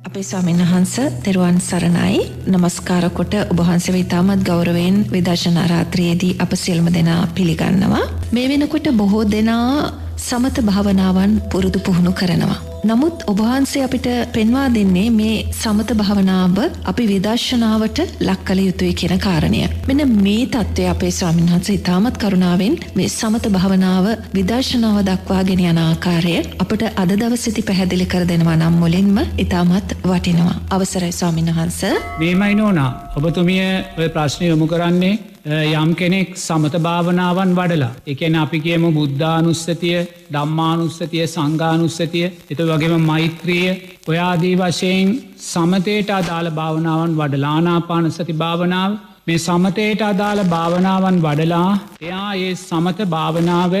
අපේ 0.00 0.22
ස්වාමීන් 0.22 0.60
වහන්ස 0.60 0.94
තෙරුවන් 1.22 1.58
සරණයි 1.60 2.20
නමස්කාරකොට 2.46 3.34
ඔබහන්සේ 3.42 3.98
ඉතාමත් 3.98 4.44
ගෞරවයෙන් 4.44 4.96
විදර්ශනා 5.12 5.66
රාත්‍රයේදී 5.66 6.36
අප 6.38 6.52
සියල්ම 6.54 6.88
දෙනා 6.94 7.26
පිළිගන්නවා. 7.34 8.08
මේ 8.32 8.48
වෙනකොට 8.48 8.88
බොහෝ 8.92 9.24
දෙනා 9.26 9.92
සමත 10.18 10.56
භාවනාවන් 10.62 11.40
පුරුදු 11.52 11.78
පුහුණු 11.80 12.12
කරනවා. 12.12 12.69
නමුත් 12.84 13.24
ඔබහන්සේ 13.26 13.82
අපිට 13.84 14.06
පෙන්වා 14.32 14.68
දෙන්නේ 14.74 15.10
මේ 15.10 15.44
සමත 15.52 15.94
භාවනාව 15.94 16.56
අපි 16.84 17.04
විදර්ශනාවට 17.06 17.98
ලක් 18.20 18.40
කළ 18.44 18.60
යුතුයි 18.60 18.94
කියන 18.94 19.18
කාරණය. 19.18 19.60
මෙන 19.88 20.00
මේ 20.16 20.46
තත්ත්වය 20.46 20.86
අපේ 20.88 21.10
ස්වාමින්හන්ස 21.10 21.70
ඉතාමත් 21.70 22.16
කරුණාවෙන් 22.16 22.78
මේ 22.96 23.08
සමත 23.08 23.48
භාවනාව 23.48 24.06
විදර්ශනාව 24.34 25.00
දක්වා 25.04 25.42
ගෙන 25.44 25.64
යන 25.64 25.78
ආකාරය 25.78 26.36
අපට 26.58 26.84
අද 26.96 27.12
දවසිති 27.14 27.62
පැහැදිලි 27.62 28.06
කර 28.06 28.24
දෙනවා 28.24 28.56
නම් 28.56 28.78
මුලින්ම 28.82 29.18
ඉතාමත් 29.38 29.96
වටිනවා. 30.02 30.56
අවසරයි 30.70 31.12
ස්වාමින් 31.12 31.50
වහන්ස. 31.50 31.80
මේමයි 32.18 32.54
නෝනා 32.54 32.90
ඔබතුමිය 33.16 33.66
ඔය 33.98 34.08
ප්‍රශ්නය 34.08 34.46
යොමු 34.46 34.66
කරන්නේ 34.66 35.29
යම් 35.42 35.94
කෙනෙක් 35.94 36.36
සමත 36.36 36.74
භාවනාවන් 36.78 37.52
වඩලා 37.54 37.94
එකන 38.06 38.34
අපි 38.36 38.58
කියම 38.60 38.82
බුද්ධානුස්සතිය 38.92 40.00
දම්මානුස්සතිය 40.30 41.24
සංගානුස්සතිය 41.26 42.26
එත 42.46 42.60
වගේම 42.60 43.00
මෛත්‍රිය 43.02 43.70
ඔයාදී 44.06 44.56
වශයෙන් 44.56 45.08
සමතයට 45.42 46.10
අදාළ 46.10 46.50
භාවනාවන් 46.50 47.16
වඩලානාපාන 47.16 48.10
සති 48.10 48.34
භාවනාව 48.34 48.98
මේ 49.26 49.38
සමතයට 49.38 50.02
අදාළ 50.02 50.44
භාවනාවන් 50.46 51.16
වඩලා 51.18 51.70
එයා 52.02 52.30
ඒ 52.36 52.54
සමත 52.58 53.08
භාවනාව 53.08 53.72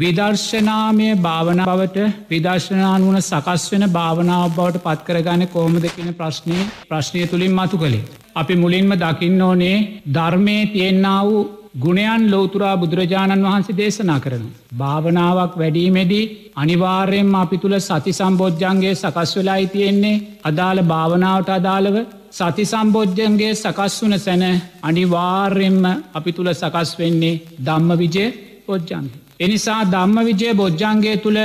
විදර්ශනාමය 0.00 1.06
භාවන 1.18 1.60
බවට 1.62 2.06
විදර්ශනානුවන 2.28 3.18
සකස් 3.20 3.62
වෙන 3.72 3.84
භාවනාව 3.90 4.44
බවට 4.52 4.82
පත්කරගන්න 4.84 5.44
කෝමද 5.48 5.86
කියන 5.88 6.10
ප්‍රශ්නය 6.14 6.58
ප්‍රශ්නය 6.84 7.22
තුළින් 7.26 7.52
මතු 7.52 7.76
කළේ. 7.76 8.04
අපි 8.34 8.54
මුලින්ම 8.56 8.92
දකින්න 8.96 9.42
ඕනේ 9.42 9.76
ධර්මය 10.08 10.56
තියෙන්න්නා 10.68 11.20
වූ 11.22 11.42
ගුණයන් 11.76 12.22
ලෝතුරා 12.26 12.76
බුදුරජාණන් 12.76 13.46
වහන්සේ 13.46 13.76
දේශනා 13.76 14.20
කරන. 14.20 14.44
භාවනාවක් 14.76 15.54
වැඩීමෙදී 15.56 16.30
අනිවාර්යෙන්ම 16.56 17.34
අපි 17.36 17.58
තුළ 17.58 17.76
සති 17.80 18.12
සම්බෝජ්ජන්ගේ 18.12 18.94
සකස් 18.94 19.30
වෙලායි 19.36 19.68
තියෙන්නේ 19.68 20.16
අදාළ 20.44 20.80
භාවනාවට 20.84 21.50
අදාළව 21.50 21.96
සති 22.32 22.64
සම්බෝජ්ජන්ගේ 22.66 23.54
සකස් 23.54 23.96
වන 24.02 24.18
සැන 24.18 24.44
අනිවාර්යෙන්ම 24.82 25.84
අපි 26.14 26.30
තුළ 26.32 26.50
සකස් 26.54 26.90
වෙන්නේ 26.98 27.40
ධම්ම 27.60 27.90
විජය 27.96 28.26
පොජ්ජන්ගේ. 28.66 29.27
එනිසා 29.40 29.82
ධම්ම 29.86 30.18
විජය 30.28 30.54
බොජ්ජන්ගේ 30.54 31.16
තුළ 31.16 31.38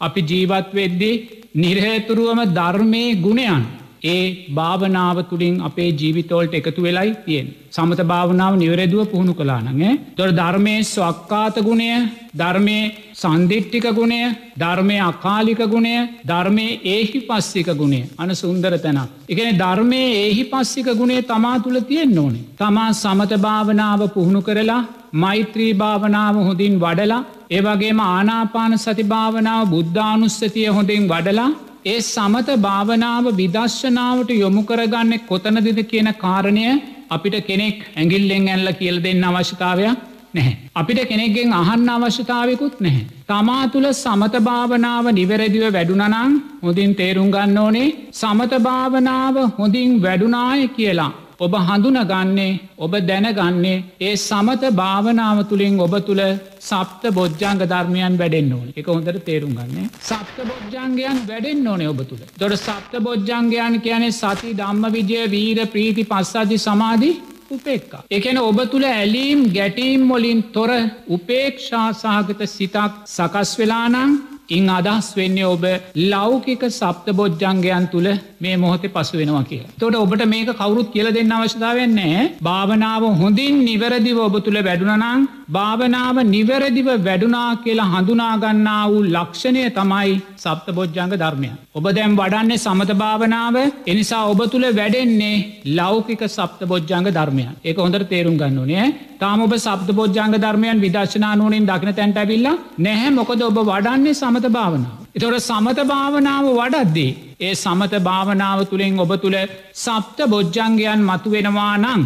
අපි 0.00 0.20
ජීවත් 0.22 0.68
වෙද්දි 0.72 1.12
නිර්හේතුරුවම 1.56 2.40
ධර්මය 2.50 3.04
ගුණයන් 3.16 3.62
ඒ 4.04 4.22
භාවනාව 4.50 5.18
තුළින් 5.24 5.56
අපේ 5.60 5.90
ජීවිතෝල්ට 5.92 6.54
එකතු 6.54 6.80
වෙලයි 6.82 7.10
තියෙන්. 7.24 7.48
සමත 7.70 8.00
භාවනාව 8.04 8.54
නිවරෙදුව 8.56 9.02
පුහුණු 9.06 9.34
කලානගේ. 9.34 9.98
තොර 10.16 10.28
ධර්මය 10.32 10.74
ස්වක්කාත 10.84 11.56
ගුණය 11.60 11.90
ධර්මය 12.34 12.78
සන්දිිට්ටික 13.14 13.86
ගුණය 13.92 14.20
ධර්මය 14.58 14.96
අකාලික 15.02 15.60
ගුණය 15.66 15.94
ධර්මය 16.24 16.66
ඒහි 16.86 17.20
පස්සික 17.22 17.68
ගුණේ 17.74 18.08
අන 18.18 18.30
සුන්දර 18.34 18.74
තැනක්. 18.78 19.10
එකන 19.26 19.52
ධර්මය 19.56 20.02
ඒහි 20.16 20.44
පස්සික 20.46 20.88
ගුණේ 20.94 21.22
තමා 21.24 21.60
තුළ 21.60 21.78
තියෙන් 21.82 22.18
ඕනේ. 22.18 22.48
තමා 22.56 22.90
සමත 22.94 23.32
භාවනාව 23.40 24.00
පුහුණු 24.10 24.42
කරලා 24.42 24.82
මෛත්‍රී 25.12 25.72
භාවනාව 25.74 26.36
හොඳින් 26.40 26.74
වඩලා 26.76 27.24
ඒවගේම 27.50 27.98
ආනාපාන 28.02 28.74
සති 28.78 29.04
භාවනාව 29.06 29.64
බුද්ධානුස්සතිය 29.66 30.68
හොඳින් 30.68 31.04
වඩලා 31.08 31.50
ඒ 31.84 31.98
සමත 32.02 32.48
භාවනාව 32.60 33.24
විදශ්ශනාවට 33.34 34.30
යොමු 34.34 34.62
කරගන්න 34.62 35.12
කොතනදිද 35.22 35.80
කියන 35.84 36.08
කාරණය 36.16 36.64
අපිට 37.10 37.36
කෙනෙක් 37.42 37.78
ඇගිල්ලෙන් 37.94 38.48
ඇල්ල 38.48 38.72
කියල් 38.74 38.96
දෙන්න 39.00 39.24
අවශ්‍යතාවයක් 39.24 39.98
නැහැ. 40.34 40.56
අපිට 40.74 41.00
කෙනෙක්ගෙන් 41.04 41.52
අහන්න 41.52 41.88
අවශ්‍යතාවකුත් 41.90 42.76
නැහැ. 42.80 43.04
තමා 43.26 43.64
තුළ 43.68 43.88
සමත 43.94 44.34
භාවනාව 44.40 45.06
නිවැරදිව 45.10 45.64
වැඩුනනං 45.68 46.38
හොඳින් 46.62 46.94
තේරුම් 46.94 47.28
ගන්න 47.30 47.58
ඕනේ 47.58 47.88
සමත 48.12 48.52
භාවනාව 48.60 49.36
හොඳින් 49.58 49.90
වැඩුනාය 50.02 50.62
කියලා 50.70 51.12
ඔබ 51.44 51.54
හඳුනගන්නේ 51.60 52.50
ඔබ 52.78 52.92
දැනගන්නේ 53.02 53.82
ඒ 54.00 54.12
සමත 54.18 54.70
භාවනාව 54.72 55.38
තුළින් 55.50 55.80
ඔබ 55.80 55.94
තුළ 56.08 56.22
සප්ත 56.60 57.02
බොජ්ජංග 57.10 57.62
ධර්මයන් 57.64 58.14
වැඩෙන් 58.16 58.52
ඕන. 58.52 58.68
එක 58.76 58.86
හොඳට 58.86 59.18
තේරුම් 59.24 59.52
ගන්නේ. 59.52 59.88
සප්ත 60.02 60.38
බොජ්ජංගයන් 60.44 61.18
වැඩෙන් 61.26 61.66
ඕනේ 61.66 61.88
ඔබ 61.88 62.00
තුළ. 62.04 62.22
තොට 62.38 62.56
සප්ත 62.58 62.94
බොජ්ජංගයන් 63.00 63.80
කියනේ 63.80 64.12
සති 64.12 64.54
ධම්ම 64.54 64.84
විජය 64.96 65.22
වීර 65.28 65.58
ප්‍රීති 65.66 66.04
පස්සාධි 66.04 66.58
සමාධී 66.58 67.20
උපේක්කා. 67.50 68.02
එකන 68.10 68.38
ඔබ 68.40 68.58
තුළ 68.72 68.86
ඇලීම් 68.86 69.40
ගැටීම් 69.56 70.06
මොලින් 70.06 70.42
තොර 70.54 70.70
උපේක්ෂා 71.08 71.88
සහගත 71.94 72.40
සිතක් 72.48 72.92
සකස් 73.08 73.50
වෙලානං 73.58 74.20
ඉං 74.52 74.66
අදහස් 74.70 75.08
වෙන්නේ 75.16 75.46
ඔබ 75.46 75.64
ලෞකික 76.12 76.62
සප්ත 76.70 77.06
බොජ්ජංගයන් 77.12 77.86
තුළ 77.92 78.08
මේ 78.40 78.56
මොහොතේ 78.56 78.90
පසු 78.90 79.20
වෙනවා 79.20 79.44
කිය. 79.44 79.62
තොට 79.78 79.96
ඔබට 79.96 80.24
මේක 80.26 80.50
කවුරුත් 80.54 80.88
කියල 80.94 81.08
දෙන්න 81.12 81.32
අවශ්‍යතාවන්නේ 81.32 82.16
භාවනාව 82.42 83.04
හොඳින් 83.20 83.62
නිවැරදිව 83.64 84.18
ඔබ 84.20 84.36
තුළ 84.44 84.58
වැඩුනනං 84.60 85.28
භාවනාව 85.54 86.16
නිවැරදිව 86.26 86.88
වැඩුනා 87.06 87.50
කියලා 87.64 87.88
හඳුනාගන්නා 87.92 88.82
වූ 88.86 89.02
ලක්ෂණය 89.08 89.62
තමයි 89.78 90.12
සප්ත 90.36 90.68
බොජ්ජංග 90.78 91.12
ධර්මය. 91.14 91.50
ඔබ 91.74 91.86
දැම් 91.96 92.16
වඩන්නේ 92.16 92.62
සමත 92.64 92.92
භාවනාව 92.94 93.56
එනිසා 93.86 94.22
ඔබ 94.32 94.40
තුළ 94.52 94.66
වැඩෙන්නේ 94.78 95.34
ලෞකික 95.78 96.22
සප්ත 96.28 96.62
බොජ්ජංග 96.64 97.08
ධර්මය 97.10 97.44
ඒක 97.62 97.82
හොඳට 97.84 98.08
තේරුම් 98.08 98.36
ගන්නුනේ 98.36 98.86
තාම 99.18 99.42
ඔබ 99.42 99.54
සප්ත 99.58 99.90
බොජ්ජංග 99.92 100.38
ධර්මයන් 100.38 100.82
විදර්ශනානුවනින් 100.84 101.68
දකින 101.70 101.92
තැන්ට 101.92 102.18
ඇවිල්ල 102.18 102.48
නැහැ 102.78 103.12
මොකද 103.12 103.42
ඔබ 103.42 103.60
වඩන්නේ 103.64 104.14
සමත 104.14 104.46
භාවනාව. 104.50 104.96
එතොට 105.14 105.38
සමත 105.40 105.78
භාවනාව 105.86 106.46
වඩද්දී. 106.52 107.12
ඒ 107.40 107.54
සමත 107.56 107.94
භාවනාව 108.00 108.58
තුළින් 108.64 108.98
ඔබ 108.98 109.14
තුළ 109.18 109.38
සප්ත 109.76 110.18
බොජ්ජංගයන් 110.28 111.00
මතුවෙනවා 111.02 111.76
නං. 111.78 112.02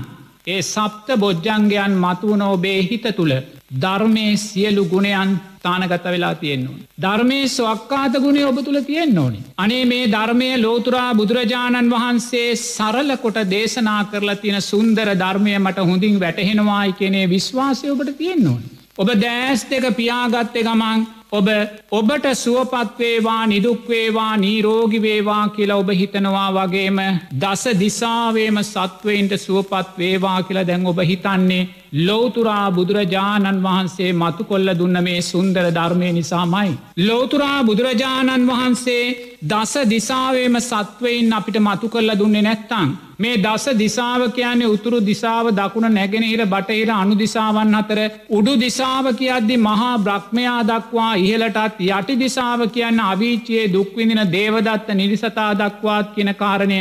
ඒ 0.46 0.62
සප්ත 0.64 1.08
බොජ්ජංගයන් 1.16 1.94
මතුවන 1.96 2.42
ඔබේ 2.46 2.80
හිත 2.82 3.06
තුළ 3.16 3.32
ධර්මය 3.74 4.26
සියලු 4.38 4.84
ගුණයන් 4.84 5.30
තානගත 5.62 6.04
වෙලා 6.06 6.34
තියෙන්නවා. 6.34 6.84
ධර්මය 6.98 7.38
ස්වක්කාත 7.48 8.14
ගුණේ 8.16 8.44
ඔබ 8.44 8.58
තුළ 8.60 8.80
තියෙන්න්න 8.82 9.18
ඕනි. 9.18 9.40
අනේ 9.58 9.82
මේ 9.84 10.06
ධර්මය 10.06 10.50
ලෝතුරා 10.58 11.10
බුදුරජාණන් 11.12 11.90
වහන්සේ 11.90 12.46
සරල 12.56 13.10
කොට 13.16 13.40
දේශනා 13.50 14.00
කරලා 14.04 14.36
තියෙන 14.36 14.60
සුන්දර 14.62 15.08
ධර්මය 15.16 15.58
මට 15.58 15.88
හොඳින් 15.90 16.20
වැටහෙනවායි 16.20 16.96
කෙනේ 17.00 17.26
විශ්වාසය 17.28 17.90
ඔබට 17.90 18.16
තියෙන්න්න 18.16 18.46
ඕනි. 18.46 18.66
ඔබ 18.98 19.08
දෑස් 19.16 19.66
දෙක 19.66 19.86
පියාගත්තය 19.96 20.62
ගමන් 20.62 21.06
ඔබ 21.32 21.48
ඔබට 21.91 22.26
සුවපත්වේවා 22.34 23.47
නිදුක්වේවා 23.47 24.37
නීරෝගිවේවා 24.37 25.48
කියලා 25.48 25.76
ඔබ 25.76 25.88
හිතනවා 25.91 26.50
වගේම 26.54 26.98
දස 27.34 27.64
දිසාවේම 27.81 28.62
සත්වයින්ට 28.62 29.34
සුවපත්වේවා 29.38 30.42
කියලා 30.42 30.66
දැන් 30.66 30.87
ඔබ 30.87 30.98
හිතන්නේ. 31.00 31.69
ලෝතුරා 31.98 32.70
බුදුරජාණන් 32.70 33.62
වහන්සේ 33.62 34.12
මතු 34.14 34.44
කොල්ල 34.44 34.70
දුන්න 34.74 34.98
මේ 35.00 35.20
සුන්දර 35.22 35.64
ධර්මය 35.70 36.08
නිසාමයි. 36.12 36.72
ලෝතුරා 37.00 37.64
බුදුරජාණන් 37.64 38.46
වහන්සේ 38.46 39.04
දස 39.44 39.72
දිසාවේම 39.86 40.56
සත්වයින් 40.60 41.32
අපිට 41.32 41.58
මතු 41.60 41.88
කරල 41.88 42.10
දුන්නේ 42.14 42.42
නැත්තං. 42.42 42.90
මේ 43.18 43.38
දස 43.38 43.64
දිසාව 43.74 44.26
කියන්නේ 44.30 44.68
උතුරු 44.68 45.00
දිසාව 45.02 45.46
දකුණ 45.52 45.88
නැගෙනහිර 45.90 46.42
බටහිර 46.46 46.90
අනු 46.92 47.16
දිසාවන් 47.16 47.74
අතර 47.74 47.98
උඩු 48.30 48.54
දිසාව 48.58 49.06
කියද්දි 49.14 49.56
මහා 49.60 49.94
බ්‍රහ්මයා 50.00 50.60
දක්වා 50.64 51.14
ඉහලටත් 51.22 51.82
යටි 51.88 52.19
දිසාව 52.19 52.69
කියන්න 52.69 53.02
අවිචයේ 53.06 53.64
දුක්විඳින 53.70 54.22
දේවදත්ත 54.31 54.94
නිරිසතා 54.94 55.50
දක්වාත් 55.56 56.14
කියන 56.14 56.32
කාරණය 56.37 56.81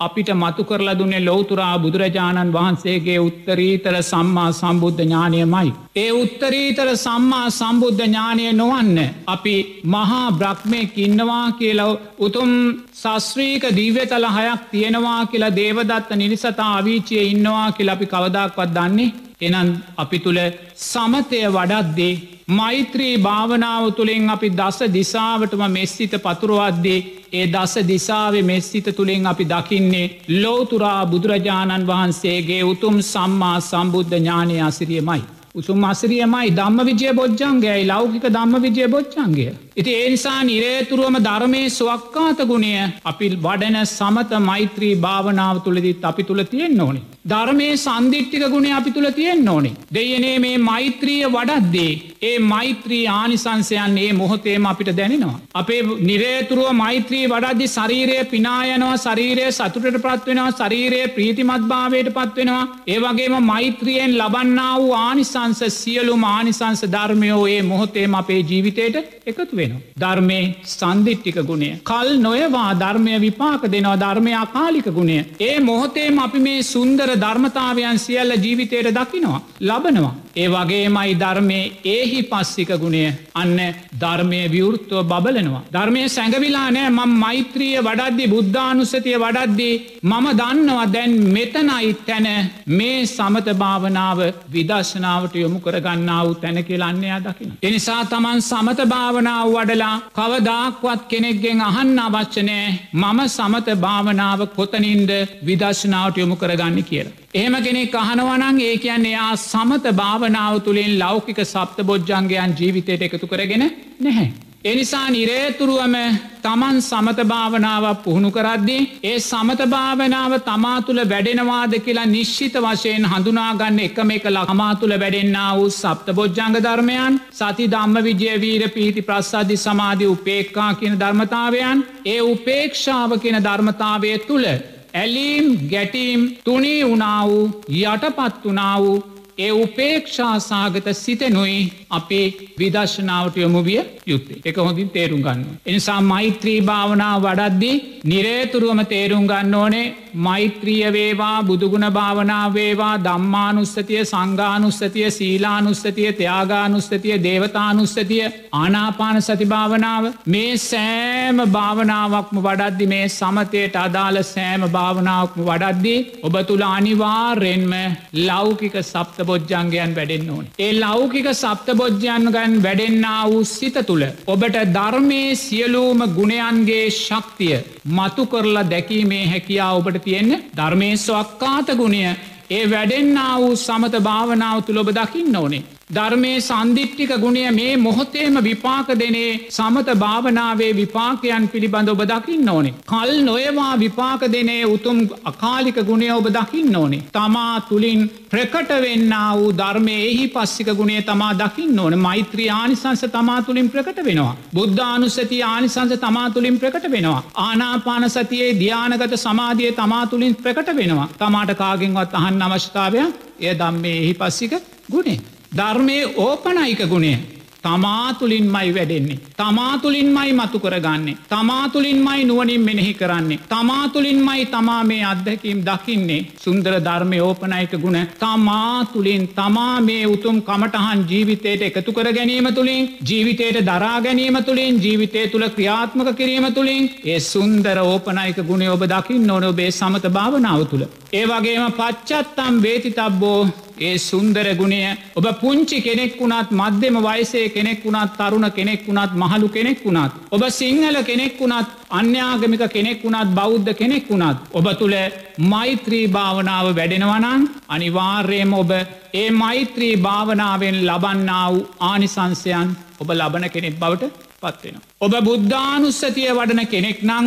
අපිට 0.00 0.30
මතු 0.32 0.64
කරලා 0.64 0.94
දුන්නේ 0.94 1.20
ලෝතුරා 1.20 1.78
බුදුරජාණන් 1.78 2.52
වහන්සේගේ 2.52 3.18
උත්තරීතර 3.18 3.96
සම්මා 4.02 4.48
සම්බුද්ධ 4.52 5.00
ඥානයමයි. 5.00 5.70
ඒ 5.96 6.10
උත්තරීතර 6.14 6.90
සම්මා 6.96 7.46
සම්බුද්ධ 7.50 8.02
ඥානය 8.02 8.52
නොවන්න. 8.52 8.98
අපි 9.26 9.54
මහා 9.86 10.26
බ්‍රහ්මයක් 10.32 10.98
ඉන්නවා 10.98 11.46
කියලව 11.52 11.90
උතුම් 12.18 12.52
සස්්‍රීක 12.94 13.64
දීවතල 13.72 14.26
හයක් 14.30 14.62
තියෙනවා 14.70 15.20
කියලා 15.26 15.56
දේවදත්ත 15.56 16.10
නිරිසතා 16.14 16.70
අවිචිය 16.74 17.24
ඉන්නවා 17.26 17.68
කියල 17.72 17.88
අපි 17.88 18.06
කවදක්වත් 18.06 18.70
දන්නේ. 18.70 19.14
එනන් 19.42 19.70
අපි 19.96 20.18
තුළ 20.18 20.40
සමතය 20.84 21.40
වඩත්දේ 21.48 22.14
මෛත්‍රී 22.48 23.16
භාවනාව 23.18 23.84
තුළින් 23.90 24.30
අපි 24.30 24.48
දස 24.50 24.78
දිසාවටම 24.88 25.62
මෙස්සිත 25.68 26.12
පතුරුවද්දේ 26.16 26.98
ඒ 27.32 27.46
දස 27.48 27.74
දිසාවේ 27.84 28.42
මෙස්සිත 28.42 28.90
තුළින් 28.92 29.26
අපි 29.26 29.44
දකින්නේ 29.44 30.06
ලෝතුරා 30.34 31.06
බුදුරජාණන් 31.06 31.88
වහන්සේගේ 31.88 32.62
උතුම් 32.64 33.02
සම්මා 33.04 33.58
සම්බුද්ධ 33.62 34.14
ඥානය 34.14 34.60
අසිරියමයි. 34.60 35.22
උසුම් 35.54 35.84
අසිරියමයි 35.84 36.50
ධම්ම 36.52 36.78
විජය 36.84 37.12
බොජ්ජන්ගේ 37.12 37.78
ලෞකික 37.84 38.26
ධම්ම 38.28 38.62
විජය 38.62 38.88
බොච්චන්ගේ. 38.88 39.52
ඉති 39.76 39.92
ඒනිසා 39.94 40.38
නිරේතුරුවම 40.42 41.16
ධර්මය 41.20 41.58
ස්වක්කාත 41.70 42.38
ගුණය 42.50 42.70
අපි 43.04 43.26
වඩන 43.38 43.76
සමත 43.86 44.38
මෛත්‍රී 44.42 44.94
භාවනාව 44.98 45.56
තුළදිත් 45.64 46.06
අපි 46.10 46.22
තුළ 46.22 46.42
තියෙන් 46.44 46.80
ඕනි. 46.80 47.02
ධර්මය 47.24 47.66
සන්දිිට්ටික 47.76 48.44
ගුණේ 48.46 48.72
අපි 48.72 48.90
තුළ 48.90 49.08
තියෙන් 49.10 49.42
ඕනි. 49.46 49.72
දෙයනේ 49.92 50.38
මේ 50.38 50.58
මෛත්‍රිය 50.60 51.26
වඩත්දේ. 51.26 51.92
ඒ 52.22 52.38
මෛත්‍රී 52.44 53.02
ආනිසංසයන් 53.10 53.98
ඒ 53.98 54.12
මොහොතේම 54.12 54.66
අපිට 54.66 54.90
දැනෙනවා. 54.92 55.40
අපේ 55.54 55.82
නිරේතුරුව 56.02 56.70
මෛත්‍රී 56.74 57.24
වඩද්දි 57.26 57.68
ශරීරය 57.68 58.16
පිනායනවා 58.26 58.96
ශරීරය 58.96 59.46
සතුටට 59.52 60.00
පත්වෙනවා 60.00 60.48
ශරීරය 60.52 61.02
ප්‍රීතිමත් 61.10 61.68
භාවයට 61.68 62.10
පත්වෙනවා. 62.12 62.64
ඒවගේම 62.88 63.36
මෛත්‍රියෙන් 63.42 64.16
ලබන්නා 64.16 64.72
වූ 64.78 64.96
ආනිසංස 65.00 65.62
සියලුම 65.78 66.26
ආනිසංස 66.26 66.86
ධර්මයෝ 66.88 67.44
ඒ 67.48 67.62
මොහොතේම 67.64 68.14
අපේ 68.14 68.40
ජීවිතයට 68.42 68.98
එකතු 69.26 69.64
වෙන. 69.66 69.82
ධර්මය 69.96 70.40
සන්දිිට්ටික 70.64 71.38
ගුණේ. 71.42 71.78
කල් 71.82 72.10
නොයවා 72.18 72.70
ධර්මය 72.74 73.20
විපාක 73.20 73.62
දෙනවා 73.66 73.96
ධර්මය 73.96 74.32
අකාලික 74.34 74.88
ගුණේ. 74.90 75.26
ඒ 75.40 75.56
මොහොතේම 75.60 76.18
අපි 76.18 76.38
මේ 76.40 76.62
සුන්දර 76.64 77.08
ධර්මතාවයන් 77.16 77.98
සියල්ල 77.98 78.36
ජීවිතයට 78.36 78.94
දකිනවා. 78.94 79.40
ලබනවා. 79.62 80.14
ඒ 80.36 80.48
වගේමයි 80.48 81.12
ධර්මය 81.16 81.60
ඒහි 81.86 82.20
පස්සික 82.24 82.70
ගුණය 82.76 83.04
අන්න 83.34 83.58
ධර්මය 83.96 84.40
විවෘත්තුව 84.48 85.08
බබලනවා. 85.12 85.62
ධර්මය 85.72 86.02
සැඟවිලා 86.08 86.68
නෑ 86.70 86.90
මං 86.90 87.12
මෛත්‍රිය 87.16 87.76
වඩද්දි 87.80 88.26
බුද්ධානුස්සතිය 88.26 89.16
වඩද්දී 89.16 89.74
මම 90.04 90.26
දන්නවා 90.40 90.86
දැන් 90.88 91.14
මෙතනයි 91.28 91.92
තැන 92.02 92.28
මේ 92.70 92.98
සමත 93.06 93.56
භාවනාව 93.56 94.20
විදශනාවට 94.52 95.36
යොමු 95.36 95.60
කරගන්නාව 95.60 96.28
තැන 96.36 96.60
කියලන්නේයා 96.64 97.20
දකින. 97.20 97.52
එනිසා 97.62 98.02
තමන් 98.06 98.40
සමත 98.42 98.80
භාවනාව 98.86 99.46
වඩලා 99.56 99.96
කවදාක්වත් 100.18 101.02
කෙනෙක්ගෙන් 101.08 101.60
අහන්න 101.62 101.98
අවච්චනෑ 102.00 102.66
මම 102.94 103.20
සමත 103.28 103.78
භාවනාව 103.80 104.40
කොතනින්ද 104.56 105.12
විදශනාවට 105.46 106.18
යොමු 106.18 106.36
කරගන්න 106.36 106.82
කියලා. 106.84 107.25
එහෙම 107.36 107.54
කෙනෙක් 107.60 107.94
අහනවනං 107.96 108.58
ඒ 108.62 108.76
කියන්නේ 108.78 109.12
යා 109.12 109.36
සමත 109.38 109.94
භාවනාව 109.94 110.54
තුළින් 110.60 110.92
ලෞකික 110.98 111.38
සප්ත 111.44 111.78
බොජ්ජන්ගයන් 111.82 112.52
ජීවිතයට 112.54 113.02
එකතු 113.02 113.26
කරගෙන 113.26 113.64
නැහැ. 114.00 114.28
එනිසා 114.64 115.08
නිරේතුරුවම 115.08 115.96
තමන් 116.42 116.78
සමත 116.80 117.24
භාවනාවක් 117.24 117.98
පුහුණු 118.04 118.30
කරද්දී 118.30 118.86
ඒ 119.02 119.18
සමත 119.20 119.66
භාවනාව 119.66 120.32
තමා 120.42 120.78
තුළ 120.82 121.00
වැඩෙනවාද 121.04 121.74
කියලා 121.80 122.06
නිශ්චිත 122.06 122.56
වශයෙන් 122.58 123.04
හඳුනාගන්න 123.06 123.80
එකම 123.80 124.10
එක 124.10 124.28
ලහමා 124.28 124.70
තුළ 124.76 124.94
වැඩෙන්න්න 124.96 125.36
වූ 125.56 125.68
සප්ත 125.72 126.08
බොජ්ජංග 126.12 126.56
ධර්මයන් 126.58 127.18
සති 127.32 127.66
ධම්ම 127.68 127.98
විජය 128.06 128.38
වීර 128.40 128.64
පීති 128.70 129.02
ප්‍රස්සාධි 129.02 129.58
සමාධි 129.58 130.08
උපේක්කා 130.08 130.70
කියන 130.76 130.96
ධර්මතාවයන් 130.96 131.84
ඒ 132.06 132.18
උපේක්ෂාව 132.26 133.18
කියන 133.18 133.38
ධර්මතාවය 133.40 134.14
තුළ 134.24 134.48
ඇලීම් 134.96 135.46
ගැටීම් 135.70 136.22
තුනී 136.44 136.80
වුණා 136.84 137.20
වූ 137.28 137.44
යටපත් 137.80 138.44
වනා 138.44 138.76
වූ 138.82 138.96
ඒ 139.38 139.50
උපේක්ෂා 139.54 140.38
සාගත 140.40 140.86
සිතෙනුයි 140.94 141.72
අපේ 141.90 142.26
විදර්ශනාවට 142.58 143.36
යොමුවිය 143.36 143.82
යුත්තේ 144.06 144.40
එක 144.44 144.56
හොඳින් 144.58 144.88
තේරුම් 144.90 145.20
ගන්න. 145.20 145.44
එනිසා 145.66 146.00
මෛත්‍රී 146.02 146.60
භාවනාව 146.62 147.22
වඩද්දී 147.24 147.76
නිරේතුරුවම 148.04 148.80
තේරුම් 148.86 149.26
ගන්න 149.26 149.54
ඕනේ 149.54 149.86
මෛත්‍රිය 150.16 150.92
වේවා 150.92 151.42
බුදුගුණ 151.42 151.86
භාවනාවේවා 151.90 152.94
දම්මානුස්සතිය 152.98 154.04
සංගානුස්සතිය 154.04 155.10
සීලානුස්සතිය 155.10 156.12
ත්‍යයාගානුස්සතිය 156.12 157.16
දේවතානුස්සතිය 157.22 158.22
ආනාපාන 158.54 159.22
සති 159.22 159.46
භාවනාව 159.46 160.08
මේ 160.26 160.56
සෑම 160.58 161.44
භාවනාවක්ම 161.50 162.40
වඩද්දි 162.40 162.86
මේ 162.86 163.04
සමතයට 163.10 163.76
අදාළ 163.76 164.22
සෑම 164.24 164.66
භාවනාවක්ම 164.70 165.40
වඩද්දී 165.42 166.00
ඔබ 166.22 166.40
තුළ 166.44 166.66
අනිවාර්යෙන්ම 166.68 167.76
ලෞකික 168.22 168.76
සප්ත 168.82 169.25
බොජ්ජන්ගයන් 169.26 169.94
වැඩෙන්න්න 169.94 170.30
ඕන. 170.30 170.46
ඒ 170.58 170.70
ලෞකික 170.74 171.28
සප්ත 171.34 171.68
බොජ්ජයන්ගන් 171.74 172.56
වැඩෙන්න්න 172.62 173.06
වූ 173.24 173.44
සිත 173.46 173.78
තුළ. 173.84 174.04
ඔබට 174.26 174.58
ධර්මය 174.72 175.20
සියලූම 175.36 176.02
ගුණයන්ගේ 176.16 176.84
ශක්තිය 176.96 177.56
මතු 177.90 178.26
කරලා 178.26 178.66
දැකීමේ 178.66 179.24
හැකියා 179.26 179.72
ඔබට 179.72 180.02
තියෙන්න 180.04 180.32
ධර්මය 180.56 180.90
ස්වක්කාත 180.98 181.76
ගුණය 181.76 182.02
ඒ 182.50 182.64
වැඩෙන්න්න 182.66 183.24
වූ 183.36 183.56
සමත 183.58 184.02
භාවනාව 184.02 184.58
තුළ 184.62 184.78
ඔබ 184.78 184.92
දකින්න 184.92 185.36
ඕනේ. 185.36 185.64
ධර්මය 185.90 186.30
සන්දිිට්ටික 186.40 187.10
ගුණය 187.16 187.42
මේ 187.52 187.76
මොහොතේම 187.78 188.36
විපාක 188.42 188.88
දෙනේ 188.92 189.46
සමත 189.48 189.92
භාවනාවේ 189.96 190.70
විපාකයන් 190.74 191.44
පිළිබඳ 191.48 191.88
ඔබ 191.88 192.00
දකින්න 192.02 192.48
ඕනේ. 192.48 192.72
කල් 192.84 193.12
නොයවා 193.22 193.74
විපාක 193.76 194.22
දෙනේ 194.28 194.64
උතුම් 194.66 194.98
අකාලික 195.24 195.78
ගුණය 195.82 196.08
ඔබ 196.10 196.26
දකින්න 196.28 196.74
ඕනේ. 196.74 197.04
තමා 197.12 197.60
තුළින් 197.68 198.02
ප්‍රකට 198.28 198.72
වෙන්න 198.84 199.14
වූ 199.34 199.52
ධර්මය 199.52 199.94
එහි 200.00 200.26
පස්සික 200.28 200.72
ගුණේ 200.72 201.02
තමා 201.02 201.30
දකින්න 201.34 201.78
ඕන 201.78 201.98
මෛත්‍රී 201.98 202.50
ආනිසංස 202.50 203.06
තමා 203.08 203.38
තුළින් 203.42 203.70
ප්‍රකට 203.70 204.02
වෙනවා. 204.04 204.34
බුද්ධානුස්සති 204.54 205.40
ආනිසංස 205.44 205.94
තමා 206.00 206.26
තුළින් 206.30 206.58
ප්‍රකට 206.58 206.90
වෙනවා. 206.90 207.22
ආනාපාන 207.36 208.10
සතියේ 208.10 208.50
ධ්‍යානගත 208.56 209.16
සමාධිය 209.18 209.72
තමා 209.74 210.02
තුළින් 210.06 210.34
ප්‍රකට 210.36 210.74
වෙනවා. 210.74 211.08
තමාට 211.16 211.54
කාගෙන්වත් 211.54 212.12
අහන් 212.14 212.42
අවශ්‍යතාවය 212.42 213.00
එය 213.40 213.54
දම්මේ 213.54 213.96
එහි 214.02 214.14
පස්සික 214.16 214.60
ගුණේ. 214.90 215.18
ධර්මය 215.56 215.98
ඕපනයික 216.18 216.82
ගුණේ 216.86 217.16
තමා 217.64 218.14
තුළින්මයි 218.14 218.74
වැඩෙන්නේ. 218.74 219.18
තමා 219.36 219.78
තුළින්මයි 219.78 220.32
මතු 220.32 220.58
කරගන්නේ. 220.58 221.16
තමා 221.28 221.68
තුළින්මයි 221.68 222.24
නුවනින් 222.24 222.60
මෙනෙහි 222.60 222.92
කරන්නේ. 222.94 223.38
තමා 223.48 223.88
තුළින්මයි 223.88 224.44
තමා 224.46 224.82
මේ 224.84 225.02
අත්දැකීම් 225.04 225.60
දකින්නේ 225.60 226.20
සුන්දර 226.44 226.74
ධර්මය 226.80 227.18
ඕපනයික 227.20 227.74
ගුණ 227.76 227.98
තමා 228.16 228.84
තුළින් 228.86 229.24
තමා 229.30 229.80
මේ 229.80 230.04
උතුම් 230.06 230.38
කමටහන් 230.42 231.02
ජීවිතයට 231.10 231.64
එකතු 231.70 231.92
කර 231.92 232.12
ගැනීම 232.12 232.48
තුළින් 232.54 232.86
ජීවිතයට 233.02 233.58
දරා 233.62 233.96
ගැනීම 234.00 234.38
තුළින් 234.44 234.82
ජීවිතය 234.84 235.26
තුළ 235.28 235.48
ක්‍රියාත්මක 235.48 236.12
කිරීම 236.16 236.46
තුළින් 236.52 236.86
ඒ 237.04 237.18
සුන්දර 237.22 237.78
ඕපනයික 237.84 238.38
ගුණ 238.42 238.68
ඔබ 238.68 238.86
දකිින් 238.86 239.26
නොන 239.26 239.44
ඔබේ 239.44 239.70
සමත 239.72 240.14
භාවනාව 240.18 240.64
තුළ. 240.70 240.86
ඒවගේම 241.16 241.72
පච්චත්තම් 241.74 242.54
වේති 242.60 242.90
තබ්බෝ 242.92 243.40
ඒ 243.78 243.96
සුන්දර 244.00 244.46
ගුණය 244.54 244.80
ඔබ 245.14 245.26
පුංචි 245.40 245.78
කෙනෙක් 245.80 246.12
වුණත් 246.16 246.50
මධ්‍යම 246.52 246.96
වයිසේ 247.00 247.48
කෙනෙක් 247.48 247.84
වුණත් 247.84 248.12
තරුණ 248.18 248.46
කෙනෙක් 248.50 248.86
වුණත් 248.86 249.12
මහලු 249.14 249.48
කෙනෙක් 249.48 249.80
වුණත්. 249.80 250.12
ඔබ 250.30 250.42
සිංහල 250.50 250.96
කෙනෙක් 251.02 251.34
වුණත් 251.38 251.68
අන්‍යාගමික 251.90 252.64
කෙනෙක් 252.68 253.02
වුණත් 253.04 253.34
බෞද්ධ 253.34 253.72
කෙනෙක් 253.74 254.04
වුණත්. 254.10 254.38
ඔබ 254.50 254.66
තුළ 254.74 254.96
මෛත්‍රී 255.44 256.06
භාවනාව 256.08 256.66
වැඩෙනවනන් 256.72 257.42
අනිවාර්යම 257.68 258.52
ඔබ 258.54 258.70
ඒ 259.14 259.28
මෛත්‍රී 259.32 259.94
භාවනාවෙන් 259.98 260.78
ලබන්නා 260.82 261.46
වූ 261.48 261.66
ආනිසංසයන් 261.82 262.68
ඔබ 263.00 263.08
ලබන 263.12 263.44
කෙනෙක් 263.48 263.76
බවට 263.76 264.12
පත්වෙන. 264.40 264.80
ඔබ 265.00 265.12
බුද්ධානුස්සතිය 265.22 266.30
වඩන 266.30 266.66
කෙනෙක් 266.66 266.98
නං 267.04 267.26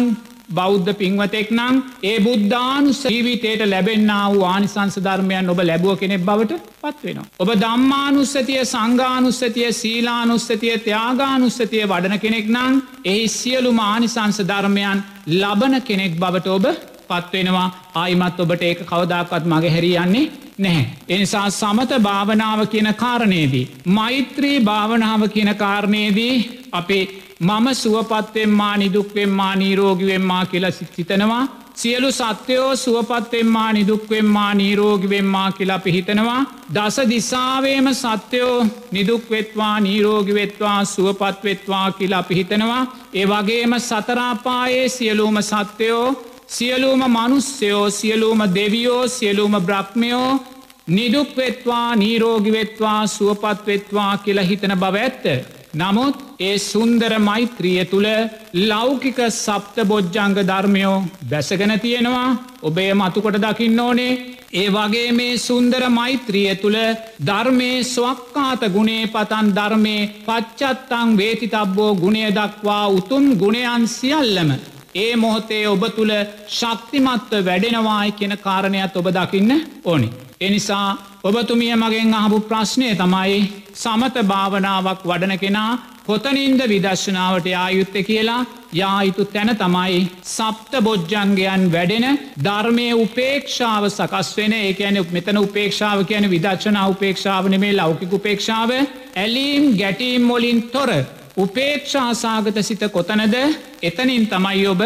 බෞද්ධ 0.50 0.92
පින්වතෙක් 0.94 1.50
නං 1.52 1.76
ඒ 2.04 2.18
බුද්ධානුස්ස 2.20 3.02
ජීවිතයට 3.06 3.64
ලැබෙන්න්න 3.66 4.12
වූ 4.30 4.44
ආනිසංස 4.46 4.98
ධර්මයන් 5.00 5.50
ඔබ 5.50 5.62
ලැබුව 5.62 5.96
කෙනෙක් 5.98 6.22
බවට 6.22 6.60
පත්වෙනවා. 6.82 7.26
ඔබ 7.40 7.50
දම්මානුස්සතිය 7.56 8.62
සංගානුස්සතිය 8.66 9.70
සීලානුස්සතිය 9.74 10.76
ත්‍යයාගානුස්සතිය 10.80 11.84
වඩන 11.86 12.20
කෙනෙක් 12.20 12.48
නං 12.50 12.82
එහි 13.06 13.28
සියලු 13.30 13.72
මානිසංස 13.74 14.40
ධර්මයන් 14.44 15.04
ලබන 15.34 15.82
කෙනෙක් 15.84 16.14
බවට 16.18 16.48
ඔබ 16.50 16.68
පත්වෙනවා 17.10 17.68
ආයිමත් 17.96 18.40
ඔබට 18.40 18.64
ඒක 18.64 18.86
කවදාකත් 18.86 19.46
මගේ 19.46 19.72
හැරියන්නේ 19.72 20.26
නැහැ. 20.58 20.86
එනිසා 21.10 21.50
සමත 21.52 21.92
භාවනාව 22.02 22.68
කියන 22.68 22.90
කාරණයේදී. 22.96 23.66
මෛත්‍රී 23.88 24.60
භාවනාව 24.62 25.22
කියන 25.30 25.52
කාරණයේදී 25.56 26.36
අපේ 26.72 27.04
මම 27.40 27.68
සුවපත්වෙන් 27.74 28.50
මා 28.50 28.78
නිදුක්වෙන් 28.78 29.30
මා 29.30 29.56
නීරෝගිවෙන් 29.56 30.22
මා 30.22 30.46
කියලා 30.46 30.72
සිතනවා. 30.72 31.48
සියලු 31.74 32.12
සත්‍යයෝ 32.12 32.76
සුවපත්වෙන් 32.76 33.48
මා 33.48 33.74
නිදුක්වෙන් 33.74 34.26
මා 34.26 34.54
නීරෝගිවෙන් 34.54 35.26
මා 35.26 35.52
කියලා 35.52 35.80
පිහිතනවා. 35.80 36.46
දස 36.74 36.98
දිසාවේම 37.10 37.88
සත්‍යයෝ 37.94 38.66
නිදුක්වෙත්වා 38.92 39.80
නීරෝගිවෙත්වා 39.80 40.86
සුවපත්වෙත්වා 40.86 41.92
කියලා 41.92 42.24
පිහිතනවා. 42.24 42.84
ඒ 43.14 43.28
වගේම 43.28 43.74
සතරාපායේ 43.80 44.90
සියලූම 44.90 45.38
සත්‍යයෝ 45.42 46.08
සියලූම 46.48 47.02
මනුස්්‍යයෝ 47.08 47.90
සියලූම 47.90 48.40
දෙවියෝ 48.56 49.08
සියලූම 49.08 49.56
බ්‍රහ්මයෝ 49.62 50.40
නිදුක්වෙත්වා 50.88 51.96
නීරෝගිවෙත්වා 51.96 53.08
සුවපත්වෙත්වා 53.08 54.18
කියලා 54.18 54.44
හිතන 54.44 54.76
බව 54.76 54.96
ඇත්ත. 54.98 55.59
නමුත් 55.74 56.16
ඒ 56.40 56.58
සුන්දර 56.60 57.14
මෛත්‍රිය 57.20 57.86
තුළ 57.86 58.08
ලෞකික 58.64 59.20
සප්ත 59.30 59.76
බොජ්ජංග 59.84 60.36
ධර්මයෝ 60.42 60.98
බැසගෙන 61.26 61.74
තියෙනවා 61.80 62.30
ඔබේ 62.64 62.94
මතුකොට 62.96 63.38
දකින්න 63.38 63.80
ඕනේ 63.80 64.14
ඒ 64.54 64.70
වගේ 64.70 65.12
මේ 65.12 65.38
සුන්දර 65.40 65.84
මෛත්‍රිය 65.90 66.56
තුළ 66.56 66.78
ධර්මය 67.22 67.70
ස්වක්කාත 67.86 68.62
ගුණේ 68.68 69.04
පතන් 69.08 69.52
ධර්මය 69.52 69.96
පච්චත්තං 70.26 71.14
වේතිතබ්බෝ 71.16 71.92
ගුණය 71.96 72.24
දක්වා 72.32 72.86
උතුම් 72.92 73.28
ගුණයන් 73.36 73.86
සියල්ලම 73.90 74.52
ඒ 74.96 75.16
මොහොතේ 75.16 75.64
ඔබ 75.68 75.84
තුළ 75.92 76.14
ශක්තිමත්ව 76.50 77.46
වැඩෙනවායි 77.46 78.12
කියෙන 78.14 78.36
කාරණයක් 78.40 78.96
ඔබ 78.96 79.08
දකින්න 79.12 79.54
ඕනි. 79.86 80.10
එනිසා 80.42 80.98
ඔබතුමිය 81.24 81.74
මගෙන් 81.76 82.14
අහපු 82.14 82.38
ප්‍රශ්නය 82.42 82.90
තමයි 82.96 83.40
සමත 83.76 84.22
භාවනාවක් 84.28 85.02
වඩන 85.04 85.34
කෙනා 85.38 85.72
කොතනින්ද 86.06 86.62
විදශ්නාවට 86.66 87.48
යායුත්ත 87.48 87.96
කියලා? 88.08 88.46
යායුතු 88.74 89.26
තැන 89.26 89.52
තමයි 89.56 90.00
සප්ත 90.26 90.82
බොජ්ජන්ගයන් 90.82 91.64
වැඩෙන 91.74 92.06
ධර්මය 92.46 92.88
උපේක්ෂාව 92.96 93.84
සකස් 93.90 94.30
වෙන. 94.38 94.54
ඒකැන 94.60 95.00
මෙතන 95.12 95.38
උපේක්ෂාව 95.38 96.06
කියන 96.06 96.30
විදර්ශනා 96.30 96.88
උපේක්ෂාව 96.88 97.50
නෙමේ 97.50 97.74
ලෞකික 97.74 98.14
උපේක්ෂාව. 98.14 98.72
ඇලීම් 99.16 99.66
ගැටීම් 99.78 100.22
මොලින් 100.24 100.62
තොර 100.72 100.92
උපේක්ෂාසාගත 101.38 102.62
සිත 102.62 102.86
කොතනද? 102.92 103.36
එතනින් 103.84 104.24
තමයි 104.28 104.64
ඔබ 104.68 104.82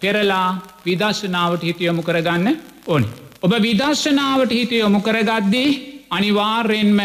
පෙරලා 0.00 0.48
විදර්ශනාවට 0.86 1.62
හිතියොමු 1.62 2.02
කරගන්න 2.02 2.60
ඕනි. 2.86 3.27
ඔබ 3.42 3.52
විදර්ශනාවට 3.64 4.52
හිතියොමු 4.52 5.00
කරගද්දී 5.00 5.70
අනිවාර්යෙන්ම 6.10 7.00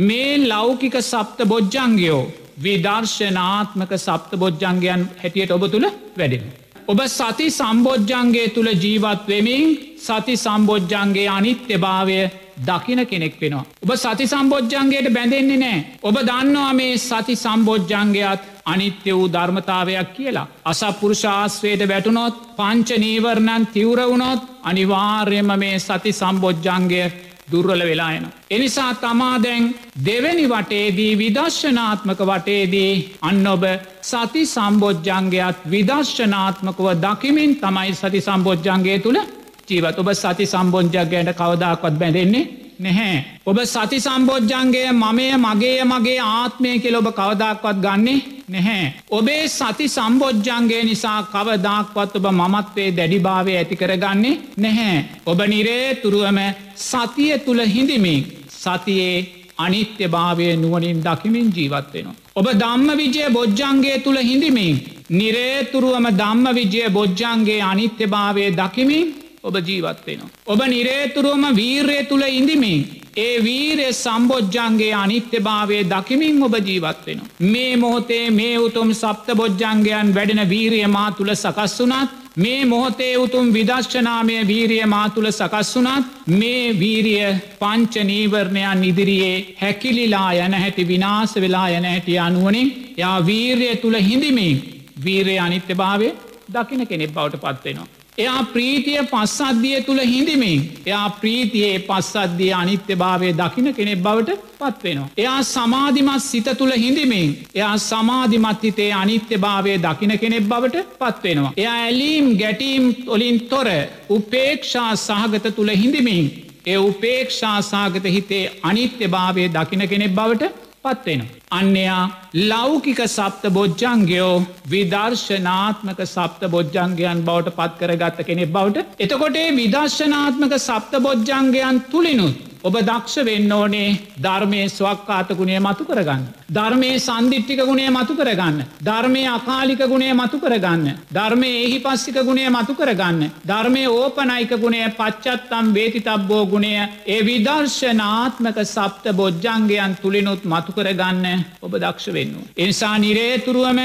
මේ 0.00 0.32
ලෞකික 0.44 0.94
සප්ත 1.02 1.38
බොජ්ජංගයෝ 1.44 2.22
විදර්ශනාත්මක 2.62 3.92
සප්ත 3.96 4.32
බොජ්ජංගයන් 4.36 5.02
හැටියට 5.20 5.52
ඔබ 5.52 5.64
තුළ 5.70 5.86
වැඩෙන. 6.16 6.44
ඔබ 6.86 7.00
සති 7.08 7.46
සම්බෝජ්ජන්ගේ 7.50 8.48
තුළ 8.48 8.70
ජීවත් 8.74 9.22
වෙමින් 9.28 9.64
සති 9.98 10.34
සම්බෝජ්ජන්ගේ 10.36 11.28
අනිත්‍ය 11.28 11.76
භාවය 11.76 12.20
දකින 12.60 13.06
කෙනෙක් 13.06 13.40
වෙනවා. 13.40 13.64
ඔබ 13.82 13.90
සති 13.94 14.26
සම්බෝජ්ජන්ගේට 14.26 15.12
බැඳෙන්නේ 15.12 15.58
නෑ. 15.58 15.84
ඔබ 16.02 16.16
දන්නවා 16.20 16.72
මේ 16.74 16.98
සති 16.98 17.36
සම්බෝජ්ජන්ගේත් 17.36 18.40
අනිත්‍ය 18.64 19.12
වූ 19.12 19.28
ධර්මතාවයක් 19.28 20.10
කියලා. 20.14 20.48
අසපුරුෂාස්වයට 20.64 21.82
වැටුනොත් 21.84 22.34
පංච 22.56 22.98
නීවරණන් 22.98 23.68
තිවරවුණොත් 23.68 24.42
අනිවාර්යම 24.62 25.50
මේ 25.56 25.78
සති 25.78 26.12
සම්බෝජ්ජන්ගේ 26.12 27.06
දුර්වල 27.50 27.82
වෙලායන. 27.82 28.24
එනිසා 28.50 28.94
තමා 28.96 29.42
දැන් 29.42 29.74
දෙවැනි 30.04 30.46
වටේදී 30.46 31.12
විදර්ශනාත්මක 31.18 32.20
වටේදී 32.22 32.92
අන්න 33.22 33.46
ඔබ 33.46 33.64
සති 34.02 34.42
සම්බෝජ්ජන්ගේත් 34.46 35.64
විදර්ශනාත්මකව 35.66 36.88
දකිමින් 36.98 37.56
තමයි 37.56 37.94
සති 37.94 38.20
සම්බෝජ්ජන්ගේ 38.20 38.98
තුළ 38.98 39.20
ජීවත් 39.68 39.98
ඔබ 39.98 40.10
සති 40.14 40.46
සම්බෝජ්ජක්ගයට 40.46 41.34
කවදක්වත් 41.34 41.94
බැඳෙන්නේ 42.00 42.46
නැහැ. 42.78 43.24
ඔබ 43.46 43.58
සති 43.66 44.00
සම්බෝජ්ජන්ගේ 44.00 44.90
මමය 44.94 45.28
මගේ 45.36 45.84
මගේ 45.84 46.18
ආත්මය 46.22 46.74
කෙල 46.80 46.98
ඔබ 47.00 47.08
කවදක්වත් 47.12 47.78
ගන්නේ 47.84 48.18
නැහැ. 48.48 48.92
ඔබේ 49.10 49.48
සති 49.50 49.88
සම්බෝජ්ජන්ගේ 49.88 50.82
නිසා 50.84 51.20
කවදක්වත් 51.24 52.20
ඔබ 52.20 52.28
මමත්වේ 52.32 52.90
දැඩිභාවය 52.92 53.56
ඇති 53.56 53.76
කරගන්නේ 53.76 54.38
නැහැ. 54.58 55.04
ඔබ 55.26 55.40
නිරේ 55.46 55.88
තුරුවම 56.02 56.40
සතිය 56.82 57.32
තුළ 57.40 57.62
හිඳමින් 57.66 58.22
සතියේ 58.56 59.16
අනිත්‍ය 59.58 60.06
භාවය 60.08 60.48
නුවනින් 60.56 61.02
දකිමින් 61.02 61.52
ජීවත්වෙනවා. 61.52 62.16
ඔබ 62.36 62.46
දම්ම 62.54 62.88
විජය 62.96 63.30
බොජ්ජන්ගේ 63.30 63.98
තුළ 63.98 64.18
හිඳමින් 64.22 64.76
නිරේතුරුවම 65.10 66.06
දම්ම 66.12 66.46
විජය 66.54 66.90
බොජ්ජන්ගේ 66.90 67.62
අනිත්‍ය 67.62 68.06
භාවය 68.06 68.44
දකිමින් 68.52 69.08
ඔබ 69.42 69.56
ජීවත්වෙනවා. 69.60 70.30
ඔබ 70.46 70.60
නිරේතුරුවම 70.66 71.44
වීර්ය 71.54 71.98
තුළ 72.04 72.24
ඉඳමින් 72.30 72.86
ඒ 73.16 73.34
වීරය 73.40 73.88
සම්බෝජ්ජන්ගේ 73.94 74.92
අනිත්‍ය 74.94 75.38
භාවය 75.40 75.78
දකිමින් 75.86 76.42
ඔබ 76.42 76.54
ජීවත්වෙන. 76.60 77.20
මේ 77.42 77.76
මොහොතේ 77.76 78.30
මේ 78.30 78.54
උතුම් 78.58 78.90
සප්ත 78.94 79.28
බොජ්ජන්ගයන් 79.34 80.14
වැඩෙන 80.14 80.42
වීරිය 80.48 80.86
මා 80.88 81.10
තුළ 81.12 81.34
සකස් 81.34 81.76
වුනත් 81.80 82.16
මේ 82.36 82.64
මොහොතේ 82.64 83.14
උතුම් 83.16 83.52
විදශ්චනාමය 83.52 84.38
වීරිය 84.46 84.86
මා 84.86 85.06
තුළ 85.10 85.30
සකස් 85.30 85.70
වුනත් 85.76 86.32
මේ 86.34 86.64
වීරිය 86.80 87.28
පංචනීවරණයන් 87.60 88.84
ඉදිරියේ 88.84 89.36
හැකිලිලා 89.62 90.30
යන 90.38 90.54
හැටි 90.54 90.88
විනාස 90.88 91.34
වෙලා 91.36 91.68
යන 91.70 91.86
හැටි 91.86 92.18
අනුවනින් 92.20 92.74
යා 92.96 93.18
වීර්ය 93.26 93.70
තුළ 93.76 93.98
හිඳමින් 94.00 94.58
වීරය 95.04 95.38
අනිත්‍ය 95.38 95.74
භාවය 95.74 96.10
දකින 96.48 96.86
කෙනෙක් 96.86 97.14
බවට 97.14 97.40
පත්වෙනවා. 97.44 97.97
එයා 98.18 98.38
ප්‍රීතිය 98.46 99.00
පස්සද්ධිය 99.04 99.80
තුළ 99.82 100.00
හිඳමින් 100.04 100.62
එයා 100.86 101.04
ප්‍රීතියේ 101.18 101.76
පස්සද්ධිය 101.80 102.50
අනිත්‍ය 102.54 102.96
භාවය 102.96 103.30
දකින 103.32 103.68
කෙනෙක් 103.72 104.02
බවට 104.02 104.38
පත්වෙනවා. 104.60 105.08
එයා 105.16 105.38
සමාධිමත් 105.44 106.24
සිත 106.24 106.50
තුළ 106.58 106.74
හිඳමින් 106.76 107.30
එයා 107.54 107.76
සමාධිමත් 107.80 108.62
හිතේ 108.62 108.90
අනිත්‍ය 108.94 109.38
භාවය 109.38 109.78
දකින 109.78 110.14
කෙනෙක් 110.18 110.44
බවට 110.44 110.84
පත්වෙනවා. 111.00 111.54
එයා 111.56 111.78
ඇලීම් 111.78 112.34
ගැටීම් 112.36 112.84
ඔලින් 113.08 113.40
තොර 113.48 113.68
උපේක්ෂා 114.10 114.92
සහගත 114.98 115.56
තුළ 115.56 115.74
හිඳමින් 115.76 116.28
ඒ 116.66 116.78
උපේක්ෂාසාගත 116.84 118.06
හිතේ 118.08 118.44
අනිත්‍ය 118.62 119.06
භාවය 119.08 119.44
දකින 119.50 119.84
කෙනෙක් 119.88 120.12
බවට 120.12 120.67
පත්වෙන. 120.88 121.22
අන්නයා 121.52 122.02
ලෞකික 122.44 123.00
සප්ත 123.08 123.44
බොජ්ජංගයෝ 123.50 124.34
විදර්ශනාත්මක 124.68 126.02
සප්ත 126.06 126.50
බොජ්ජංගයන් 126.50 127.24
බවට 127.24 127.56
පත් 127.56 127.80
කරගත්ත 127.80 128.20
කෙනෙක් 128.26 128.52
බවට 128.52 128.86
එතකොටේ 129.00 129.48
විදර්ශනාත්මක 129.56 130.54
සප්ත 130.60 131.02
බොජ්ජංගයන් 131.02 131.82
තුළිනුත් 131.90 132.47
ඔබ 132.60 132.74
දක්ෂ 132.80 133.24
වෙන්න 133.24 133.52
ඕනේ 133.52 133.98
ධර්මය 134.18 134.60
ස්වක්කාත 134.68 135.28
ගුණේ 135.30 135.60
මතු 135.60 135.84
කරගන්න. 135.84 136.22
ධර්මය 136.50 136.90
සන්දිිට්ටික 136.98 137.60
ගුණේ 137.60 137.90
මතු 137.90 138.14
කරගන්න. 138.14 138.64
ධර්මය 138.80 139.22
අකාලික 139.28 139.82
ගුණේ 139.84 140.12
මතු 140.12 140.38
කරගන්න. 140.38 140.86
ධර්මය 141.10 141.50
එහි 141.58 141.78
පස්සික 141.78 142.18
ගුණේ 142.22 142.50
මතු 142.50 142.74
කරගන්න. 142.74 143.30
ධර්මය 143.44 143.86
ඕපනයික 143.88 144.52
ගුණේ 144.56 144.90
පච්චත්තම් 144.90 145.72
වේතිතබ්බෝ 145.72 146.44
ගුණය 146.46 146.74
ඒ 147.06 147.20
විදර්ශනාත්මක 147.22 148.58
සප්ත 148.66 149.04
බොජ්ජංගයන් 149.12 149.96
තුළිනුත් 149.96 150.42
මතු 150.44 150.72
කරගන්න 150.72 151.44
ඔබ 151.62 151.72
දක්ෂ 151.74 152.12
වෙන්න. 152.12 152.34
එනිසා 152.56 152.98
නිරේතුරුවම 152.98 153.80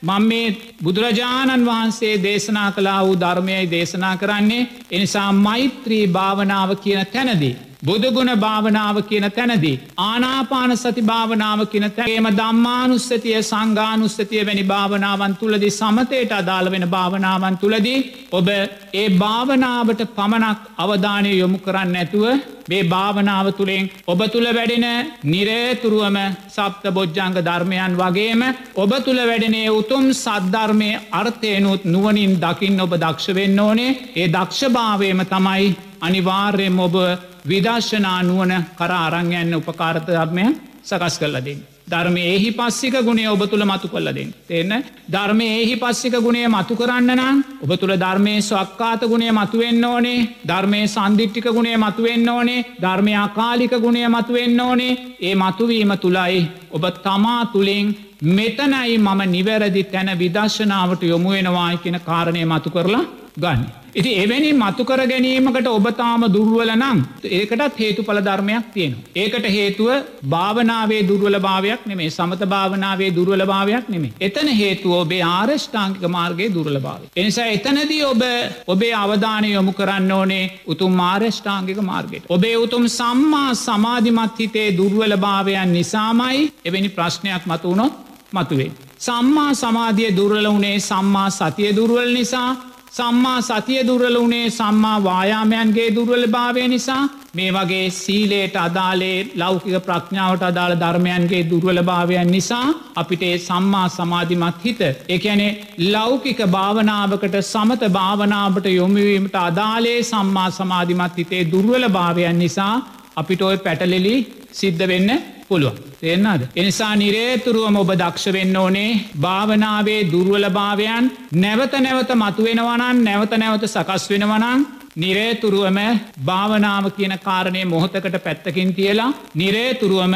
මං 0.00 0.22
මේ 0.22 0.56
බුදුරජාණන් 0.82 1.66
වහන්සේ 1.66 2.22
දේශනා 2.22 2.72
කලා 2.72 3.00
වූ 3.02 3.16
ධර්මයයි 3.16 3.70
දේශනා 3.70 4.16
කරන්නේ 4.16 4.68
එනිසා 4.90 5.32
මෛත්‍රී 5.34 6.06
භාවනාව 6.08 6.76
කියන 6.76 7.06
තැනදී. 7.06 7.56
බුදුගුණ 7.82 8.32
භාවනාව 8.36 8.96
කියන 9.02 9.26
තැනදී. 9.30 9.80
ආනාපාන 9.98 10.76
සති 10.76 11.02
භාවනාව 11.02 11.60
කියන 11.66 11.86
තැගේම 11.90 12.28
දම්මානුස්සතිය 12.32 13.38
සංගානුස්සතිය 13.42 14.42
වැනි 14.42 14.64
භාවනාවන් 14.64 15.36
තුළදී 15.36 15.70
සමතයට 15.72 16.32
අදාළ 16.32 16.70
වෙන 16.70 16.86
භාවනාවන් 16.88 17.58
තුළදී 17.58 17.98
ඔබ 18.32 18.48
ඒ 18.94 19.08
භාවනාවට 19.16 20.02
පමණක් 20.10 20.60
අවධානය 20.78 21.32
යොමු 21.32 21.58
කරන්න 21.60 21.96
ඇතුව 21.96 22.24
මේ 22.68 22.82
භාවනාව 22.86 23.46
තුළින් 23.52 23.90
ඔබ 24.06 24.20
තුළ 24.26 24.48
වැඩෙන 24.50 24.86
නිරේතුරුවම 25.24 26.18
සප්ත 26.48 26.84
බොජ්ජංග 26.90 27.36
ධර්මයන් 27.40 27.92
වගේම 27.96 28.42
ඔබ 28.76 28.92
තුළ 29.00 29.20
වැඩෙනේ 29.22 29.66
උතුම් 29.72 30.06
සද්ධර්මය 30.14 30.90
අර්ථයනුත් 31.12 31.82
නුවනින් 31.86 32.32
දකිින් 32.38 32.80
ඔබ 32.80 32.92
දක්ෂවෙන්න 32.96 33.60
ඕනේ 33.60 33.98
ඒ 34.14 34.26
දක්ෂභාවයම 34.28 35.22
තමයි 35.26 35.68
අනිවාර්යම 36.00 36.78
ඔබ 36.80 36.96
විදර්ශනා 37.44 38.20
නුවන 38.22 38.52
කර 38.74 38.92
අරංයන්න 38.96 39.54
උපකාරත 39.54 40.06
ධර්මය 40.08 40.46
සකස් 40.84 41.18
කරලදින්. 41.18 41.60
ධර්මය 41.86 42.22
එහි 42.24 42.50
පස්සික 42.52 42.96
ගුණේ 43.00 43.28
ඔබ 43.28 43.42
තුළ 43.44 43.64
මතු 43.64 43.88
කොල්ලදින්. 43.88 44.32
තිෙන්න 44.46 44.72
ධර්මය 45.08 45.46
එහි 45.54 45.76
පස්සික 45.76 46.14
ගුණේ 46.18 46.48
මතු 46.48 46.76
කරන්න 46.76 47.10
නම් 47.14 47.36
ඔබ 47.62 47.70
තුළ 47.76 47.94
ධර්මය 47.96 48.34
ස්වක්කාත 48.40 49.02
ගුණේ 49.04 49.32
මතුවෙන්න 49.32 49.84
ඕනේ 49.84 50.26
ධර්මය 50.44 50.80
සන්දිිට්ටික 50.86 51.48
ගුණේ 51.50 51.76
මතුවෙන්න 51.76 52.28
ඕනේ 52.28 52.66
ධර්මය 52.78 53.14
අකාලික 53.18 53.74
ගුණය 53.78 54.04
මතුවෙන්න 54.08 54.60
ඕනේ 54.60 54.98
ඒ 55.20 55.34
මතුවීම 55.36 55.92
තුළයි 55.96 56.44
ඔබ 56.70 56.84
තමා 56.98 57.40
තුළින් 57.46 57.96
මෙතනයි 58.30 58.98
මම 58.98 59.20
නිවැරදි 59.28 59.84
තැන 59.86 60.10
විදර්ශනාවට 60.16 61.02
යොමුුවෙනවායි 61.04 61.78
කියෙන 61.78 62.00
කාරණය 62.02 62.44
මතු 62.44 62.70
කරලා 62.70 63.04
ගන්න. 63.36 63.77
ඉති 63.98 64.10
එවැනි 64.14 64.50
මතුකර 64.54 65.00
ගැනීමකට 65.04 65.68
ඔබතාම 65.68 66.24
දුර්වල 66.28 66.70
නම් 66.74 66.98
ඒකටත් 67.32 67.78
හේතු 67.78 68.02
පල 68.02 68.20
ධර්මයක් 68.20 68.66
තියෙනවා. 68.74 69.04
ඒකට 69.16 69.46
හේතුව 69.48 69.90
භාවනාවේ 70.28 71.02
දුර්වල 71.08 71.38
භාවයක් 71.40 71.86
නෙමේ 71.86 72.10
සමත 72.10 72.42
භාවනාවේ 72.46 73.10
දුර්වල 73.10 73.44
භාවයක් 73.44 73.88
නෙමේ. 73.88 74.12
එතන 74.20 74.48
හේතුව 74.52 74.92
ඔබේ 74.98 75.22
ආරෂ්ඨාංකික 75.30 76.04
මාර්ගගේ 76.08 76.50
දුර්ල 76.50 76.78
භාව. 76.78 77.00
එනිසා 77.16 77.48
එතනදී 77.48 78.02
ඔබ 78.04 78.22
ඔබේ 78.68 78.92
අවධානය 78.94 79.48
යොමු 79.48 79.72
කරන්න 79.72 80.12
ඕනේ 80.12 80.44
උතුම් 80.66 80.92
මාර්ෂ්ඨාංගික 80.94 81.80
මාර්ගයට. 81.82 82.28
ඔබේ 82.28 82.56
උතුම් 82.56 82.84
සම්මා 82.90 83.50
සමාධිමත් 83.56 84.38
හිතේ 84.38 84.68
දුර්වල 84.72 85.16
භාවයන් 85.18 85.72
නිසාමයි 85.72 86.52
එවැනි 86.64 86.90
ප්‍රශ්නයක් 86.90 87.42
මතුවනොත් 87.46 87.94
මතුවේ. 88.32 88.70
සම්මා 89.00 89.52
සමාධිය 89.56 90.16
දුර්වල 90.16 90.46
වනේ 90.48 90.78
සම්මා 90.80 91.28
සතිය 91.32 91.76
දුර්වල 91.76 92.10
නිසා 92.12 92.50
සම්මා 92.98 93.40
සතිය 93.42 93.80
දුර්වල 93.82 94.16
වනේ 94.18 94.46
සම්මා 94.52 94.96
වායාමයන්ගේ 95.02 95.88
දුර්වල 95.94 96.24
භාවය 96.28 96.64
නිසා. 96.68 97.02
මේ 97.34 97.50
වගේ 97.50 97.90
සීලේට 97.92 98.56
අදාලේ 98.58 99.18
ලෞකික 99.36 99.76
ප්‍රඥාවට 99.82 100.42
අදාළ 100.42 100.74
ධර්මයන්ගේ 100.76 101.42
දුර්වල 101.50 101.80
භාවයන් 101.82 102.30
නිසා 102.30 102.66
අපිට 102.96 103.24
සම්මා 103.40 103.86
සමාධිමත් 103.90 104.64
හිත 104.64 104.80
එකැනේ 105.08 105.50
ලෞකික 105.86 106.40
භාවනාවකට 106.48 107.36
සමත 107.44 107.92
භාවනාවට 107.92 108.66
යොමුවීමට 108.70 109.36
අදාලේ 109.40 109.98
සම්මා 110.04 110.50
සමාධිමත් 110.52 111.18
හිතේ 111.18 111.42
දුර්වල 111.52 111.88
භාවයන් 111.90 112.38
නිසා 112.38 112.74
අපිට 113.18 113.42
ඔය 113.42 113.56
පැටලෙලි 113.58 114.14
සිද්ධ 114.52 114.86
වෙන්න 114.86 115.10
පුළුවන්. 115.48 115.76
තේෙන්න්නද. 115.98 116.42
එනිසා 116.54 116.94
නිරේතුරුවම 116.96 117.76
ඔබ 117.76 117.90
දක්ෂ 117.94 118.32
වෙන්න 118.32 118.56
ඕනේ 118.56 118.90
භාවනාවේ 119.18 120.00
දුර්වල 120.12 120.46
භාවයන් 120.50 121.06
නැවත 121.34 121.74
නැවත 121.80 122.10
මතුවෙනවනන් 122.14 123.04
නැවත 123.04 123.32
නැවත 123.36 123.64
සකස් 123.66 124.04
වෙනවනං 124.10 124.66
නිරේතුරුවම 124.96 125.78
භාවනාව 126.24 126.84
කියන 126.92 127.14
කාරණය 127.20 127.62
මොහොතකට 127.64 128.18
පැත්තකින් 128.18 128.74
තියලා 128.74 129.10
නිරේතුරුවම 129.34 130.14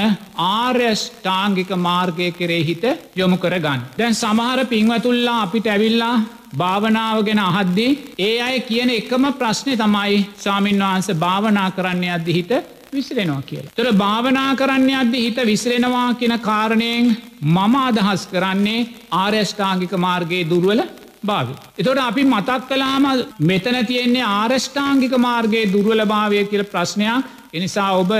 ආර්යෂ්ඨාංගික 0.48 1.70
මාර්ගය 1.78 2.28
කරේ 2.32 2.62
හිත 2.62 2.84
යොමු 3.16 3.36
කරගන්න. 3.36 3.80
දැන් 3.98 4.14
සමහර 4.14 4.60
පින්වතුල්ලා 4.66 5.40
අපිට 5.42 5.66
ඇවිල්ලා 5.68 6.16
භාවනාව 6.54 7.18
ගැන 7.24 7.40
අහද්දී 7.40 7.98
ඒ 8.20 8.36
අය 8.40 8.56
කියන 8.62 8.90
එකම 8.90 9.24
ප්‍රශ්නය 9.34 9.74
තමයි 9.76 10.22
සාමීන් 10.38 10.82
වහන්ස 10.82 11.08
භාවනා 11.16 11.68
කරන්න 11.70 12.04
අදදිහිත 12.10 12.52
විසිරෙනවා 12.92 13.42
කියලා. 13.42 13.72
තොර 13.76 13.92
භාවනා 13.94 14.50
කරන්න 14.54 14.90
අද 14.96 15.14
හිත 15.16 15.38
විසිරෙනවා 15.44 16.08
කියන 16.14 16.34
කාරණයෙන් 16.40 17.06
මම 17.42 17.74
අදහස් 17.80 18.26
කරන්නේ 18.26 18.88
ආර්යෂ්ඨාංගික 19.12 19.92
මාර්ගයේ 19.98 20.48
දුර්වල 20.50 20.82
භාව. 21.24 21.48
එතොට 21.78 22.00
අපි 22.00 22.24
මතක් 22.24 22.60
කලාම 22.68 23.06
මෙතන 23.42 23.78
තියෙන්නේ 23.86 24.26
ආරෂ්ඨාංගික 24.30 25.14
මාර්ගයේ 25.18 25.70
දුර්වල 25.72 26.04
භාවය 26.06 26.44
කියල 26.44 26.64
ප්‍රශ්නයක් 26.64 27.24
එනිසා 27.52 27.90
ඔබ 27.94 28.12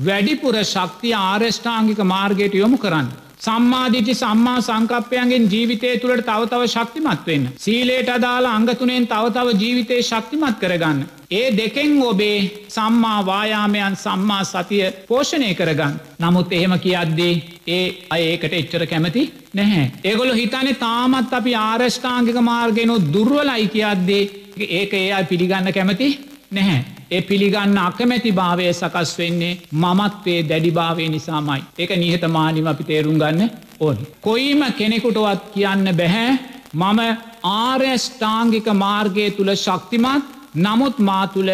වැඩිපුර 0.00 0.54
ශක්තිය 0.64 1.14
ආර්යෂ්ඨාංගික 1.22 2.00
මාර්ගයට 2.06 2.54
යොමු 2.54 2.78
කරන්න. 2.78 3.08
සම්මාධිටි 3.40 4.14
සම්මා 4.14 4.60
සංකප්පයන්ගෙන් 4.60 5.44
ජීවිතය 5.52 5.90
තුළට 5.98 6.26
තවතව 6.26 6.66
ශක්තිමත් 6.66 7.26
වෙන්න. 7.26 7.48
සීලේට 7.56 8.08
අදාලා 8.08 8.54
අංගතුනෙන් 8.54 9.06
තවතව 9.06 9.54
ජීවිතය 9.60 10.02
ශක්තිමත් 10.02 10.58
කරගන්න. 10.60 11.00
ඒ 11.30 11.56
දෙකෙන් 11.56 12.02
ඔබේ 12.02 12.66
සම්මා 12.68 13.26
වායාමයන් 13.26 13.96
සම්මා 13.96 14.44
සතිය 14.44 14.90
පෝෂණය 15.08 15.54
කරගන්න. 15.54 15.94
නමුත් 16.18 16.52
එහෙම 16.52 16.74
කියද්දී 16.78 17.34
ඒ 17.68 17.84
අඒකට 18.10 18.52
එච්චර 18.52 18.86
කැමති 18.86 19.22
නැහැ. 19.54 19.90
ඒගොලු 20.04 20.34
හිතනේ 20.34 20.74
තාමත් 20.76 21.32
අපි 21.32 21.54
ආරෂ්ඨාංගික 21.56 22.40
මාර්ගෙනු 22.42 23.00
දුර්වලයි 23.12 23.68
කියද්දේ 23.68 24.24
ඒක 24.70 24.92
ඒ 24.94 25.12
අයි 25.12 25.24
පිළිගන්න 25.24 25.72
කැමති 25.72 26.08
නැහැ. 26.50 26.84
ඒ 27.10 27.22
පිළිගන්න 27.22 27.78
අකමැති 27.80 28.32
භාවය 28.32 28.64
සකස් 28.72 29.12
වෙන්නේ 29.18 29.52
මමත්වේ 29.74 30.40
දැඩිභාවය 30.44 31.08
නිසාමයි. 31.08 31.62
ඒක 31.78 31.90
නිහතමානිම 31.96 32.66
අපි 32.66 32.84
තේරුම් 32.84 33.18
ගන්න 33.18 33.50
ඕන්. 33.80 33.98
කොයිම 34.20 34.62
කෙනෙකුටවත් 34.72 35.42
කියන්න 35.54 35.86
බැහැ 35.94 36.30
මම 36.74 37.00
ආර්යෂ්ඨාංගික 37.44 38.68
මාර්ගය 38.76 39.30
තුළ 39.30 39.52
ශක්තිමත් 39.56 40.24
නමුත් 40.56 40.98
මා 41.00 41.24
තුළ 41.28 41.50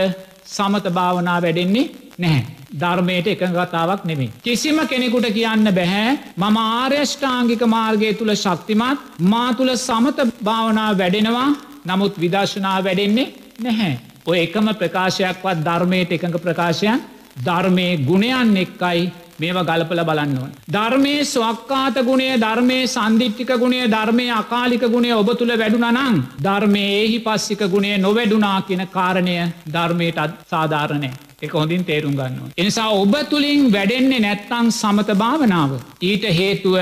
සමත 0.47 0.87
භාවනා 0.91 1.39
වැඩෙන්නේ 1.39 1.91
නැහැ. 2.19 2.45
ධර්මයට 2.73 3.27
එක 3.27 3.43
කතාවක් 3.51 4.05
නෙමේ. 4.05 4.33
කිසිම 4.41 4.79
කෙනෙකුට 4.87 5.29
කියන්න 5.33 5.73
බැහැ 5.73 6.19
මම 6.37 6.57
ආර්යෂ්ඨාංගික 6.57 7.63
මාර්ගය 7.69 8.13
තුළ 8.15 8.35
ශක්තිමත් 8.37 8.99
මා 9.23 9.49
තුළ 9.55 9.77
සමත 9.79 10.19
භාවනා 10.45 10.91
වැඩෙනවා 10.95 11.49
නමුත් 11.87 12.15
විදර්ශනා 12.17 12.79
වැඩෙන්නේ 12.81 13.33
නැහැ. 13.61 14.16
ඔය 14.27 14.39
එකම 14.39 14.69
ප්‍රකාශයක්වත් 14.75 15.59
ධර්මයට 15.63 16.13
එකඟ 16.13 16.39
ප්‍රකාශයන් 16.39 17.05
ධර්මය 17.41 17.87
ගුණයන් 18.01 18.57
එක්කයි 18.57 19.03
මේවා 19.39 19.65
ගලපල 19.65 20.01
බලන්නවන්. 20.03 20.51
ධර්මය 20.69 21.15
ස්වක්කාත 21.25 22.01
ගුණේ 22.03 22.39
ධර්මය 22.39 22.79
සන්දිිට්ටික 22.87 23.53
ගුණේ 23.57 23.87
ධර්මය 23.89 24.27
අකාලික 24.33 24.89
ගුණේ 24.89 25.15
ඔබ 25.15 25.31
තුළ 25.35 25.53
වැඩුනනං 25.55 26.25
ධර්මය 26.41 26.85
ඒහි 26.95 27.19
පස්සික 27.21 27.63
ගුණේ 27.69 27.99
නොවැඩුනා 27.99 28.59
කියන 28.63 28.83
කාරණය 28.89 29.37
ධර්මයටත් 29.69 30.37
සාධාරණය. 30.47 31.11
එක 31.43 31.53
හොඳින් 31.53 31.85
තේරුම් 31.85 32.15
ගන්නවා. 32.15 32.53
එනිසා 32.57 32.89
ඔබ 32.93 33.15
තුළින් 33.29 33.73
වැඩෙන්නේ 33.73 34.21
නැත්තං 34.21 34.73
සමත 34.73 35.09
භාවනාව. 35.15 35.73
ඊට 36.03 36.25
හේතුව 36.33 36.77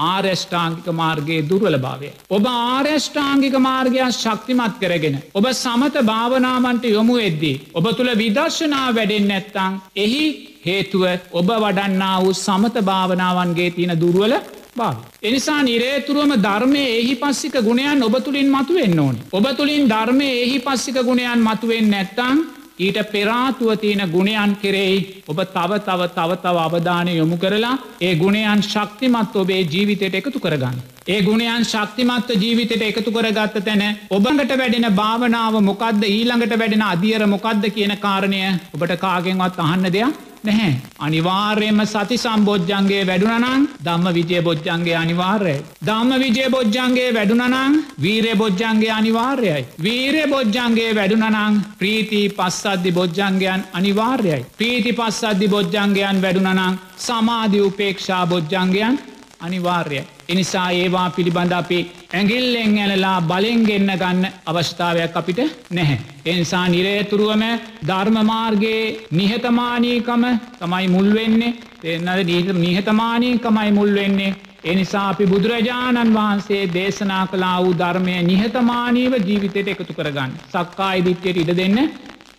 ආර්යෂ්ඨාංගික 0.00 0.86
මාර්ගයේ 0.92 1.42
දුර්වල 1.42 1.78
භාවය. 1.78 2.10
ඔබ 2.30 2.44
ආර්යෂ්ඨාංගික 2.46 3.56
මාර්ගයක් 3.60 4.12
ශක්තිමත් 4.14 4.76
කරගෙන. 4.80 5.16
ඔබ 5.34 5.46
සමත 5.52 6.04
භාවනාවන්ට 6.04 6.84
යොමු 6.88 7.16
එද්දී. 7.20 7.56
ඔබ 7.74 7.86
තුළ 7.92 8.12
විදර්ශනා 8.14 8.88
වැඩෙන් 8.90 9.26
නැත්තං 9.26 9.80
එහි 9.96 10.24
හේතුව 10.64 11.04
ඔබ 11.32 11.48
වඩන්නා 11.56 12.16
වූ 12.22 12.36
සමත 12.36 12.84
භාවනාවන්ගේ 12.84 13.70
තියෙන 13.70 13.94
දුර්වල 13.96 14.34
භාව. 14.76 14.96
එනිසා 15.22 15.60
නිරේතුරුවම 15.62 16.32
ධර්මය 16.38 16.84
එහි 16.92 17.14
පස්සික 17.16 17.56
ගුණයන් 17.60 18.02
ඔබ 18.02 18.14
තුළින් 18.20 18.48
මතුවෙන්න 18.48 18.98
ඕනි. 18.98 19.20
ඔබ 19.32 19.46
තුළින් 19.56 19.88
ධර්මය 19.88 20.28
එහි 20.36 20.58
පස්සික 20.60 20.98
ගුණයන් 21.02 21.40
මතුවෙන් 21.40 21.90
නැත්තං 21.90 22.38
ඊට 22.78 22.98
පෙරාතුව 23.06 23.76
තියෙන 23.76 24.10
ගුණයන් 24.10 24.56
කෙරෙයි 24.56 25.15
ඔබ 25.28 25.38
තව 25.54 25.78
තව 25.86 26.10
තව 26.16 26.36
තව 26.42 26.56
අවධානය 26.64 27.14
යොමු 27.14 27.36
කරලා 27.36 27.78
ඒ 28.00 28.12
ගුණයන් 28.16 28.62
ශක්තිමත් 28.64 29.34
ඔබේ 29.36 29.62
ජීවිතයට 29.64 30.18
එකතු 30.20 30.38
කරගන්න. 30.38 30.76
ඒ 31.06 31.18
ගුණයන් 31.22 31.64
ශක්තිමත්ව 31.64 32.36
ජීවිතයට 32.42 32.82
එකතු 32.82 33.10
කරගත්ත 33.10 33.58
තැන 33.66 33.82
ඔබඟට 34.10 34.54
වැඩෙන 34.60 34.88
භාවනාව 35.00 35.58
මොකක්ද 35.62 36.06
ඊළඟට 36.06 36.54
වැඩෙන 36.58 36.86
අධියර 36.92 37.26
මොකක්ද 37.26 37.66
කියන 37.76 37.96
කාරණය 37.98 38.40
ඔබට 38.74 38.96
කාගෙන්වත් 39.04 39.60
අහන්න 39.66 39.92
දෙයක් 39.92 40.24
නැහැ. 40.44 40.72
අනිවාර්යම 40.98 41.80
සති 41.84 42.16
සම්බෝජ්ජන්ගේ 42.16 43.02
වැඩුනනං 43.06 43.66
දම්ම 43.86 44.06
විජය 44.16 44.40
බොජ්ජන්ගේ 44.42 44.96
අනිවාර්යයි. 44.96 45.56
දම්ම 45.82 46.12
විජය 46.22 46.46
බොජ්ජන්ගේ 46.50 47.08
වැඩුනනං 47.16 47.78
වීරය 48.04 48.34
බොජ්ජන්ගේ 48.36 48.92
අනිවාර්යයි. 48.98 49.66
වීරය 49.78 50.24
බොජ්ජන්ගේ 50.26 50.90
වැඩුනනං 50.98 51.60
ප්‍රීති 51.80 52.22
පස්සද්ධි 52.30 52.92
බොජ්ජන්ගයන් 52.92 53.64
අනිවාර්යයි. 53.72 54.44
ප්‍රීති 54.58 54.92
පස්සද්ධි 55.16 55.48
බොජ්ජන්ගයන් 55.48 56.18
වැඩුනනං 56.22 56.78
සමාධි 56.98 57.60
උපේක්ෂා 57.60 58.24
බොජ්ජන්ගයන් 58.26 58.98
අනිවාර්යයි. 59.40 60.02
එනිසා 60.28 60.70
ඒවා 60.72 61.08
පිළිබඳ 61.10 61.52
අපි 61.52 61.78
ඇගිල්ලෙන් 62.12 62.76
ඇනලා 62.78 63.16
බලෙන්ගෙන්න්න 63.22 63.92
ගන්න 63.94 64.26
අවස්ථාවයක් 64.46 65.16
අපිට 65.16 65.40
නැහැ. 65.70 65.98
එනිසා 66.26 66.64
නිරේතුරුවම 66.68 67.44
ධර්මමාර්ගයේ 67.88 69.08
නිහතමානීකම 69.12 70.24
තමයි 70.60 70.88
මුල්වෙන්නේ 70.88 71.52
එන්නද 71.86 72.54
නිහතමානීකමයි 72.58 73.70
මුල්වෙන්නේ. 73.72 74.36
එනිසා 74.64 75.08
අපි 75.10 75.26
බුදුරජාණන් 75.26 76.14
වහන්සේ 76.14 76.64
දේශනා 76.74 77.26
කලා 77.26 77.58
වූ 77.62 77.78
ධර්මය 77.78 78.22
නිහතමානීව 78.24 79.12
ජීවිතයට 79.20 79.68
එකතු 79.68 79.92
කරගන්න. 79.92 80.40
සක්කා 80.48 80.92
ඉදිත්‍යයට 80.94 81.38
ඉඩ 81.38 81.56
දෙන්න 81.56 81.78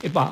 එපා. 0.03 0.31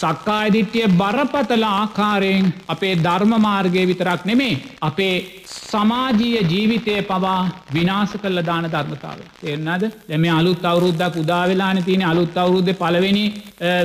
සක්කායිදිට්ටිය 0.00 0.86
බරපතල 0.92 1.64
ආකාරයෙන් 1.68 2.46
අපේ 2.68 2.94
ධර්ම 2.98 3.32
මාර්ගය 3.40 3.82
විතරක් 3.90 4.22
නෙමේ 4.24 4.54
අපේ 4.80 5.14
සමාජීය 5.46 6.42
ජීවිතය 6.44 6.94
පවා 7.02 7.40
විනාස 7.74 8.12
කල්ල 8.14 8.40
දාන 8.42 8.66
ධර්මතාව. 8.66 9.18
එන්නද 9.44 9.84
දෙම 10.08 10.24
අලුත් 10.30 10.64
අවුරුද්දක් 10.64 11.16
උදාවෙලාන 11.16 11.82
තියෙන 11.84 12.04
අලුත් 12.04 12.36
අවුරුද්ධ 12.36 12.72
පලවෙනි 12.74 13.26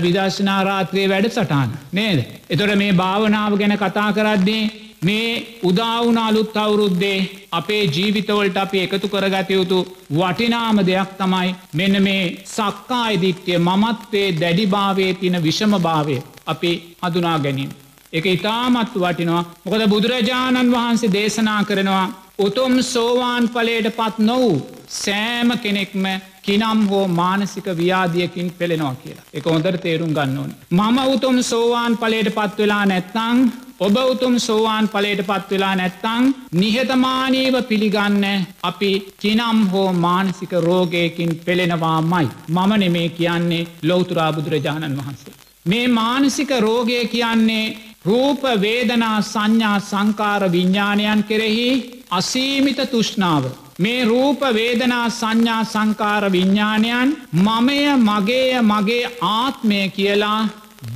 විදර්ශනාරාත්‍රයේ 0.03 1.09
වැඩ 1.09 1.29
සටහන් 1.29 1.69
නේද. 1.91 2.19
එතොට 2.49 2.75
මේ 2.75 2.93
භාවනාව 2.93 3.57
ගැන 3.57 3.77
කතා 3.77 4.09
කරද්දී 4.13 4.63
මේ 5.03 5.59
උදාවුන 5.63 6.17
අලුත් 6.17 6.57
අවුරුද්දේ 6.57 7.19
අපේ 7.51 7.83
ජීවිතවලට 7.87 8.57
අපි 8.57 8.83
එකතු 8.85 9.07
කරගතයුතු 9.07 9.79
වටිනාම 10.11 10.77
දෙයක් 10.89 11.11
තමයි 11.19 11.55
මෙන්න 11.73 11.95
මේ 12.07 12.23
සක්කා 12.47 13.05
ඉදිත්‍යය 13.09 13.59
මමත්වේ 13.59 14.27
දැඩිභාවේ 14.41 15.13
තින 15.13 15.37
විෂමභාවය 15.45 16.17
අපි 16.45 16.71
හඳුනා 17.03 17.37
ගැනීම. 17.39 17.71
එක 18.13 18.25
ඉතාමත් 18.27 18.93
වටිනවා 18.95 19.43
මොකද 19.63 19.83
බුදුරජාණන් 19.93 20.73
වහන්සේ 20.75 21.13
දේශනා 21.13 21.61
කරනවා 21.63 22.05
උතුම් 22.39 22.75
සෝවාන් 22.83 23.49
පලේට 23.49 23.87
පත් 23.97 24.15
නොවූ 24.19 24.55
සෑම 24.95 25.49
කෙනෙක්ම 25.63 26.05
කිනම් 26.41 26.79
හෝ 26.89 27.07
මානසික 27.09 27.67
ව්‍යාදියකින් 27.73 28.47
පෙළෙනවා 28.59 28.95
කියලා 28.95 29.25
එක 29.33 29.45
හොඳර 29.45 29.77
තේරුම් 29.77 30.15
ගන්න 30.17 30.37
ඕන. 30.37 30.51
මම 30.71 30.97
උතුම් 31.07 31.37
සෝවාන් 31.43 31.97
පලේට 31.97 32.29
පත් 32.37 32.57
වෙලා 32.57 32.85
නැත්තං 32.85 33.37
ඔබ 33.79 33.95
උතුම් 34.03 34.35
සෝවාන් 34.39 34.87
පලට 34.87 35.25
පත් 35.27 35.49
වෙලා 35.51 35.75
නැත්තං 35.75 36.33
නිහතමානීව 36.53 37.55
පිළිගන්න 37.63 38.25
අපි 38.63 38.91
කිනම් 39.19 39.59
හෝ 39.71 39.93
මානසික 39.95 40.51
රෝගයකින් 40.59 41.31
පෙළෙනවා 41.45 42.01
මයි. 42.03 42.27
මම 42.49 42.71
නෙමේ 42.79 43.09
කියන්නේ 43.09 43.67
ලෝතුරා 43.83 44.33
බුදුරජාණන් 44.33 44.97
වහන්සේ. 44.97 45.33
මේ 45.65 45.87
මානසික 45.89 46.51
රෝගය 46.59 47.05
කියන්නේ 47.07 47.77
රූප 48.05 48.41
වේදනා 48.61 49.21
සංඥා 49.23 49.79
සංකාර 49.81 50.51
විඤ්ඥානයන් 50.51 51.23
කෙරෙහි 51.23 51.69
අසීමිත 52.11 52.79
තුෂ්නාව. 52.91 53.43
මේ 53.79 54.05
රූප 54.05 54.41
වේදනා 54.53 55.09
සංඥා 55.11 55.63
සංකාර 55.65 56.31
විඤ්ඥානයන් 56.31 57.17
මමය 57.33 57.79
මගේය 57.99 58.61
මගේ 58.63 59.05
ආත්මය 59.21 59.89
කියලා 59.89 60.41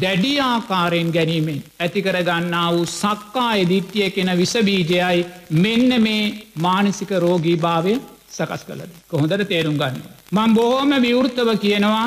දැඩියාකාරයෙන් 0.01 1.09
ගැනීමෙන් 1.11 1.63
ඇතිකර 1.79 2.17
ගන්නා 2.23 2.67
වූ 2.73 2.85
සක්කා 2.93 3.51
එදිට්ටිය 3.55 4.09
කෙන 4.09 4.31
විසබීජයයි 4.37 5.25
මෙන්න 5.57 6.01
මේ 6.01 6.23
මානසික 6.57 7.11
රෝගී 7.17 7.57
භාවය 7.57 7.93
සකස් 8.29 8.63
කලද. 8.63 8.91
කොහොඳට 9.07 9.47
තේරුම් 9.47 9.77
ගන්න. 9.77 10.01
මං 10.31 10.53
බොහෝම 10.53 10.91
විවෘත්තව 11.01 11.51
කියනවා 11.57 12.05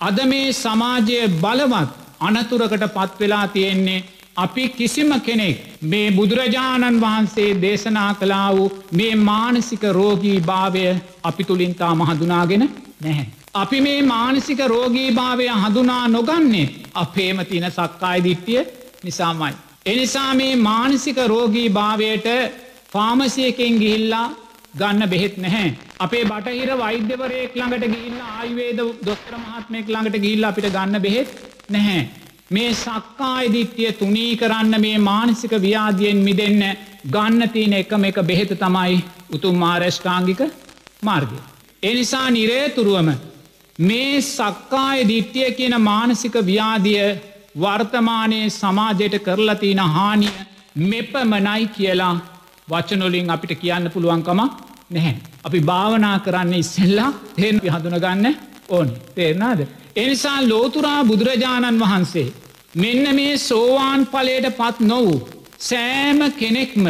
අද 0.00 0.18
මේ 0.26 0.52
සමාජය 0.54 1.18
බලවත් 1.36 1.90
අනතුරකට 2.20 2.86
පත්වෙලා 2.96 3.46
තියෙන්නේ 3.48 4.04
අපි 4.36 4.68
කිසිම 4.70 5.10
කෙනෙක් 5.20 5.82
මේ 5.84 6.06
බුදුරජාණන් 6.10 7.00
වහන්සේ 7.00 7.50
දේශනා 7.62 8.12
කලා 8.14 8.48
වූ 8.52 8.70
මේ 8.92 9.14
මානසික 9.22 9.82
රෝගී 9.92 10.38
භාවය 10.42 10.86
අපි 11.24 11.44
තුළින්තා 11.44 11.92
මහදුනාගෙන 11.94 12.64
නැහැ. 13.02 13.26
අපි 13.54 13.80
මේ 13.80 14.02
මානසික 14.04 14.60
රෝගී 14.66 15.10
භාවය 15.12 15.46
හඳුනා 15.54 16.08
නොගන්නේ 16.08 16.68
අපේම 16.94 17.38
තින 17.44 17.66
සක්කායි 17.68 18.24
දිට්ටිය 18.24 18.60
නිසාමයි. 19.04 19.54
එනිසා 19.86 20.34
මේ 20.34 20.56
මානසික 20.58 21.16
රෝගී 21.26 21.68
භාවයට 21.70 22.28
පාමසියකෙන් 22.92 23.78
ගිහිල්ලා 23.78 24.28
ගන්න 24.78 25.10
බෙහෙත් 25.10 25.36
නැහැ. 25.36 25.74
අපේ 25.98 26.24
බටහිර 26.24 26.70
වෛද්‍යවරයෙක් 26.78 27.54
ළඟට 27.54 27.86
ගිල්ල 27.94 28.20
ආයුවේද 28.28 28.80
දොස්තර 29.06 29.34
මහත්මයෙක් 29.36 29.88
ළඟට 29.88 30.18
ගිල්ල 30.18 30.44
අපිට 30.44 30.68
ගන්න 30.68 31.02
බෙහෙත් 31.02 31.28
නැහැ. 31.68 32.08
මේ 32.50 32.70
සක්කායි 32.74 33.52
දිට්ටිය 33.52 33.92
තුනී 33.94 34.36
කරන්න 34.36 34.80
මේ 34.80 34.98
මානසික 35.00 35.56
ව්‍යාදියෙන් 35.58 36.22
මිදන්න 36.28 36.62
ගන්න 37.06 37.50
තියෙන 37.50 37.74
එකම 37.74 38.04
එක 38.04 38.22
බෙහෙත 38.22 38.54
තමයි 38.56 39.02
උතුම් 39.32 39.58
මාරෂ්ඨාංගික 39.58 40.40
මාර්ගය. 41.02 41.42
එනිසා 41.82 42.30
නිරේතුරුවම 42.30 43.10
මේ 43.80 44.20
සක්කාය 44.22 45.08
දිට්ටිය 45.08 45.50
කියන 45.52 45.74
මානසික 45.80 46.34
ව්‍යාදිය 46.42 47.04
වර්තමානයේ 47.56 48.50
සමාජයට 48.50 49.16
කරලතින 49.18 49.80
හානිය 49.88 50.34
මෙපමනයි 50.82 51.66
කියලා 51.68 52.14
වචනොලින් 52.68 53.30
අපිට 53.30 53.52
කියන්න 53.58 53.90
පුළුවන්කම 53.90 54.40
නැහැ. 54.90 55.16
අපි 55.44 55.60
භාවනා 55.62 56.18
කරන්න 56.18 56.54
ඉස්සෙල්ලා 56.54 57.10
තෙන් 57.36 57.60
හඳුනගන්න 57.66 58.36
ඕන් 58.68 58.88
තේරනාද. 59.14 59.60
එනිසා 59.96 60.38
ලෝතුරා 60.44 61.04
බුදුරජාණන් 61.04 61.80
වහන්සේ 61.80 62.28
මෙන්න 62.74 63.14
මේ 63.14 63.34
සෝවාන් 63.40 64.06
පලයට 64.06 64.56
පත් 64.56 64.80
නොවූ 64.82 65.28
සෑම 65.60 66.20
කෙනෙක්ම 66.32 66.86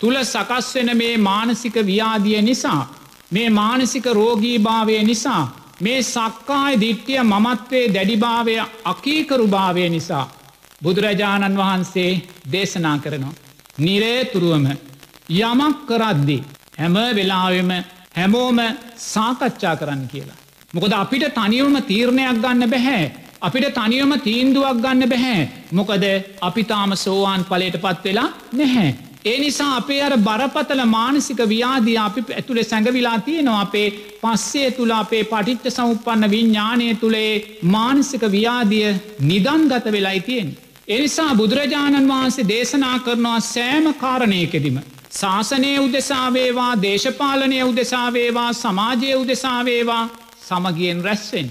තුළ 0.00 0.24
සකස්වෙන 0.24 0.96
මේ 0.96 1.18
මානසික 1.20 1.76
ව්‍යාදිය 1.84 2.42
නිසා 2.42 2.82
මේ 3.30 3.50
මානසික 3.52 4.06
රෝගීභාවය 4.14 5.04
නිසා 5.04 5.44
මේ 5.80 6.02
සක්කාය 6.02 6.80
දිට්ටිය 6.80 7.20
මමත්වේ 7.22 7.92
දැඩිභාවය 7.94 8.54
අකීකරුභාවය 8.84 9.88
නිසා 9.88 10.24
බුදුරජාණන් 10.82 11.58
වහන්සේ 11.58 12.10
දේශනා 12.52 12.98
කරනවා. 12.98 13.34
නිරේතුරුවම 13.78 14.66
යමක් 15.30 15.78
කරද්දි 15.88 16.38
හැම 16.78 16.96
වෙලාවෙම 17.16 17.70
හැමෝම 18.16 18.58
සාකච්ඡා 18.96 19.76
කරන්න 19.76 20.08
කියලා. 20.08 20.40
මොකද 20.74 20.92
අපිට 20.94 21.26
තනිවම 21.34 21.76
තීරණයක් 21.82 22.42
ගන්න 22.42 22.70
බැහැ. 22.70 23.12
අපිට 23.40 23.74
තනියම 23.74 24.12
තීන්දුවක් 24.20 24.80
ගන්න 24.80 25.08
බැහැ. 25.08 25.48
මොකද 25.72 26.04
අපි 26.40 26.64
තාම 26.64 26.96
සෝවාන් 26.96 27.44
පලට 27.44 27.80
පත් 27.80 28.04
වෙලා 28.04 28.30
නැහැ. 28.52 28.90
ඒ 29.26 29.38
නිසා 29.38 29.76
අපේ 29.76 30.00
අර 30.02 30.14
බරපතල 30.18 30.82
මානසික 30.88 31.40
ව්‍යාදී 31.44 31.96
අපි 31.98 32.22
ඇතුළේ 32.30 32.64
සැඟවිලා 32.64 33.18
තියෙනවා 33.20 33.60
අපේ 33.60 33.88
පස්සේ 34.20 34.68
තුළ 34.70 34.92
අපේ 34.92 35.22
පටිච්ච 35.24 35.66
සමුපන්න 35.70 36.30
විඤ්ඥානය 36.30 36.86
තුළේ 36.96 37.32
මානසික 37.68 38.26
ව්‍යාදිය 38.28 38.92
නිදන්ගත 39.22 39.90
වෙලයි 39.92 40.20
තියෙන්. 40.20 40.48
එනිසා 40.88 41.34
බුදුරජාණන් 41.34 42.08
වහන්සේ 42.08 42.48
දේශනා 42.48 42.98
කරනවා 43.00 43.40
සෑම 43.42 43.94
කාරණයකෙදිම. 43.94 44.78
ශාසනය 45.12 45.72
උදෙසාවේවා 45.80 46.72
දේශපාලනය 46.82 47.62
උදෙසාවේවා 47.62 48.50
සමාජය 48.54 49.14
උදෙසාවේවා 49.16 50.04
සමගියෙන් 50.40 51.04
රැස්වෙන්. 51.04 51.50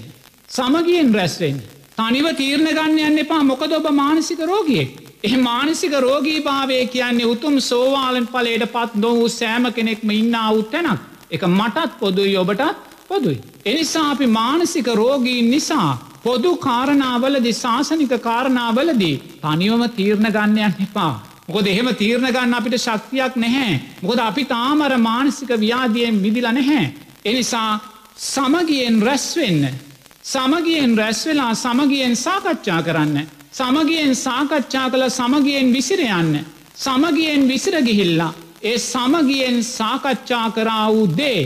සමගියෙන් 0.50 1.14
රැස්වෙන්. 1.14 1.58
තනිව 1.96 2.36
තීරණ 2.36 2.70
ගන්න 2.70 3.02
යන්න 3.06 3.18
එපා 3.20 3.42
මොකද 3.44 3.72
ඔබ 3.72 3.90
මානසික 3.94 4.40
රෝගියෙක්. 4.46 5.05
එහ 5.24 5.36
මානසික 5.38 5.94
රෝගී 6.00 6.40
භාවය 6.40 6.78
කියන්නේ 6.86 7.26
උතුම් 7.26 7.54
සෝවාලන් 7.62 8.26
පලට 8.26 8.72
පත් 8.72 8.90
නොවූ 8.96 9.28
සෑම 9.30 9.64
කෙනෙක්ම 9.72 10.10
ඉන්න 10.12 10.34
අවුත් 10.40 10.68
තැනක් 10.70 11.00
එක 11.30 11.42
මටත් 11.48 11.92
පොදුයි 12.00 12.36
ඔබටත් 12.36 12.62
පොදුයි. 13.08 13.38
එනිසා 13.64 14.10
අපි 14.10 14.26
මානසික 14.28 14.88
රෝගීන් 14.94 15.50
නිසා 15.50 15.90
පොදු 16.22 16.52
කාරණාවලදි 16.58 17.52
ශාසනික 17.54 18.12
කාරණාවලදී 18.20 19.16
තනිවම 19.42 19.82
තීරණ 19.90 20.28
ගන්නයන් 20.28 20.74
එපා. 20.84 21.14
මොකද 21.48 21.66
එහෙම 21.66 21.88
තීරණ 21.94 22.28
ගන්න 22.28 22.54
අපිට 22.54 22.76
ශක්තියක් 22.78 23.34
නැහැ. 23.36 23.80
මොකද 24.02 24.20
අපි 24.20 24.44
තාමර 24.46 24.92
මානසික 25.00 25.50
ව්‍යාදියෙන් 25.56 26.22
විදිල 26.22 26.48
නැහැ. 26.50 26.84
එනිසා 27.24 27.70
සමගියෙන් 28.24 29.02
රැස්වෙන්න. 29.02 29.64
සමගියෙන් 30.24 30.92
රැස්වෙලා 30.96 31.54
සමගියෙන් 31.54 32.16
සාකච්ඡා 32.16 32.82
කරන්න. 32.82 33.16
සමගියෙන් 33.56 34.14
සාකච්ඡා 34.16 34.88
කළ 34.90 35.04
සමගියෙන් 35.10 35.68
විසිරයන්න. 35.72 36.32
සමගියෙන් 36.76 37.48
විසිර 37.48 37.76
ගිහිල්ලා. 37.82 38.32
ඒ 38.62 38.78
සමගියෙන් 38.78 39.58
සාකච්ඡා 39.68 40.46
කරා 40.50 40.86
වූ 40.92 41.06
දේ 41.16 41.40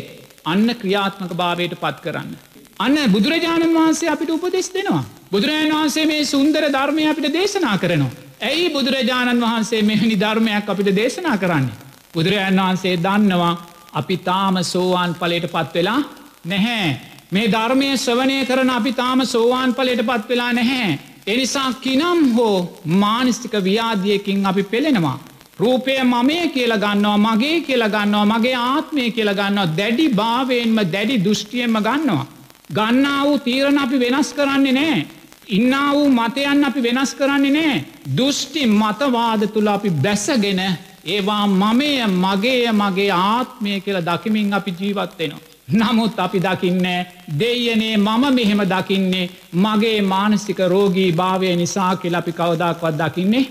අන්න 0.44 0.66
ක්‍රියාත්මක 0.81 1.33
භාවයට 1.35 1.75
පත් 1.83 1.96
කරන්න. 2.05 2.31
අන්න 2.79 2.96
බුදුරජාණන් 3.12 3.77
වහන්සේ 3.77 4.11
අපිට 4.11 4.31
උපදෙස් 4.31 4.70
දෙනවා. 4.75 5.05
බුදුරජාණන් 5.33 5.75
වහන්සේ 5.75 6.07
මේ 6.07 6.25
සුන්දර 6.25 6.64
ධර්මය 6.68 7.05
අපිට 7.07 7.29
දේශනා 7.33 7.77
කරනවා. 7.79 8.11
ඇයි 8.40 8.66
බුදුරජාණන් 8.70 9.44
වහන්සේ 9.44 9.83
මෙහනි 9.83 10.16
ධර්මයක් 10.16 10.68
අපිට 10.68 10.90
දේශනා 10.96 11.37
කරන්නේ. 11.37 11.77
බුදුරජාණන් 12.14 12.62
වහන්සේ 12.62 12.96
දන්නවා 12.99 13.55
අපි 13.92 14.16
තාම 14.20 14.59
සෝවාන් 14.64 15.14
පලට 15.14 15.53
පත් 15.55 15.75
වෙලා 15.75 16.01
නැහැ. 16.44 16.88
මේ 17.33 17.46
ධර්මය 17.49 17.92
ශ්‍රවනය 17.96 18.40
කරන 18.46 18.70
අපි 18.70 18.92
තාම 18.94 19.25
සෝවාන් 19.27 19.75
පලට 19.75 20.03
පත් 20.03 20.29
වෙලා 20.29 20.53
නැහැ. 20.53 21.10
එනිසා 21.31 21.71
කිනම් 21.85 22.21
හෝ 22.37 22.57
මානස්තික 23.01 23.55
ව්‍යාදියකින් 23.66 24.47
අපි 24.47 24.62
පෙළෙනවා. 24.64 25.19
රූපය 25.59 25.95
මමය 26.05 26.37
කියල 26.55 26.73
ගන්නවා 26.85 27.19
මගේ 27.19 27.61
කියල 27.61 27.85
ගන්නවා 27.87 28.27
මගේ 28.33 28.57
ආත්මය 28.64 29.11
කියල 29.11 29.31
ගන්නවා 29.35 29.73
දැඩි 29.79 30.07
භාවයෙන්ම 30.21 30.79
දැඩි 30.95 31.23
දෘෂ්ටියෙන්ම 31.25 31.77
ගන්නවා. 31.87 32.27
ගන්නා 32.71 33.21
වූ 33.25 33.38
තීරණ 33.38 33.79
අපි 33.79 34.01
වෙනස් 34.01 34.31
කරන්නේ 34.33 34.73
නෑ. 34.73 35.07
ඉන්න 35.49 35.75
වූ 35.93 36.09
මතයන් 36.11 36.64
අපි 36.64 36.83
වෙනස් 36.83 37.12
කරන්නේ 37.14 37.53
නෑ. 37.53 37.85
දෘෂ්ටි 38.16 38.62
මතවාද 38.81 39.43
තුළ 39.55 39.69
අපි 39.69 39.90
බැසගෙන 40.05 40.62
ඒවා 41.07 41.45
මමය 41.47 41.93
මගේ 42.16 42.73
මගේ 42.73 43.12
ආත්මය 43.12 43.81
කියල 43.81 44.01
දකිමින් 44.01 44.55
අපි 44.55 44.75
ජීවත්වෙනවා. 44.81 45.50
නමුත් 45.73 46.19
අපි 46.19 46.39
දකින්නේ 46.41 47.07
දෙයනේ 47.33 47.97
මම 47.99 48.25
මෙහෙම 48.31 48.61
දකින්නේ 48.67 49.31
මගේ 49.55 50.03
මානසික 50.05 50.59
රෝගී 50.67 51.13
භාවය 51.13 51.57
නිසා 51.57 51.97
කියල 51.97 52.15
අපි 52.15 52.33
කවදක්වත් 52.33 52.95
දකින්නේ 53.01 53.45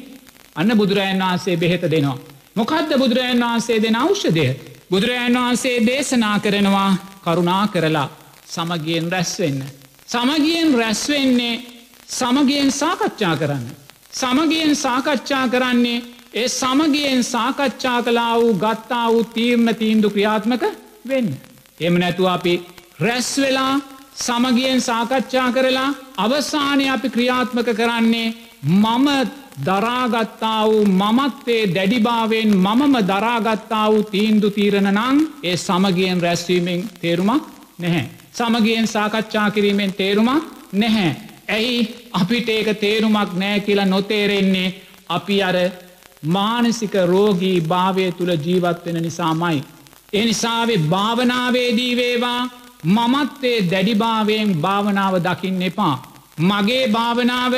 අන්න 0.56 0.72
බුදුරජන් 0.72 1.22
වහන්සේ 1.22 1.58
බෙහෙත 1.58 1.84
දෙනවා. 1.84 2.18
මොකක්ද 2.56 2.92
බුදුරජන් 2.98 3.42
වහන්සේ 3.42 3.80
දෙන 3.80 3.96
අවෂ්‍යදය. 3.96 4.48
බුදුරජන් 4.92 5.36
වහන්සේ 5.36 5.78
දේශනා 5.82 6.40
කරනවා 6.40 6.92
කරුණා 7.24 7.68
කරලා 7.68 8.10
සමගියෙන් 8.46 9.12
රැස්වෙන්න. 9.12 9.64
සමගියෙන් 10.08 10.74
රැස්වෙන්නේ 10.74 11.62
සමගියෙන් 12.10 12.72
සාකච්ඡා 12.72 13.36
කරන්න. 13.38 13.66
සමගියෙන් 14.12 14.76
සාකච්ඡා 14.76 15.48
කරන්නේ 15.48 16.04
ඒ 16.34 16.48
සමගියෙන් 16.50 17.24
සාකච්ඡා 17.26 18.02
කලා 18.02 18.34
වූ 18.36 18.54
ගත්තා 18.56 19.12
වූ 19.12 19.24
තීර්ණ 19.26 19.76
තීන්දු 19.76 20.10
ක්‍රියාත්මක 20.10 20.64
වෙන්න. 21.06 21.49
එම 21.80 21.94
නැතුව 21.96 22.28
අපි 22.28 22.54
රැස් 23.00 23.30
වෙලා 23.38 23.74
සමගියෙන් 24.18 24.82
සාකච්ඡා 24.82 25.50
කරලා 25.52 25.90
අවසානය 26.18 26.86
අපි 26.88 27.10
ක්‍රියාත්මක 27.10 27.70
කරන්නේ 27.74 28.28
මම 28.64 29.08
දරාගත්තා 29.62 30.62
වූ 30.66 30.86
මමත්වේ 30.86 31.64
දැඩිභාවෙන් 31.70 32.52
මමම 32.58 32.96
දරාගත්තා 33.08 33.86
වූ 33.92 34.04
තීන්දු 34.06 34.50
තීරණ 34.52 34.92
නං 34.94 35.18
ඒ 35.44 35.58
සමගියෙන් 35.58 36.22
රැස්වීමෙන් 36.22 36.84
තේරුමක් 37.02 37.44
නැහැ. 37.80 38.06
සමගියෙන් 38.34 38.88
සාකච්ඡා 38.88 39.52
කිරීමෙන් 39.52 39.94
තේරුමක් 39.94 40.44
නැහැ. 40.74 41.16
ඇයි 41.48 42.10
අපිට 42.14 42.50
ඒක 42.50 42.70
තේරුමක් 42.78 43.34
නෑ 43.36 43.60
කියලා 43.62 43.86
නොතේරෙන්නේ 43.88 44.76
අපි 45.10 45.44
අර 45.44 45.58
මානසික 46.28 46.94
රෝගී 47.06 47.62
භාවය 47.64 48.12
තුළ 48.12 48.34
ජීවත්වෙන 48.38 49.02
නිසාමයි. 49.02 49.64
එනිසාවේ 50.14 50.84
භාවනාවේදී 50.88 51.94
වේවා 51.96 52.42
මමත්වේ 52.86 53.58
දැඩිභාවයෙන් 53.72 54.50
භාවනාව 54.58 55.16
දකින්න 55.20 55.62
එපා. 55.62 55.96
මගේ 56.42 56.86
භාවනාව 56.88 57.54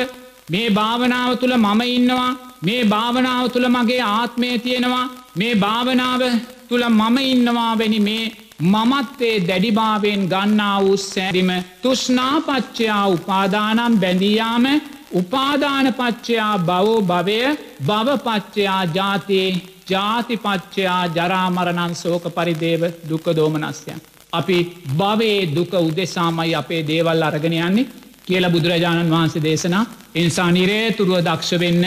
මේ 0.50 0.68
භාවනාව 0.70 1.30
තුළ 1.36 1.56
මම 1.56 1.80
ඉන්නවා 1.88 2.30
මේ 2.62 2.82
භාවනාව 2.84 3.44
තුළ 3.50 3.68
මගේ 3.68 4.02
ආත්මය 4.08 4.50
තියෙනවා 4.58 5.10
මේ 5.36 5.54
භාවනාව 5.56 6.22
තුළ 6.68 6.84
මම 6.90 7.16
ඉන්නවා 7.24 7.72
වැනි 7.78 8.00
මේ 8.00 8.24
මමත්වේ 8.62 9.36
දැඩිභාවෙන් 9.40 10.22
ගන්නා 10.28 10.76
වූ 10.80 10.96
සෑරිම 11.04 11.50
තුෂ්නාපච්චයා 11.82 13.04
උපාදානම් 13.08 13.94
බැඳීයාම 13.96 14.66
උපාදානපච්චයා 15.12 16.54
බවෝ 16.60 17.00
භවය 17.02 17.38
භවපච්චයා 17.86 18.82
ජාතියේ 18.94 19.71
ජාතිපච්චයා 19.86 21.02
ජරාමරණන් 21.08 21.94
සෝක 21.94 22.24
පරිදේව 22.30 22.82
දුක 23.04 23.24
දෝමනස්යන්. 23.32 24.00
අපි 24.32 24.58
භවේ 24.92 25.54
දුක 25.54 25.72
උදෙසාමයි 25.80 26.54
අපේ 26.54 26.82
දේවල් 26.84 27.22
අරගෙන 27.22 27.52
යන්නේ 27.54 27.90
කියල 28.24 28.44
බුදුරජාණන් 28.48 29.10
වහන්සේ 29.10 29.42
දේශනා 29.42 29.84
ඉන්සා 30.14 30.50
නිරේතුරුව 30.50 31.20
දක්ෂ 31.20 31.60
වෙන්න 31.60 31.84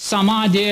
සමාජය 0.00 0.66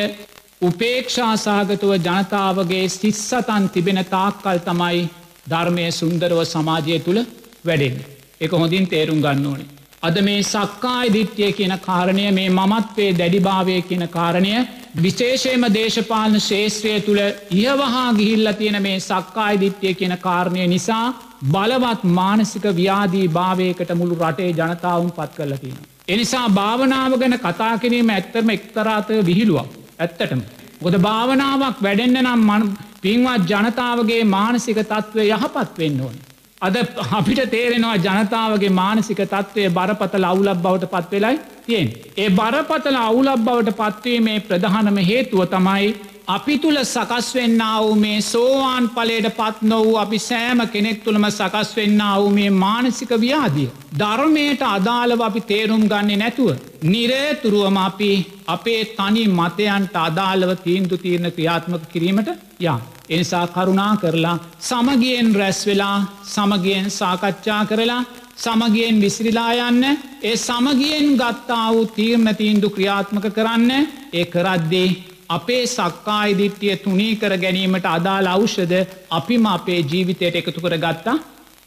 උපේක්ෂා 0.62 1.34
සහගතුව 1.36 1.92
ජනතාවගේ 1.98 2.84
සිස්සතන් 2.90 3.64
තිබෙන 3.68 4.00
තාක්කල් 4.06 4.58
තමයි 4.60 5.08
ධර්මය 5.46 5.86
සුන්දරව 5.92 6.38
සමාජය 6.46 6.98
තුළ 7.00 7.20
වැඩෙන්. 7.64 7.96
එක 8.40 8.50
හොඳින් 8.52 8.86
තේරුම් 8.86 9.20
ගන්න 9.20 9.46
ඕනේ. 9.46 9.75
අද 10.06 10.16
මේ 10.22 10.40
සක්කායි 10.44 11.12
දිට්්‍යය 11.12 11.52
කියන 11.52 11.74
කාරණය 11.80 12.24
මේ 12.32 12.48
මමත්වේ 12.50 13.10
දැඩිභාවය 13.14 13.76
කියන 13.82 14.04
කාරණය 14.08 14.52
විශේෂයම 14.98 15.64
දේශපාලන 15.70 16.36
ශේෂත්‍රය 16.42 16.94
තුළ 17.00 17.22
ඉහවහා 17.54 18.08
ගිහිල්ල 18.14 18.52
තියෙන 18.54 18.78
මේ 18.82 18.98
සක්කායි 19.02 19.62
දිට්්‍යය 19.62 19.94
කියන 19.94 20.14
කාරණය 20.20 20.66
නිසා 20.66 21.06
බලවත් 21.46 22.02
මානසික 22.12 22.66
ව්‍යාදී 22.74 23.26
භාවයකට 23.30 23.90
මුළු 23.94 24.20
රටේ 24.20 24.50
ජනතාවුන් 24.52 25.10
පත් 25.12 25.32
කරලතින. 25.34 25.76
එනිසා 26.08 26.46
භාවනාව 26.50 27.18
ගැන 27.18 27.38
කතා 27.38 27.74
කිරීම 27.78 28.08
ඇත්තරම 28.10 28.50
එක්තරාතය 28.50 29.18
විහිළුවක් 29.22 29.70
ඇත්තටම. 29.98 30.40
ගොද 30.82 30.96
භාවනාවක් 31.00 31.82
වැඩෙන්න්න 31.82 32.22
නම් 32.24 32.46
මන 32.46 32.62
පින්වත් 33.02 33.50
ජනතාවගේ 33.50 34.22
මානසික 34.26 34.78
තත්ත්වය 34.82 35.28
යහපත් 35.30 35.78
වෙන්න 35.78 36.00
ඕන. 36.00 36.16
අද 36.62 36.76
අපිට 37.12 37.40
තේරෙනවා 37.50 37.96
ජනතාවගේ 37.96 38.70
මානසික 38.72 39.18
තත්ත්වය 39.22 39.68
බරපතල 39.70 40.24
අවුලක් 40.24 40.60
බවට 40.62 40.88
පත්වෙලයි 40.90 41.40
තියෙන්. 41.66 41.88
ඒ 42.16 42.28
බරපතල 42.30 42.96
අවුලක් 42.98 43.42
බවට 43.44 43.76
පත්වීමේ 43.76 44.38
ප්‍රධානම 44.40 45.00
හේතුව 45.02 45.42
තමයි 45.46 45.90
අපි 46.28 46.54
තුළ 46.58 46.78
සකස් 46.84 47.26
වෙන්න 47.34 47.60
වූ 47.80 47.90
මේ 47.96 48.22
සෝවාන් 48.22 48.88
පලට 48.88 49.28
පත් 49.36 49.68
නොවූ 49.72 49.92
අපි 49.96 50.18
සෑම 50.20 50.60
කෙනෙක් 50.72 50.98
තුළම 51.04 51.26
සකස් 51.28 51.70
වෙන්න 51.76 52.02
වූ 52.14 52.30
මේ 52.30 52.50
මානසික 52.52 53.12
ව්‍යාදිය. 53.16 53.68
ධර්මයට 54.00 54.64
අදාළව 54.68 55.20
අපි 55.20 55.40
තේරුම් 55.42 55.84
ගන්නේ 55.84 56.16
නැතුව. 56.16 56.50
නිරේතුරුවම 56.84 57.78
අපි 57.78 58.10
අපේ 58.48 58.82
තනි 58.96 59.24
මතයන්ට 59.30 59.96
අදාළව 59.98 60.50
තීන්දු 60.66 60.98
තීරණ 60.98 61.30
ක්‍රියාත්මක 61.30 61.88
කිරීමට 61.92 62.28
යම්. 62.60 62.80
එනිසා 63.08 63.46
කරුණා 63.48 63.94
කරලා 63.96 64.36
සමගියෙන් 64.60 65.34
රැස් 65.34 65.60
වෙලා 65.66 65.98
සමගියෙන් 66.26 66.90
සාකච්ඡා 66.92 67.64
කරලා 67.64 68.04
සමගියෙන් 68.36 68.96
විසිරිලා 69.00 69.52
යන්න 69.62 69.84
ඒ 70.22 70.36
සමගියෙන් 70.38 71.12
ගත්තා 71.16 71.66
වූ 71.72 71.90
තීරණ 71.96 72.36
තීන්දු 72.36 72.70
ක්‍රියාත්මක 72.70 73.26
කරන්න 73.36 73.70
ඒ 74.12 74.24
කරද්දේ 74.26 74.88
අපේ 75.28 75.66
සක්කායිදිට්ටිය 75.68 76.76
තුනී 76.78 77.16
කර 77.16 77.36
ගැනීමට 77.36 77.86
අදාළ 77.86 78.26
අවෂද 78.26 78.72
අපිම 79.10 79.46
අපේ 79.48 79.80
ජීවිතයට 79.82 80.36
එකතු 80.36 80.60
කර 80.60 80.78
ගත්තා 80.78 81.16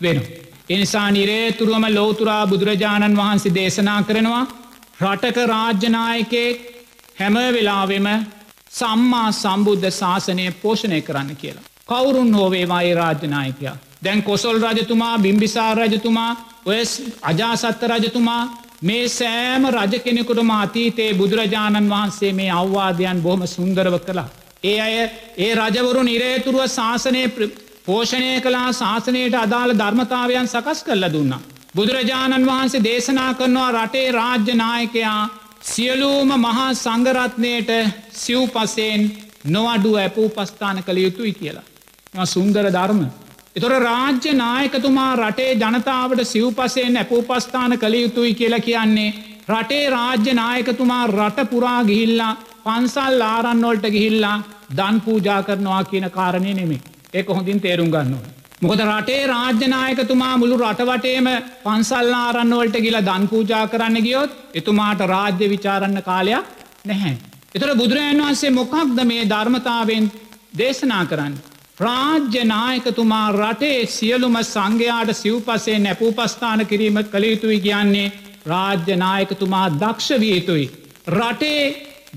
වෙන. 0.01 0.21
එනිසා 0.69 1.11
නිරේතුරුවම 1.11 1.85
ලෝතුරා 1.89 2.47
බුදුරජාණන් 2.47 3.17
වහන්සේ 3.17 3.55
දේශනා 3.55 4.01
කරනවා 4.03 4.45
රටක 5.01 5.37
රාජ්‍යනායකේ 5.47 6.49
හැම 7.19 7.35
වෙලාවෙම 7.49 8.07
සම්මා 8.71 9.27
සම්බුද්ධ 9.33 9.91
ශාසනය 9.91 10.51
පෝෂණය 10.53 11.01
කරන්න 11.01 11.35
කියලා. 11.35 11.67
කවුරුන් 11.87 12.33
හෝවේවායි 12.33 12.93
රාජ්‍යනායකයා. 12.93 13.77
දැන් 14.03 14.23
කොසොල් 14.23 14.57
රජතුමා 14.63 15.19
බිම්බිසාර 15.19 15.77
රජතුමා 15.79 16.31
ඔය 16.65 16.81
අජාසත්ත 17.23 17.81
රජතුමා 17.91 18.43
මේ 18.81 19.07
සෑම 19.09 19.65
රජ 19.67 19.99
කෙනෙකුටම 19.99 20.51
අතීතයේ 20.53 21.13
බුදුරජාණන් 21.15 21.89
වහන්සේ 21.89 22.33
මේ 22.33 22.51
අවවාදයන් 22.53 23.21
බොහොම 23.21 23.41
සුන්දරව 23.47 23.95
කළා. 24.01 24.29
ඒ 24.63 24.79
අය 24.79 24.95
ඒ 25.37 25.51
රජවරු 25.55 26.03
නිරේතුරුව 26.03 26.63
ශාසනය 26.69 27.23
පෝෂණය 27.85 28.31
කලා 28.41 28.69
ශාසනයට 28.73 29.35
අදාළ 29.35 29.75
ධර්මතාවයන් 29.75 30.47
සකස් 30.47 30.83
කරල 30.83 31.05
දුන්නා. 31.09 31.41
බුදුරජාණන් 31.75 32.47
වහන්සේ 32.47 32.83
දේශනා 32.83 33.31
කරනවා 33.33 33.71
රටේ 33.73 34.11
රාජ්‍යනායකයා 34.13 35.21
සියලූම 35.63 36.29
මහා 36.39 36.73
සංගරත්නයට 36.75 37.71
සිව් 38.13 38.41
පසයෙන් 38.49 39.01
නොවඩු 39.47 39.91
ඇප 39.95 40.17
උපස්ථාන 40.19 40.83
කළ 40.83 40.97
යුතුයි 40.97 41.33
කියලා. 41.33 41.67
සුන්දර 42.27 42.65
ධර්ම. 42.69 43.01
එතොර 43.55 43.73
රාජ්‍ය 43.81 44.33
නායකතුමා 44.35 45.11
රටේ 45.15 45.51
ජනතාවට 45.55 46.23
සිව්පසයෙන් 46.25 46.97
ඇපූපස්ථාන 46.97 47.77
කළ 47.77 47.95
යුතුයි 47.95 48.33
කියලා 48.33 48.59
කියන්නේ. 48.59 49.11
රටේ 49.49 49.85
රාජ්‍ය 49.89 50.33
නායකතුමා 50.33 51.03
රට 51.09 51.49
පුරා 51.49 51.83
ගිහිල්ලා 51.83 52.33
පන්සල් 52.65 53.21
ආරන්නොල්ට 53.23 53.85
ගිහිල්ලා 53.89 54.37
දන් 54.77 55.01
පූජා 55.01 55.43
කරනවා 55.43 55.83
කියන 55.83 56.11
කාරණය 56.11 56.53
නෙමේ. 56.53 56.81
ඒක 57.13 57.27
හොඳින් 57.29 57.61
තේරුම් 57.61 57.89
ගන්නවා. 57.89 58.39
මොකද 58.61 58.81
රටේ 58.81 59.27
රාජ්‍යනායකතුමා 59.27 60.37
මුළු 60.37 60.55
රටවටේම 60.59 61.27
පන්සල් 61.63 62.13
ආරන්නවලට 62.15 62.75
ගිල 62.77 62.97
දන් 63.01 63.27
පූජා 63.27 63.67
කරන්න 63.67 64.03
ගියොත් 64.03 64.31
එතුමාට 64.53 65.03
රාජ්‍ය 65.07 65.49
විචාරන්න 65.49 66.01
කාලයක් 66.03 66.49
නැහැ. 66.85 67.13
එතර 67.55 67.71
බුදුරජන් 67.75 68.19
වහන්සේ 68.21 68.51
මොකක්ද 68.51 68.99
මේ 69.05 69.29
ධර්මතාවෙන් 69.29 70.11
දේශනා 70.57 71.05
කරන්න. 71.05 71.39
රාජ්‍යනායකතුමා 71.79 73.27
රටේ 73.33 73.85
සියලුම 73.87 74.35
සංඝයාට 74.43 75.11
සිව්පසේ 75.15 75.77
නැපූපස්ථාන 75.79 76.65
කිරීම 76.65 76.97
කළ 77.05 77.25
යුතුයි 77.25 77.59
කියන්නේ 77.59 78.07
රාජ්‍යනායකතුමා 78.45 79.67
දක්ෂ 79.73 80.19
විය 80.19 80.33
යුතුයි. 80.33 80.65
රටේ 81.09 81.63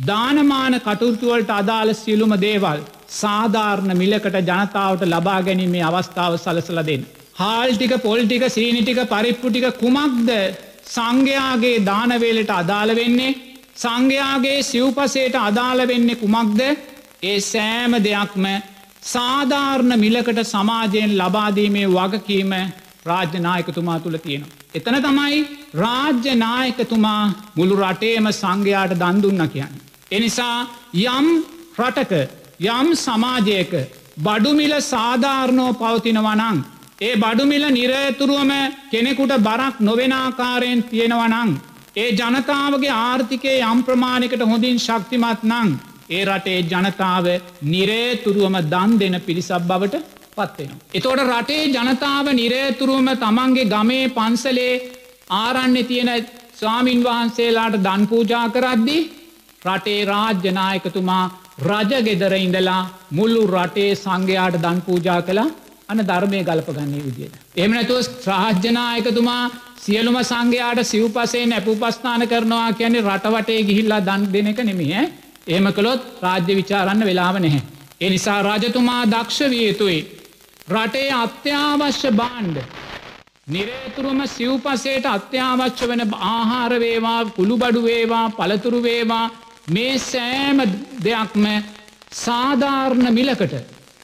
දානමාන 0.07 0.75
කටුතුවලට 0.81 1.51
අදාළ 1.53 1.95
සියලුම 1.95 2.35
දේවල් 2.41 2.81
සාධාරණ 3.13 3.97
මිලකට 3.97 4.39
ජනතාවට 4.41 5.07
ලබා 5.07 5.41
ගැනීමේ 5.43 5.85
අවස්ථාව 5.85 6.37
සලසල 6.37 6.83
දෙන්න. 6.83 7.07
හාල්ටික 7.35 7.95
පොල්ටික 8.01 8.45
සීනිටික 8.49 9.01
පරිප්පුටික 9.07 9.67
කුමක්ද 9.77 10.31
සංඝයාගේ 10.89 11.77
දානවේලට 11.83 12.51
අදාළ 12.53 12.97
වෙන්නේ 12.97 13.39
සංඝයාගේ 13.77 14.59
සිව්පසයට 14.65 15.41
අදාළ 15.41 15.87
වෙන්නේ 15.87 16.17
කුමක්ද 16.17 16.61
ඒ 17.23 17.41
සෑම 17.43 17.93
දෙයක්ම 18.03 18.45
සාධාරණ 19.03 19.95
මිලකට 19.99 20.41
සමාජයෙන් 20.45 21.13
ලබාදීමේ 21.19 21.87
වගකීම 21.89 22.53
රාජ්‍යනායකතුමා 23.07 23.99
තුළ 24.01 24.19
තියෙන. 24.19 24.45
එතන 24.75 24.99
තමයි 25.07 25.41
රාජ්‍යනායකතුමා 25.77 27.33
මුළු 27.57 27.75
රටේම 27.77 28.29
සංඝයාට 28.33 28.95
දන්දුන්න 29.01 29.49
කියන්න. 29.49 29.75
එනිසා 30.11 30.57
යම් 31.09 31.27
රටක 31.79 32.13
යම් 32.71 32.89
සමාජයක 32.97 33.73
බඩුමිල 34.19 34.75
සාධාරණෝ 34.83 35.71
පවතිනවනං. 35.75 36.65
ඒ 37.01 37.15
බඩුමිල 37.17 37.65
නිරේතුරුවම 37.71 38.53
කෙනෙකුට 38.91 39.35
බරක් 39.41 39.77
නොවෙනාකාරයෙන් 39.81 40.83
තියෙනවනං. 40.85 41.51
ඒ 41.97 42.11
ජනතාවගේ 42.13 42.99
ආර්ථිකය 43.01 43.55
යම් 43.63 43.79
ප්‍රමාණිකට 43.83 44.51
හොඳින් 44.51 44.79
ශක්තිමත් 44.79 45.43
නං. 45.45 45.71
ඒ 46.13 46.25
රටේ 46.27 46.59
ජනතාව 46.65 47.27
නිරේතුරුවම 47.67 48.57
දන් 48.67 48.99
දෙන 48.99 49.17
පිරිසක් 49.23 49.63
බවට 49.63 50.05
පත්වෙන. 50.33 50.77
එතෝට 50.93 51.23
රටේ 51.25 51.65
ජනතාව 51.69 52.27
නිරේතුරුවම 52.33 53.09
තමන්ගේ 53.17 53.67
ගමේ 53.67 54.05
පන්සලේ 54.11 54.75
ආරන්න 55.33 55.77
තියෙන 55.85 56.11
ස්වාමීන් 56.55 57.03
වහන්සේලාට 57.03 57.77
දන් 57.79 58.03
පූජා 58.07 58.47
කරද්දි 58.51 58.99
රටේ 59.63 60.01
රාජ්‍යනායකතුමා 60.05 61.25
රජගෙදර 61.63 62.35
ඉඳලා 62.37 62.83
මුල්ලු 63.11 63.43
රටේ 63.49 63.91
සංඝයාට 63.97 64.57
දන් 64.59 64.79
පූජා 64.83 65.21
කලා 65.23 65.49
අන 65.89 66.01
ධර්මය 66.03 66.41
ගලපගන්නේ 66.43 67.03
විදියට. 67.03 67.35
එමනැතුව 67.57 68.01
ශ්‍රාජ්‍යනායකතුමා 68.03 69.43
සියලුම 69.79 70.17
සංඝයාට 70.25 70.81
සිව්පසේ 70.85 71.45
නැපුපස්ථාන 71.47 72.29
කරනවා 72.29 72.69
කියන්නේ 72.75 73.03
රටවටේ 73.03 73.61
ගිහිල්ලා 73.63 74.01
දන් 74.03 74.33
දෙන 74.33 74.47
එක 74.49 74.61
නෙමිහ 75.47 75.61
එහෙම 75.61 75.73
කළොත් 75.73 76.03
රාජ්‍ය 76.23 76.57
විචාරන්න 76.57 77.05
වෙලාව 77.05 77.39
නැහැ. 77.39 77.63
එනිසා 78.01 78.43
රජතුමා 78.43 79.07
දක්ෂ 79.07 79.51
විය 79.51 79.69
යුතුයි. 79.69 80.19
රටේ 80.69 81.13
අත්‍යවශ්‍ය 81.13 82.11
බාණ්ඩ. 82.13 82.59
නිරේතුරුම 83.47 84.27
සිව්පසේට 84.27 85.07
අත්‍යවශ්‍ය 85.07 85.89
වන 85.89 86.15
ආහාරවේවා 86.15 87.25
කුළුබඩුවේවා 87.25 88.31
පළතුරුවේවා 88.31 89.31
මේ 89.71 89.99
සෑම 89.99 90.59
දෙයක්ම 91.05 91.45
සාධාරණ 92.11 93.15
මිලකට 93.15 93.55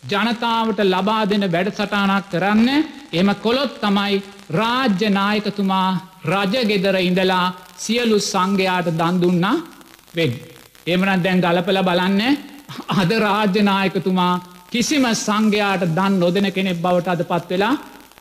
ජනතාවට 0.05 0.81
ලබා 0.85 1.27
දෙන 1.27 1.53
වැඩ 1.53 1.73
සටානක් 1.73 2.31
කරන්න 2.31 2.69
එම 3.13 3.35
කොළොත් 3.35 3.81
තමයි 3.81 4.23
රාජ්‍ය 4.51 5.11
නායකතුමා 5.11 5.91
රජගෙදර 6.25 6.97
ඉඳලා 6.97 7.55
සියලු 7.77 8.21
සංඝයාට 8.21 8.89
දන්දුන්නා 8.91 9.57
වෙන්. 10.17 10.58
එමනත් 10.89 11.23
දැන් 11.25 11.41
ගලපල 11.41 11.81
බලන්න 11.89 12.23
අද 12.95 13.11
රාජ්‍යනායකතුමා 13.19 14.35
කිසිම 14.71 15.05
සංඝයාට 15.17 15.85
දන් 15.91 16.19
නොදෙන 16.19 16.49
කෙනෙක් 16.53 16.83
බවට 16.85 17.09
අද 17.09 17.23
පත් 17.31 17.51
වෙලා 17.51 17.75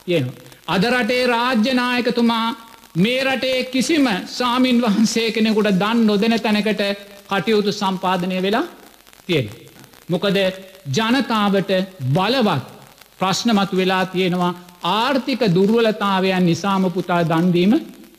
තියෙනවා. 0.05 0.35
අද 0.67 0.83
රටේ 0.85 1.23
රාජ්‍යනායකතුමා 1.27 2.47
මේ 2.95 3.19
රටේ 3.23 3.59
කිසිම 3.65 4.07
සාමීන් 4.29 4.81
වහන්සේ 4.81 5.27
කෙනෙකුට 5.31 5.69
දන් 5.75 5.99
නොදෙන 6.05 6.35
තැනකට 6.39 6.83
කටයුතු 7.29 7.71
සම්පාධනය 7.73 8.41
වෙලා 8.41 8.65
තියෙන. 9.27 9.49
මොකද 10.09 10.37
ජනතාවට 10.89 11.71
බලවත් 12.13 12.65
ප්‍රශ්නමතු 13.19 13.77
වෙලා 13.77 14.05
තියෙනවා 14.07 14.53
ආර්ථික 14.95 15.41
දුර්වලතාවයන් 15.49 16.45
නිසාම 16.45 16.83
පුතා 16.91 17.21
දන්දීම 17.23 17.73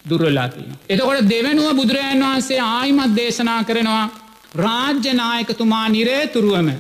දුර්වලාතින. 0.04 0.72
එතකොට 0.88 1.28
දෙවනුව 1.28 1.68
බුදුරජාන් 1.76 2.22
වහන්සේ 2.22 2.60
ආයිමත් 2.60 3.16
දේශනා 3.16 3.60
කරනවා 3.64 4.04
රාජ්‍යනායකතුමා 4.54 5.88
නිරේතුරුවම 5.88 6.70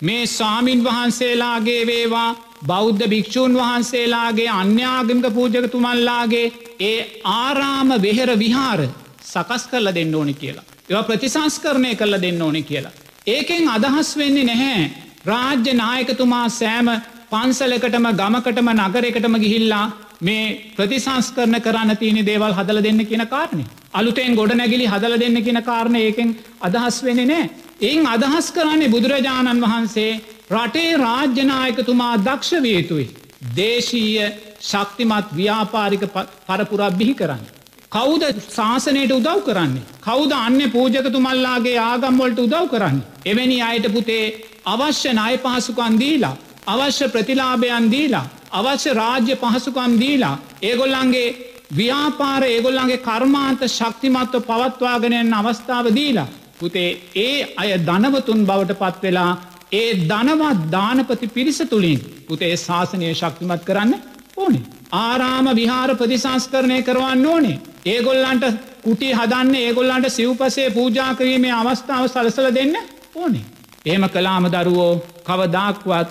මේ 0.00 0.26
ස්වාමින් 0.28 0.84
වහන්සේලාගේ 0.84 1.86
වේවා 1.86 2.36
බෞද්ධ 2.66 3.08
භික්‍ෂූන් 3.08 3.54
වහන්සේලාගේ 3.54 4.48
අන්‍යාගමික 4.50 5.26
පූජකතුමල්ලාගේ 5.30 6.52
ඒ 6.80 7.20
ආරාම 7.24 7.88
වෙහෙර 8.02 8.38
විහාර 8.38 8.80
සකස් 9.22 9.66
කරල 9.66 9.94
දෙන්න 9.94 10.14
ඕනි 10.14 10.34
කියලා. 10.34 10.64
ඒවා 10.88 11.02
ප්‍රතිසංස්කරණය 11.02 11.94
කරල 11.94 12.20
දෙන්න 12.22 12.42
ඕනි 12.42 12.62
කියලා. 12.62 12.92
ඒකෙන් 13.26 13.68
අදහස් 13.68 14.16
වෙන්නේ 14.16 14.44
නැහැ 14.44 14.90
රාජ්‍ය 15.24 15.74
නායකතුමා 15.74 16.48
සෑම 16.50 16.88
පන්සලකටම 17.30 18.06
ගමකටම 18.12 18.70
නගරයකටම 18.76 19.34
ගිහිල්ලා 19.36 19.86
මේ 20.20 20.72
ප්‍රතිසංස්කරන 20.76 21.60
කරන්න 21.60 21.96
තියනි 21.96 22.22
දේවල් 22.24 22.54
හදල 22.54 22.82
දෙන්න 22.82 23.06
කියන 23.06 23.26
කාරණය. 23.26 23.64
අලුතෙන් 23.96 24.34
ගොඩ 24.34 24.54
නැගිලි 24.54 24.86
හදල 24.86 25.18
දෙන්න 25.18 25.38
කියන 25.42 25.60
කාරණය 25.62 26.00
ඒකෙන් 26.00 26.34
අදහස් 26.60 27.02
වෙන 27.02 27.20
නෑ. 27.24 27.50
එයින් 27.80 28.06
අදහස් 28.06 28.48
කරන්නේ 28.52 28.90
බුදුරජාණන් 28.90 29.64
වහන්සේ 29.64 30.10
රටේ 30.50 30.90
රාජ්‍යනායකතුමා 30.98 32.14
දක්ෂ 32.20 32.62
වේතුයි. 32.62 33.06
දේශීය 33.52 34.32
ශක්තිමත් 34.62 35.28
ව්‍යාපාරික 35.32 36.04
පරපුරා 36.46 36.90
බිහි 36.92 37.14
කරන්න. 37.14 37.44
කෞද 37.90 38.22
ශාසනයට 38.48 39.12
උදව් 39.12 39.42
කරන්නේ. 39.42 39.86
කෞද 40.00 40.32
අන්න 40.34 40.60
පූජකතුමල්ලාගේ 40.70 41.78
ආගම්වලට 41.80 42.38
උදව් 42.38 42.68
කරන්න. 42.68 43.02
එවැනි 43.24 43.58
අයට 43.62 43.86
පුතේ 43.90 44.24
අවශ්‍ය 44.66 45.12
ණය 45.12 45.36
පහසුකන් 45.38 45.98
දීලා. 45.98 46.36
අවශ්‍ය 46.66 47.08
ප්‍රතිලාභයන් 47.08 47.90
දීලා. 47.90 48.26
අවශ්‍ය 48.52 48.90
රාජ්‍ය 48.92 49.34
පහසුකම් 49.36 49.92
දීලා. 49.98 50.36
ඒගොල්ලන්ගේ 50.62 51.28
ව්‍යාපාර 51.70 52.42
ඒගොල්ලන්ගේ 52.44 52.98
කර්මාන්ත 53.00 53.60
ශක්තිමත්ව 53.68 54.42
පවත්වාගෙනයන් 54.42 55.34
අවස්ථාව 55.34 55.86
දීලා. 55.90 56.28
පුතේ 56.58 56.90
ඒ 57.16 57.54
අය 57.56 57.70
ධනවතුන් 57.80 58.46
බවට 58.46 58.74
පත්වෙලා 58.74 59.32
ඒ 59.72 59.94
ධනවත් 60.02 60.70
දානපති 60.70 61.26
පිරිස 61.28 61.58
තුළින් 61.64 62.00
පුතේ 62.26 62.56
ශාසනය 62.56 63.12
ශක්තිමත් 63.12 63.64
කරන්න 63.64 63.94
ඕනේ. 64.36 64.62
ආරාම 64.92 65.46
විහාර 65.52 65.90
ප්‍රතිසංස්කරණය 65.92 66.82
කරවන්න 66.82 67.26
ඕනේ. 67.26 67.60
ඒගොල්ලන්ට 67.84 68.44
කුටි 68.82 69.12
හදන්න 69.12 69.54
ඒගොල්ලන්ට 69.56 70.08
සිව්පසේ 70.08 70.70
පූජා 70.70 71.14
කිරීමේ 71.14 71.52
අවස්ථාව 71.52 72.06
සලසල 72.06 72.54
දෙන්න 72.54 72.76
ඕනේ. 73.14 73.44
ඒම 73.84 74.08
කලාම 74.08 74.44
දරුවෝ 74.46 74.92
කවදක්වත් 75.24 76.08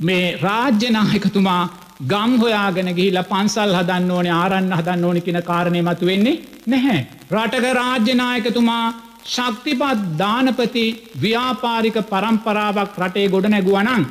මේ 0.00 0.38
රාජ්‍යනායකතුමා 0.38 1.62
ගම් 2.02 2.32
හොයාගෙන 2.38 2.88
ගිහිල 2.92 3.18
පන්සල් 3.24 3.72
හදන්න 3.78 4.10
ඕනේ 4.10 4.34
ආරන්න 4.34 4.72
හදන්න 4.72 5.04
ඕනි 5.04 5.20
කියෙන 5.20 5.42
කාරණය 5.42 5.82
මතු 5.82 6.06
වෙන්නේ 6.06 6.40
නැහැ. 6.66 7.00
රටක 7.32 7.66
රාජ්‍යනායකතුමා 7.74 8.86
ශක්තිපත් 9.26 10.02
දානපති 10.18 10.86
ව්‍යාපාරික 11.18 11.98
පරම්පරාවක් 12.10 12.98
රටේ 12.98 13.28
ගොඩ 13.28 13.46
නැගුවනං. 13.48 14.04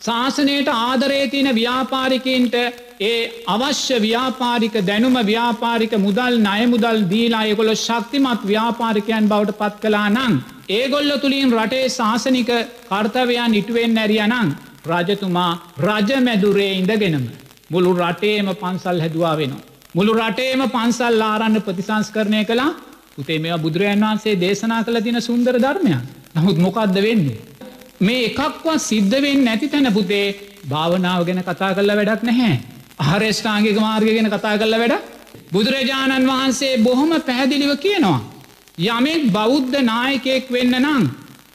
ශාසනයට 0.00 0.68
ආදරේ 0.74 1.24
තියන 1.28 1.48
ව්‍යාපාරිකන්ට 1.54 2.54
ඒ 3.02 3.16
අවශ්‍ය 3.48 3.96
ව්‍යාපාරික 4.00 4.78
දැනුම 4.84 5.18
ව්‍යාපාරික 5.24 5.92
මුදල් 5.98 6.38
නයමුදල් 6.42 7.02
දීලා 7.10 7.44
ඒගොල 7.46 7.74
ශක්තිමත් 7.78 8.46
ව්‍යාපාරිකයන් 8.46 9.28
බවට 9.28 9.58
පත් 9.60 9.74
කලා 9.82 10.06
නං. 10.10 10.40
ඒගොල්ල 10.70 11.12
තුළින් 11.18 11.52
රටේ 11.56 11.84
ශාසනික 11.90 12.50
කර්තවයන් 12.88 13.52
ඉටුවෙන් 13.54 13.94
නැරියනං 13.94 14.56
රජතුමා 14.84 15.52
රජමැදුරේ 15.80 16.72
ඉඳගෙනම. 16.72 17.24
මුළු 17.70 17.90
රටේම 17.94 18.48
පන්සල් 18.54 19.00
හැදවා 19.00 19.36
වෙනවා. 19.36 19.64
මුළු 19.94 20.12
රටේම 20.14 20.62
පන්සල් 20.68 21.22
ආරන්න 21.22 21.56
ප්‍රතිසංස්කරණය 21.60 22.44
කලා 22.44 22.70
උතේ 23.18 23.38
මෙ 23.38 23.58
බුදුරජන් 23.58 24.02
වහන්සේ 24.02 24.34
දේශනා 24.36 24.84
කළ 24.84 25.00
තින 25.00 25.20
සුන්දර 25.20 25.54
ධර්මයන් 25.56 26.00
නමුත් 26.34 26.58
මොකක්ද 26.58 26.96
වෙන්නේ. 26.98 27.38
මේ 28.00 28.24
එකක්වත් 28.26 28.80
සිද්ධවෙන් 28.80 29.44
නැති 29.44 29.68
තැන 29.68 29.92
පුතේ 29.92 30.26
භාවනාව 30.68 31.22
ගැන 31.26 31.42
කතා 31.42 31.74
කල්ල 31.74 31.92
වැඩක් 31.92 32.22
නැහැ. 32.22 32.56
ආරේෂ්ඨාංගික 33.04 33.78
මාර්ග 33.78 34.08
ගැන 34.08 34.30
කතා 34.30 34.56
කල්ල 34.56 34.76
වැඩ 34.76 34.94
බුදුරජාණන් 35.52 36.28
වහන්සේ 36.28 36.74
බොහොම 36.78 37.10
පැහැදිලිව 37.20 37.72
කියනවා. 37.78 38.20
යමෙක් 38.88 39.22
බෞද්ධ 39.32 39.76
නායකයෙක් 39.82 40.46
වෙන්න 40.48 40.74
නම් 40.76 41.04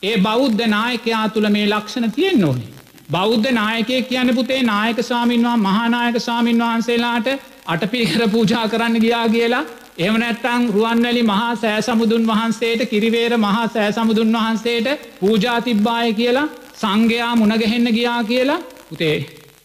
ඒ 0.03 0.17
බෞද්ධ 0.19 0.63
නායකයා 0.67 1.25
තුළ 1.29 1.49
මේ 1.49 1.67
ලක්ෂණ 1.67 2.11
තියෙන් 2.11 2.43
ඕනේ. 2.43 2.72
බෞද්ධ 3.13 3.47
නායකය 3.51 3.97
කියන 4.03 4.29
පුතේ 4.35 4.61
නායක 4.63 4.99
ස්වාමින්වා 5.01 5.57
මහානායක 5.59 6.17
ස්වාමීන් 6.19 6.61
වහන්සේලාට 6.61 7.27
අටපිකර 7.65 8.21
පූජා 8.29 8.65
කරන්න 8.67 8.95
ගියා 8.99 9.27
කියලා. 9.29 9.63
එම 9.99 10.15
නැත්තං 10.15 10.63
රුවන්වැලි 10.75 11.23
මහා 11.23 11.51
සෑ 11.55 11.81
සමුදුන් 11.81 12.23
වහන්සේට 12.27 12.81
කිරිවේර 12.89 13.37
මහා 13.37 13.67
සෑ 13.67 13.91
සමුදුන් 13.91 14.33
වහන්සේට 14.37 14.87
පූජා 15.19 15.59
තිබ්බාය 15.61 16.13
කියලා 16.13 16.47
සංඝයා 16.75 17.33
මුණගහෙන්න 17.35 17.87
ගියා 17.91 18.21
කියලා. 18.23 18.59
පුතේ 18.89 19.17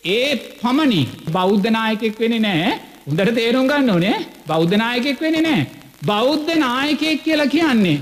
ඒ 0.09 0.29
පමණි 0.61 1.01
බෞද්ධනායකෙක් 1.33 2.21
වෙන 2.21 2.37
නෑ 2.43 2.77
උදට 3.07 3.35
තේරුම් 3.35 3.67
ගන්න 3.67 3.91
ඕනේ. 3.91 4.17
බෞද්ධනායකෙක් 4.47 5.21
වෙන 5.21 5.43
නෑ 5.43 5.67
බෞද්ධ 6.05 6.51
නායකෙක් 6.57 7.23
කියලා 7.23 7.47
කියන්නේ 7.49 7.99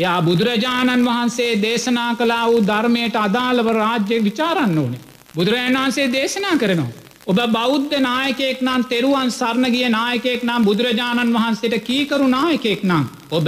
එයා 0.00 0.22
බුදුරජාණන් 0.22 1.04
වහන්සේ 1.04 1.52
දේශනා 1.62 2.12
කලා 2.14 2.44
වූ 2.46 2.60
ධර්මයට 2.62 3.16
අදාළව 3.18 3.66
රාජ්‍ය 3.74 4.16
විචාරන්න 4.24 4.78
ඕනේ. 4.78 5.00
බුදුරජාණන් 5.34 5.78
වහන්සේ 5.78 6.06
දේශනා 6.12 6.56
කරනවා. 6.56 6.92
ඔබ 7.26 7.38
බෞද්ධ 7.48 7.96
නායකෙක් 8.00 8.62
නම් 8.62 8.82
තෙරුවන් 8.84 9.30
සරණ 9.30 9.66
ගිය 9.68 9.88
නායකෙක් 9.90 10.40
නම් 10.42 10.64
බුදුරජාණන් 10.64 11.36
වහන්සේට 11.36 11.76
කීකරු 11.82 12.26
නායකෙක් 12.28 12.82
නම් 12.82 13.04
ඔබ 13.30 13.46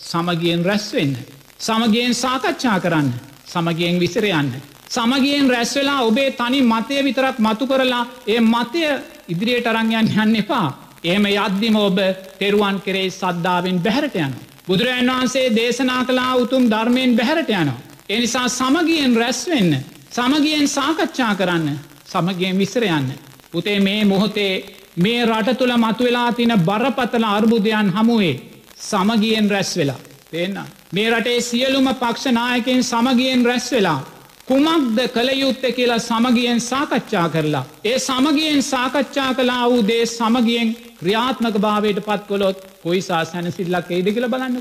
සමගියෙන් 0.00 0.64
රැස්වෙන්න. 0.64 1.14
සමගියෙන් 1.58 2.14
සාකච්ඡා 2.14 2.78
කරන්න 2.80 3.08
සමගියෙන් 3.46 3.98
විසිරයන්න. 3.98 4.52
සමගියෙන් 4.90 5.50
රැස්වෙලා 5.50 6.00
ඔබේ 6.02 6.30
තනි 6.32 6.60
මතය 6.64 7.02
විතරක් 7.04 7.36
මතු 7.38 7.66
කරලා 7.66 8.04
ඒ 8.26 8.40
මතය 8.42 8.82
ඉදිරියට 9.28 9.66
අරංයන් 9.68 10.08
යන්න 10.16 10.36
එපා. 10.36 10.68
එහෙම 11.04 11.26
යද්දිම 11.28 11.76
ඔබ 11.78 11.98
තෙරුවන් 12.38 12.76
කෙරේ 12.80 13.10
සද්ධාවෙන් 13.12 13.78
බැහරට 13.80 14.16
යන. 14.16 14.34
බුදුරජන් 14.66 15.10
වහන්සේ 15.10 15.54
දේශනා 15.56 16.04
කලා 16.04 16.34
උතුම් 16.36 16.64
ධර්මයෙන් 16.70 17.16
බැහරට 17.16 17.50
යනවා. 17.52 17.80
එනිසා 18.08 18.48
සමගියෙන් 18.50 19.16
රැස්වෙන්න. 19.16 19.72
සමගියෙන් 20.10 20.68
සාකච්ඡා 20.68 21.34
කරන්න 21.34 21.78
සමගියෙන් 22.06 22.58
විසර 22.58 22.84
යන්න. 22.88 23.08
පුතේ 23.52 23.80
මේ 23.80 24.04
මොහොතේ 24.04 24.54
මේ 24.96 25.26
රට 25.26 25.58
තුළ 25.58 25.74
මතුවෙලා 25.76 26.32
තින 26.32 26.52
බරපතල 26.60 27.24
අර්බුදයන් 27.26 27.90
හමුවේ 27.90 28.36
සමගියෙන් 28.80 29.50
රැස් 29.50 29.76
වෙලා. 29.76 30.00
පේන්න. 30.30 30.58
මේ 30.92 31.10
රටේ 31.10 31.40
සියලුම 31.40 31.88
පක්ෂනායකෙන් 31.94 32.84
සමගියෙන් 32.84 33.44
රැස් 33.44 33.72
වෙලා. 33.72 34.00
කුමක්ද 34.48 34.98
කළයුත්ත 35.08 35.62
කියලා 35.76 35.98
සමගියෙන් 36.00 36.60
සාකච්ඡා 36.60 37.28
කරලා. 37.28 37.64
ඒ 37.84 37.98
සමගියෙන් 37.98 38.62
සාකච්ඡා 38.62 39.34
කලා 39.34 39.70
වූ 39.70 39.82
දේ 39.82 40.06
සමගියෙන් 40.08 40.76
ක්‍රියාත්මක 41.02 41.56
භාවයට 41.58 42.00
පත්කොලොත් 42.00 42.58
කොයිසා 42.82 43.22
සැනසිල්ලක් 43.24 43.90
ඒද 43.90 44.08
කියල 44.14 44.28
බලන්න. 44.28 44.56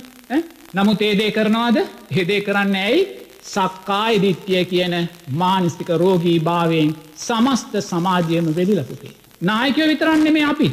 නමුත් 0.73 1.01
ඒදේ 1.01 1.31
කරනවාද 1.31 1.77
හෙදේ 2.15 2.41
කරන්න 2.41 2.75
ඇයි 2.77 3.01
සක්කාය 3.45 4.21
දිට්්‍යය 4.21 4.65
කියන 4.65 4.95
මානස්තික 5.33 5.89
රෝගී 5.95 6.39
භාවයෙන් 6.41 6.95
සමස්ත 7.17 7.73
සමාජයම 7.81 8.47
වෙදිලපුතේ. 8.55 9.13
නායකව 9.41 9.87
විතරන්නේ 9.87 10.31
මේ 10.31 10.45
අපි 10.45 10.69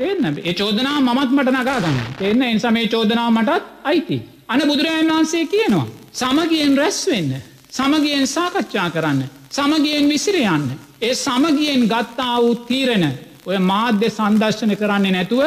එන්න 0.00 0.26
ඒ 0.40 0.54
චෝදනා 0.54 0.98
මත් 1.00 1.30
මට 1.30 1.54
නගාගන්න 1.54 1.98
එන්න 2.22 2.42
එනිසා 2.44 2.70
මේ 2.70 2.88
චෝදනාව 2.88 3.32
මටත් 3.32 3.64
අයිති. 3.84 4.18
අන 4.48 4.60
බුදුරජන් 4.62 5.10
වහන්සේ 5.10 5.46
කියනවා. 5.46 5.86
සමගියෙන් 6.12 6.76
රැස්වෙන්න. 6.76 7.34
සමගියෙන් 7.70 8.26
සාකච්ඡා 8.26 8.90
කරන්න. 8.90 9.24
සමගියෙන් 9.50 10.08
විසිරයන්න. 10.08 10.70
ඒ 11.02 11.14
සමගියෙන් 11.16 11.82
ගත්තා 11.86 12.36
වූ 12.42 12.54
තීරණ 12.68 13.29
ඔය 13.46 13.58
මාධ්‍ය 13.62 14.08
සන්දර්ශන 14.10 14.72
කරන්නේ 14.76 15.12
නැතුව 15.12 15.42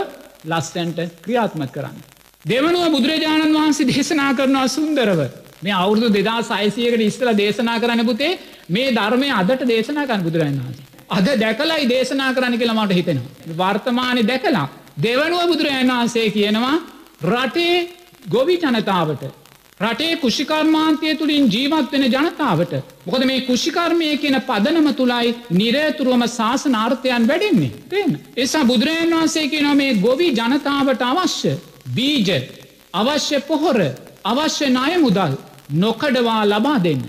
ලස්සන්ට 0.45 0.99
ක්‍රියාත්මත් 1.23 1.71
කරන්න. 1.71 1.97
දෙවනුව 2.45 2.85
බුදුරජාණන් 2.91 3.57
වහන්සේ 3.57 3.87
දේශනා 3.87 4.31
කරනවා 4.33 4.67
සුන්දරව 4.69 5.19
මේ 5.63 5.75
අවුරදු 5.75 6.07
දෙදා 6.09 6.39
සයිසියකට 6.43 7.01
ඉස්සල 7.01 7.29
දේශනා 7.33 7.77
කරන්න 7.79 8.05
පුතේ 8.05 8.31
මේ 8.69 8.89
ධර්මය 8.91 9.29
අදට 9.31 9.61
දේශනා 9.65 10.07
කරන්න 10.07 10.23
බුදුරජන් 10.23 10.57
වහන්සේ. 10.59 10.85
අද 11.09 11.27
දැකලයි 11.37 11.89
දේශනා 11.89 12.31
කරන්න 12.33 12.57
කියලමට 12.57 12.93
හිතෙනවා. 12.93 13.31
වර්තමානය 13.59 14.21
දැකලා 14.23 14.67
දෙවනුව 14.97 15.43
බුදුරජන් 15.47 15.91
වහන්සේ 15.91 16.27
කියනවා 16.31 16.75
රටේ 17.23 17.77
ගොවි 18.29 18.57
ජනතාවට 18.57 19.23
රටේ 19.79 20.15
කුෂිකර්මාන්තය 20.15 21.15
තුළින් 21.15 21.47
ජීවත් 21.47 21.91
වෙන 21.91 22.03
ජනතාවට. 22.05 22.73
මොකද 23.05 23.25
මේ 23.25 23.41
කුෂිකර්මය 23.41 24.17
කියන 24.17 24.41
පදනම 24.41 24.93
තුළයි 24.93 25.35
නිරේතුරුවම 25.51 26.23
ශාසනාර්ථයන් 26.27 27.27
වැඩෙන්නේ. 27.27 27.71
තිෙන්. 27.89 28.19
එසා 28.37 28.65
බුදුරජන් 28.65 29.11
වහන්සේ 29.11 29.47
කියන 29.47 29.77
මේ 29.77 29.95
ගොවි 29.95 30.29
ජනතාවට 30.31 31.01
අවශ්‍ය. 31.03 31.57
බීජ 31.95 32.29
අවශ්‍ය 32.93 33.41
පොහොර 33.41 33.79
අවශ්‍ය 34.23 34.69
ණය 34.69 34.97
මුදල් 34.99 35.33
නොකඩවා 35.75 36.45
ලබා 36.45 36.77
දෙන්න. 36.79 37.03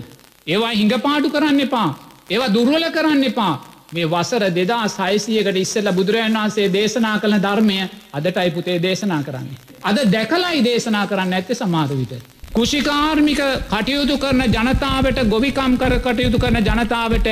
ඒවා 0.47 0.71
හිඟපාටු 0.71 1.29
කරන්න 1.29 1.59
එපා. 1.59 1.89
ඒවා 2.29 2.53
දුර්වල 2.53 2.91
කරන්න 2.91 3.23
එපා. 3.23 3.53
මේ 3.93 4.05
වසර 4.07 4.43
දෙදා 4.51 4.87
සයිසියකට 4.89 5.57
ඉස්සල 5.57 5.91
බුදුරජන් 5.93 6.33
වහන්සේ 6.33 6.73
දේශනා 6.73 7.19
කළ 7.19 7.41
ධර්මය 7.41 7.77
අදටයි 8.13 8.51
පුතේ 8.51 8.81
දේශනා 8.81 9.23
කරන්නේ. 9.23 9.59
අද 9.83 9.97
දැකලයි 10.11 10.63
දේශනා 10.63 11.07
කරන්න 11.07 11.33
ඇත්ත 11.33 11.53
සමාධ 11.53 11.93
විට. 11.99 12.34
කුෂිකාර්මික 12.55 13.41
කටයුතු 13.69 14.15
කරන 14.17 14.41
ජනතාවට 14.47 15.17
ගොවිකම් 15.25 15.73
කර 15.75 15.93
කටයුතු 15.99 16.37
කරන 16.39 16.57
ජනතාවට 16.61 17.27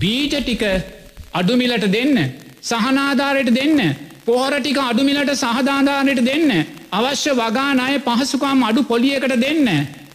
බීජ 0.00 0.34
ටික 0.34 0.62
අඩුමිලට 1.32 1.86
දෙන්න. 1.88 2.16
සහනාධාරයට 2.62 3.50
දෙන්න. 3.50 3.80
පොහොරටික 4.26 4.78
අඩුමිලට 4.80 5.32
සහදාධානයට 5.36 6.20
දෙන්න. 6.22 6.50
අවශ්‍ය 6.92 7.32
වගානය 7.34 7.96
පහසුකාම් 8.00 8.62
අඩු 8.62 8.82
පොලියකට 8.84 9.34
දෙන්න. 9.36 9.66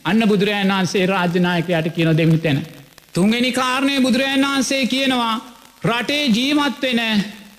අන්න 0.04 0.22
බුදුරජන් 0.24 0.72
වහන්සේ 0.72 1.06
රාජ්‍යනායකයට 1.06 1.90
කියන 1.96 2.12
දෙමි 2.14 2.38
තැන. 2.38 2.62
තුන්ගනි 3.14 3.52
කාරණය 3.52 3.98
බුදුරජන් 4.00 4.46
වහන්සේ 4.46 4.84
කියනවා 4.86 5.34
රටේ 5.84 6.24
ජීමත්වෙන 6.30 7.02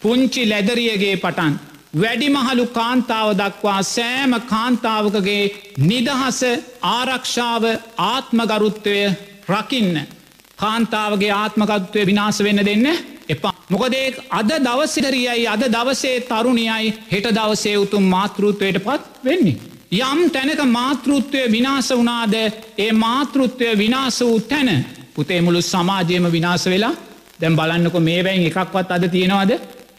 පුංචි 0.02 0.42
ලැදරියගේ 0.46 1.16
පටන්. 1.16 1.52
වැඩිමහලු 1.92 2.64
කාන්තාව 2.68 3.28
දක්වා 3.36 3.80
සෑම 3.86 4.34
කාන්තාවකගේ 4.46 5.42
නිදහස 5.80 6.40
ආරක්ෂාව 6.90 7.64
ආත්මගරුත්වය 8.04 8.96
රකින්න. 9.48 9.96
කාන්තාවගේ 10.56 11.32
ආත්මකත්වය 11.32 12.06
විනාස 12.06 12.38
වෙන්න 12.44 12.64
දෙන්න 12.64 12.86
එපා. 13.28 13.52
මොකදේ 13.68 14.06
අද 14.30 14.50
දවසිටරියයි 14.66 15.44
අද 15.46 15.62
දවසේ 15.68 16.16
තරුණියයි 16.22 16.94
හෙට 17.12 17.28
දවසේ 17.30 17.76
උතුම් 17.76 18.04
මාතෘත්වයට 18.04 18.78
පත් 18.86 19.02
වෙන්නේ. 19.24 19.60
යම් 19.92 20.20
තැනක 20.30 20.64
මාතෘත්වය 20.70 21.42
විනාස 21.50 21.88
වනාද 21.92 22.34
ඒ 22.78 22.92
මාතෘත්වය 22.94 23.68
විනාස 23.78 24.20
වූ 24.20 24.40
තැන 24.42 24.86
පුතේ 25.14 25.40
මුළු 25.40 25.60
සමාජයම 25.62 26.32
විනාස 26.32 26.64
වෙලා 26.66 26.94
දැම් 27.40 27.56
බලන්නක 27.56 27.96
මේවැයින් 28.00 28.48
එකක්වත් 28.48 28.90
අද 28.90 29.04
තියෙනවාද 29.10 29.50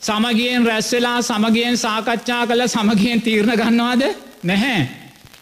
සමගියෙන් 0.04 0.66
රැස්වෙලා 0.66 1.22
සමගියෙන් 1.22 1.78
සාකච්ඡා 1.78 2.44
කළ 2.48 2.68
සමගියෙන් 2.68 3.22
තීරණ 3.22 3.56
ගන්නවාද 3.56 4.04
නැහැ. 4.44 4.80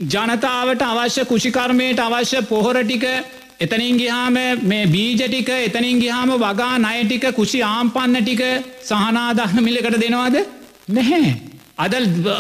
ජනතාවට 0.06 0.82
අවශ්‍ය 0.84 1.26
කුෂිකර්මයට 1.26 2.00
අවශ්‍ය 2.00 2.42
පොහොරටික 2.44 3.06
එතනින් 3.60 3.98
ගිහාම 3.98 4.38
මේ 4.64 4.88
බීජටික 4.88 5.50
එතනින් 5.50 6.00
ගිහාම 6.00 6.34
වගා 6.36 6.74
නයටික 6.80 7.26
කුෂි 7.36 7.64
ආම්පන්න 7.64 8.18
ටික 8.20 8.42
සහනාදහන 8.84 9.64
මිලකට 9.64 9.98
දෙනවාද 10.00 10.38
නැහැ. 10.90 11.32
අද 11.78 11.94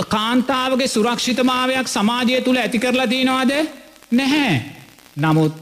කාන්තාවගේ 0.10 0.88
සුරක්ෂිතමාවයක් 0.88 1.88
සමාජය 1.88 2.42
තුළ 2.42 2.58
ඇති 2.58 2.80
කරලා 2.80 3.08
තියෙනවාද 3.08 3.52
නැහැ. 4.12 4.54
නමුත් 5.18 5.54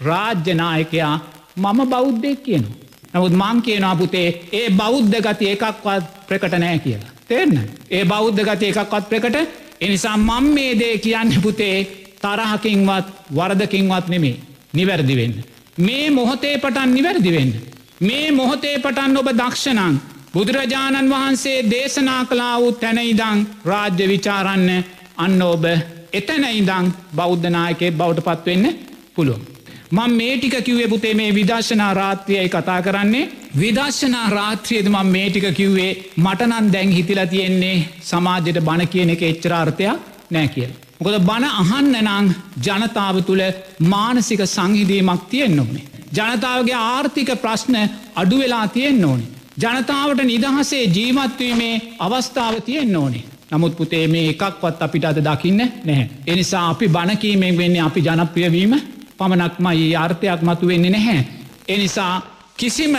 රාජ්‍යනායකයා 0.00 1.14
මම 1.56 1.78
බෞද්ධයක් 1.88 2.42
කියනවා. 2.42 2.83
නමුත් 3.14 3.32
මං 3.32 3.62
කියනවා 3.62 3.96
පුතේ 3.96 4.28
ඒ 4.52 4.70
බෞද්ධ 4.72 5.18
ගති 5.26 5.50
එකක්වත් 5.50 6.04
ප්‍රකට 6.28 6.54
නෑ 6.58 6.78
කියලා. 6.78 7.12
තෙන්න. 7.28 7.58
ඒ 7.90 8.04
බෞද්ධ 8.04 8.42
ගති 8.48 8.72
එකක්වත් 8.72 9.04
ප්‍රකට 9.10 9.36
එනිසා 9.80 10.16
මං 10.18 10.46
මේ 10.54 10.72
දේ 10.78 10.98
කියන්න 10.98 11.30
පුතේ 11.42 11.76
තරහකින්වත් 12.22 13.06
වරදකින්වත් 13.36 14.08
නෙමේ 14.08 14.36
නිවැරදිවෙන්න. 14.72 15.36
මේ 15.78 16.10
මොහොතේ 16.10 16.58
පටන් 16.58 16.94
නිවැරදිවෙන්න. 16.94 17.54
මේ 18.00 18.32
මොහොතේ 18.32 18.76
පටන් 18.78 19.16
ඔබ 19.16 19.28
දක්ෂණං 19.32 20.00
බුදුරජාණන් 20.34 21.10
වහන්සේ 21.10 21.58
දේශනා 21.70 22.22
කලා 22.24 22.54
වූ 22.60 22.72
තැනයිදං 22.74 23.46
රාජ්‍ය 23.64 24.08
විචාරන්න 24.08 24.70
අන්න 25.16 25.42
ඔබ 25.44 25.64
එතැන 26.12 26.44
ඉදං 26.52 26.94
බෞද්ධනායකේ 27.16 27.90
බෞට 27.92 28.20
පත්වෙන්න 28.20 28.78
පුළුවන්. 29.14 29.53
මං 29.94 30.12
මේ 30.12 30.36
ටික 30.36 30.54
කිව්වේ 30.60 30.88
පුතේ 30.88 31.14
මේ 31.14 31.34
විදර්ශනා 31.34 31.92
රාත්‍රියයි 31.94 32.48
කතා 32.48 32.78
කරන්නේ 32.82 33.30
විදර්ශනා 33.56 34.28
රාත්‍රියද 34.30 34.86
මං 34.88 35.08
මේ 35.08 35.26
ටික 35.30 35.46
කිව්වේ 35.54 35.90
මටනන් 36.16 36.70
දැන් 36.72 36.90
හිතිලා 36.90 37.26
තියෙන්නේ 37.26 37.76
සමාජයට 38.02 38.58
බණ 38.60 38.88
කියන 38.88 39.12
එක 39.14 39.22
එච්චරාර්ථයක් 39.22 39.98
නෑ 40.30 40.48
කියල. 40.48 40.72
මොකද 40.98 41.18
බණ 41.20 41.44
අහන්න 41.52 41.94
නං 42.00 42.32
ජනතාව 42.60 43.20
තුළ 43.22 43.42
මානසික 43.84 44.42
සංහිදීමක් 44.46 45.28
තියෙන් 45.30 45.60
ඕනේ. 45.60 45.84
ජනතාවගේ 46.12 46.80
ආර්ථික 46.86 47.30
ප්‍රශ්න 47.36 47.76
අඩුවෙලා 48.14 48.66
තියෙන් 48.68 49.04
ඕනේ. 49.04 49.30
ජනතාවට 49.58 50.24
නිදහසේ 50.24 50.84
ජීවත්වීමේ 50.88 51.74
අවස්ථාව 52.00 52.56
තියෙන් 52.62 52.96
ඕනේ. 52.96 53.24
නමුත් 53.50 53.76
පුතේ 53.76 54.06
මේ 54.08 54.26
එකක්වත් 54.30 54.82
අපිට 54.82 55.04
අද 55.04 55.18
දකින්න 55.20 55.62
නැහැ. 55.84 56.10
එනිසා 56.26 56.64
අපි 56.70 56.88
බණකීමෙන් 56.88 57.56
වෙන්නේ 57.56 57.82
අපි 57.82 58.00
ජනප්‍රියවීම 58.00 58.74
පමණක්මයි 59.18 59.96
අර්ථයක් 59.96 60.40
මතු 60.42 60.66
වෙන්නේ 60.66 60.90
නැහැ. 60.90 61.26
එනිසා 61.68 62.14
කිසිම 62.56 62.94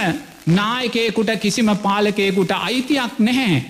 නායකයකුට 0.50 1.30
කිසිම 1.40 1.70
පාලකයකුට 1.78 2.52
අයිතියක් 2.52 3.20
නැහැ. 3.20 3.64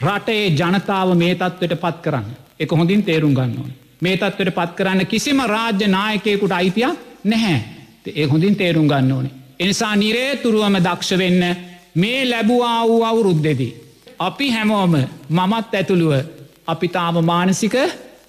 රටේ 0.00 0.50
ජනතාව 0.50 1.14
මේ 1.16 1.34
තත්වට 1.34 1.80
පත් 1.80 2.02
කරන්න. 2.02 2.26
එක 2.60 2.70
හොඳින් 2.72 3.02
තේරුම් 3.02 3.34
ගන්න 3.34 3.58
ඕන. 3.58 3.72
මේ 4.00 4.16
තත්වට 4.16 4.54
පත් 4.54 4.70
කරන්න 4.76 5.06
කිසිම 5.06 5.40
රාජ්‍ය 5.46 5.86
නායකයකුට 5.88 6.52
අයිතියක් 6.52 6.98
නැහැ. 7.24 7.58
ඒ 8.06 8.26
හොඳින් 8.26 8.56
තේරුම් 8.56 8.88
ගන්න 8.88 9.12
ඕනේ. 9.12 9.32
එනිසා 9.60 9.96
නිරේතුරුවම 9.96 10.76
දක්ෂ 10.78 11.18
වෙන්න 11.18 11.42
මේ 11.94 12.30
ලැබවා 12.30 12.88
වූ 12.88 13.02
අවුරුද්දෙදී. 13.04 13.76
අපි 14.18 14.50
හැමෝම 14.50 14.94
මමත් 15.30 15.74
ඇතුළුව 15.74 16.12
අපි 16.66 16.88
තාම 16.88 17.24
මානසික 17.24 17.74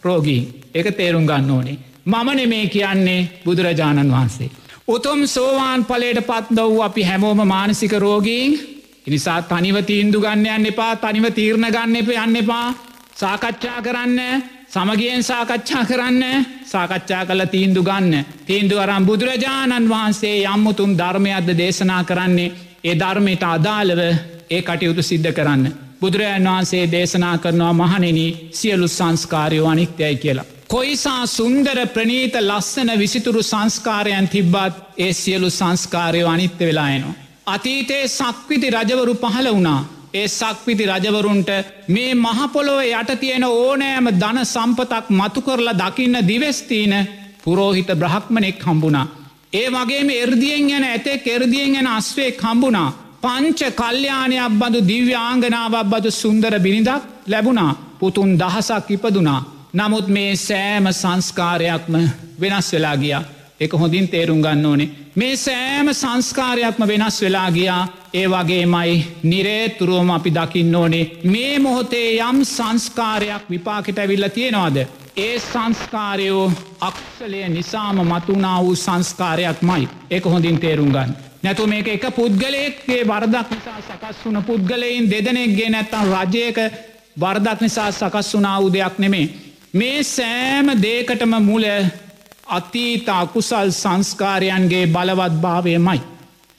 රෝගී 0.03 0.41
එක 0.73 0.95
තේරුම් 0.97 1.25
ගන්න 1.25 1.51
ඕනේ. 1.51 1.77
මමන 2.05 2.49
මේ 2.49 2.67
කියන්නේ 2.67 3.41
බුදුරජාණන් 3.45 4.11
වහන්සේ. 4.11 4.49
උතුම් 4.87 5.27
සෝවාන් 5.27 5.85
පලට 5.85 6.21
පත් 6.21 6.47
දව් 6.51 6.81
අපි 6.81 7.03
හැමෝම 7.03 7.47
මානසික 7.47 7.93
රෝගීන් 7.95 8.51
එනිසා 9.07 9.41
තනිව 9.43 9.77
තීන්දු 9.83 10.19
ගන්නයන්න 10.19 10.65
එපා 10.65 10.95
තනිව 10.95 11.25
තීරණ 11.31 11.67
ගන්න 11.67 11.95
එප 11.95 12.09
යන්න 12.15 12.35
එපා 12.35 12.67
සාකච්ඡා 13.15 13.79
කරන්න 13.81 14.19
සමගියෙන් 14.69 15.23
සාකච්ඡා 15.23 15.85
කරන්න 15.85 16.45
සාකච්ඡා 16.65 17.25
කල 17.25 17.41
තීන්දු 17.45 17.83
ගන්න. 17.83 18.25
තීන්දු 18.47 18.79
අරම් 18.79 19.05
බුදුරජාණන් 19.05 19.89
වහන්සේ 19.89 20.37
යම්මුතුම් 20.45 20.97
ධර්මයක්ද 20.97 21.49
දේශනා 21.57 22.03
කරන්නේ 22.03 22.53
ඒ 22.83 22.95
ධර්මයට 22.95 23.43
අදාළව 23.45 24.01
ඒ 24.49 24.61
කටයුතු 24.61 25.01
සිද්ධ 25.01 25.31
කරන්න. 25.31 25.63
බුදුරජාන් 26.01 26.43
වහන්සේ 26.45 26.91
දේශනා 26.91 27.37
කරනවා 27.37 27.73
මහනෙන 27.73 28.19
සියලු 28.51 28.87
සංස්කාරයෝ 28.89 29.67
අනිත්‍යයි 29.67 30.15
කියලා. 30.15 30.52
කොයිසා 30.73 31.25
සුන්දර 31.27 31.79
ප්‍රනීත 31.87 32.35
ලස්සන 32.41 32.89
විසිතුරු 32.99 33.41
සංස්කාරයන් 33.43 34.27
තිබ්බත් 34.27 34.77
ඒ 34.97 35.13
සියලු 35.13 35.49
සංස්කාරයෝ 35.49 36.29
අනිත්‍ය 36.29 36.65
වෙලායනවා. 36.65 37.13
අතීතයේ 37.45 38.07
සක්විති 38.09 38.69
රජවරු 38.69 39.13
පහළ 39.15 39.49
වුණා. 39.49 39.81
ඒ 40.13 40.27
සක්විති 40.29 40.85
රජවරුන්ට 40.85 41.49
මේ 41.87 42.15
මහපොළොව 42.15 42.79
යට 42.83 43.11
තියෙන 43.19 43.45
ඕනෑම 43.45 44.09
ධන 44.15 44.39
සම්පතක් 44.45 45.05
මතු 45.11 45.41
කරලා 45.41 45.75
දකින්න 45.75 46.17
දිවස්තිීන 46.27 46.93
පුරෝහිත 47.43 47.89
බ්‍රහක්මනෙක් 47.95 48.65
හම්බුණා. 48.65 49.07
ඒ 49.53 49.67
වගේම 49.69 50.09
එර්දියෙන් 50.15 50.67
ගැන 50.67 50.85
ඇතේ 50.85 51.17
කෙරදියෙන් 51.19 51.73
ගැන 51.73 51.87
අස්වේ 51.89 52.31
කම්බුණා. 52.33 52.89
පංච 53.21 53.59
කල්්‍යයානයක් 53.73 54.53
බඳු 54.59 54.87
දිව්‍යාංගනාවක් 54.87 55.89
බදු 55.91 56.11
සුන්දර 56.13 56.53
බිනිදක් 56.59 57.03
ලැබුණා 57.27 57.71
පුතුන් 57.99 58.39
දහසක් 58.39 58.87
ඉපදුනා. 58.91 59.41
නමුත් 59.73 60.07
මේ 60.07 60.35
සෑම 60.37 60.87
සංස්කාරයක්ම 60.93 61.95
වෙනස් 62.41 62.67
වෙලා 62.73 62.97
ගියා 62.97 63.21
එක 63.59 63.71
හොඳින් 63.73 64.07
තේරුම් 64.07 64.41
ගන්න 64.41 64.65
ඕනේ. 64.65 64.89
මේ 65.15 65.35
සෑම 65.37 65.87
සංස්කාරයක්ම 65.93 66.83
වෙනස් 66.87 67.21
වෙලා 67.21 67.51
ගියා 67.51 67.87
ඒ 68.13 68.27
වගේ 68.27 68.65
මයි 68.65 68.99
නිරේතුරුවම 69.23 70.09
අපි 70.09 70.31
දකින්න 70.31 70.75
ඕනේ 70.75 71.11
මේ 71.25 71.59
මොහොතේ 71.59 72.09
යම් 72.19 72.43
සංස්කාරයක් 72.45 73.49
විපාකට 73.49 73.97
ඇවිල්ල 73.97 74.27
තියෙනවාද. 74.29 74.77
ඒ 75.17 75.39
සංස්කාරයෝ 75.41 76.51
අක්ෂලය 76.81 77.49
නිසාම 77.49 78.01
මතුනා 78.07 78.59
වූ 78.63 78.75
සංස්කාරයක් 78.77 79.61
මයි 79.61 79.89
එක 80.09 80.25
හොඳින් 80.25 80.59
තේරුම් 80.59 80.91
ගන්න. 80.91 81.15
නැතු 81.43 81.67
මේක 81.67 81.87
එක 81.87 82.05
පුද්ගලයෙක්ගේ 82.15 83.07
වරදක් 83.07 83.49
නිසා 83.51 83.79
සකස් 83.81 84.25
වුන 84.25 84.43
පුද්ගලයින් 84.43 85.09
දෙදනෙක්ගේ 85.11 85.69
නැත්තම් 85.69 86.13
රජයක 86.13 86.57
වර්දක් 87.19 87.61
නිසා 87.61 87.91
සකස් 87.91 88.33
වුනා 88.33 88.61
වූ 88.61 88.73
දෙයක් 88.73 88.99
නෙමේ. 88.99 89.27
මේ 89.73 90.03
සෑම 90.05 90.67
දේකටම 90.81 91.31
මුල 91.41 91.63
අතීත 92.47 93.07
අකුසල් 93.11 93.69
සංස්කාරයන්ගේ 93.73 94.85
බලවත් 94.87 95.35
භාවයමයි. 95.41 96.01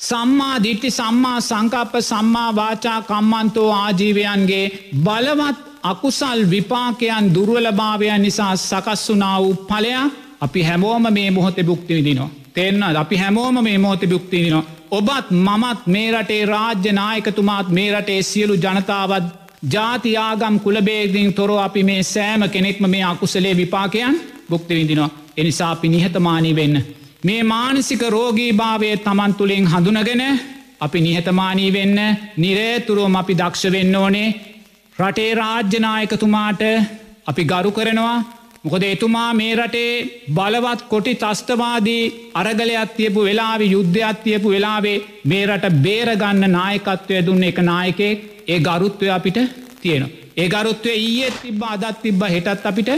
සම්මා 0.01 0.57
දිට්ටි 0.63 0.91
සම්මා 0.91 1.39
සංකප්ප 1.41 1.93
සම්මා 2.03 2.51
වාචා 2.57 2.99
කම්මන්තෝ 3.03 3.71
ආජීවයන්ගේ 3.73 4.73
බලවත් 5.05 5.59
අකුසල් 5.83 6.41
විපාකයන් 6.51 7.31
දුර්වලභාවයන් 7.35 8.23
නිසා 8.23 8.57
සකස් 8.59 9.05
වනා 9.09 9.39
වූ 9.43 9.55
පලයක් 9.71 10.13
අපි 10.41 10.63
හැමෝම 10.63 11.07
මේ 11.13 11.31
මොහොත 11.31 11.59
බුක්ති 11.63 11.95
විදිනවා. 11.95 12.31
තෙන්න 12.55 12.83
අපි 12.97 13.17
හැමෝම 13.17 13.63
මේ 13.63 13.79
මොහොත 13.79 14.03
බුක්තිදිනවා. 14.09 14.65
ඔබත් 14.91 15.31
මමත් 15.31 15.87
මේ 15.87 16.11
රටේ 16.13 16.43
රාජ්‍ය 16.47 16.93
නායකතුමාත් 16.93 17.69
මේ 17.69 17.89
රටේ 17.93 18.21
සියලු 18.23 18.55
ජනතාවත් 18.57 19.44
ජාතියාගම් 19.71 20.57
කුලබේගින් 20.61 21.35
තොරෝ 21.35 21.59
අපි 21.59 21.83
මේ 21.83 22.03
සෑම 22.05 22.43
කෙනෙක්ම 22.49 22.85
මේ 22.87 23.05
අකුසලේ 23.05 23.57
විපාකයන් 23.57 24.21
බුක්ති 24.51 24.75
විදිනවා. 24.75 25.11
එනිසා 25.37 25.71
අපි 25.71 25.89
නිහතමානී 25.89 26.57
වෙන්න. 26.57 26.77
මේ 27.25 27.43
මානසික 27.45 28.03
රෝගී 28.09 28.53
භාවය 28.53 28.97
තමන් 28.99 29.35
තුළින් 29.35 29.67
හඳුනගෙන 29.67 30.23
අපි 30.81 31.01
නිහතමානී 31.01 31.73
වෙන්න 31.73 31.99
නිරේතුරුවම 32.37 33.17
අපි 33.17 33.35
දක්ෂ 33.35 33.73
වෙන්න 33.73 33.97
ඕනේ 33.97 34.29
රටේ 34.97 35.31
රාජ්‍යනායකතුමාට 35.35 36.63
අපි 37.27 37.45
ගරු 37.45 37.71
කරනවා 37.71 38.17
මොකද 38.65 38.85
එතුමා 38.85 39.31
මේ 39.35 39.55
රටේ 39.57 39.91
බලවත් 40.31 40.83
කොටි 40.83 41.13
තස්තවාදී 41.15 42.05
අරගලයක් 42.35 42.93
තියපු 42.97 43.25
වෙලාවි 43.25 43.67
යුද්ධයක් 43.67 44.23
තියපු 44.23 44.49
වෙලාවේ 44.51 44.95
මේ 45.25 45.43
රට 45.47 45.75
බේරගන්න 45.85 46.47
නායකත්වය 46.51 47.19
දුන්න 47.27 47.45
එක 47.45 47.59
නායකෙක් 47.63 48.23
ඒ 48.49 48.59
ගරුත්වය 48.61 49.11
අපිට 49.11 49.39
තියෙන. 49.83 50.05
ඒ 50.37 50.49
ගරුත්වය 50.49 50.95
ඊයත් 51.01 51.37
තිබ්බ 51.43 51.63
අදත් 51.65 52.01
තිබ්බ 52.03 52.25
හෙටත් 52.27 52.65
අපිට 52.65 52.91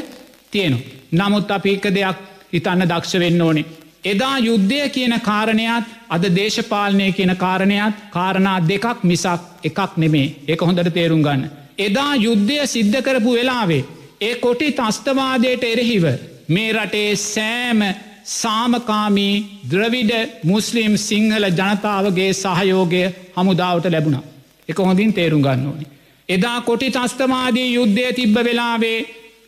තියෙනු. 0.53 0.79
නමුත් 1.12 1.51
අපි 1.51 1.75
එක 1.75 1.91
දෙයක් 1.91 2.23
හිතන්න 2.53 2.87
දක්ෂ 2.87 3.19
වෙන්න 3.19 3.43
ඕනේ. 3.43 3.67
එදා 4.05 4.39
යුද්ධය 4.41 4.81
කියන 4.91 5.14
කාරණයක් 5.21 5.85
අද 6.09 6.25
දේශපාලනය 6.33 7.11
කියන 7.12 7.35
කාරණයක් 7.37 7.95
කාරණා 8.11 8.57
දෙකක් 8.62 9.05
මිසක් 9.05 9.43
එකක් 9.64 9.97
නෙමේ 9.97 10.35
එක 10.47 10.61
හොඳට 10.61 10.95
තේරුම් 10.95 11.23
ගන්න. 11.23 11.51
එදා 11.79 12.12
යුද්ධය 12.17 12.62
සිද්ධ 12.69 12.99
කරපු 13.03 13.31
වෙලාවේ 13.33 13.85
ඒ 14.21 14.35
කොටි 14.37 14.73
තස්තවාදයට 14.73 15.64
එරෙහිව 15.64 16.05
මේ 16.49 16.73
රටේ 16.73 17.17
සෑම 17.17 17.81
සාමකාමී 18.27 19.35
ද්‍රවිඩ 19.71 20.12
මුස්ලිම් 20.45 20.97
සිංහල 20.99 21.45
ජනතාවගේ 21.51 22.33
සහයෝගය 22.35 23.03
හමුදාවට 23.37 23.87
ලැබුණ. 23.87 24.25
එක 24.69 24.79
හොඳින් 24.79 25.12
තේරුම් 25.12 25.43
ගන්න 25.43 25.67
ඕනි. 25.67 25.87
එදා 26.29 26.61
කොටි 26.62 26.91
තස්තමාදී 26.91 27.75
යුද්ධය 27.75 28.12
තිබ්බ 28.12 28.37
වෙලාවේ 28.41 28.99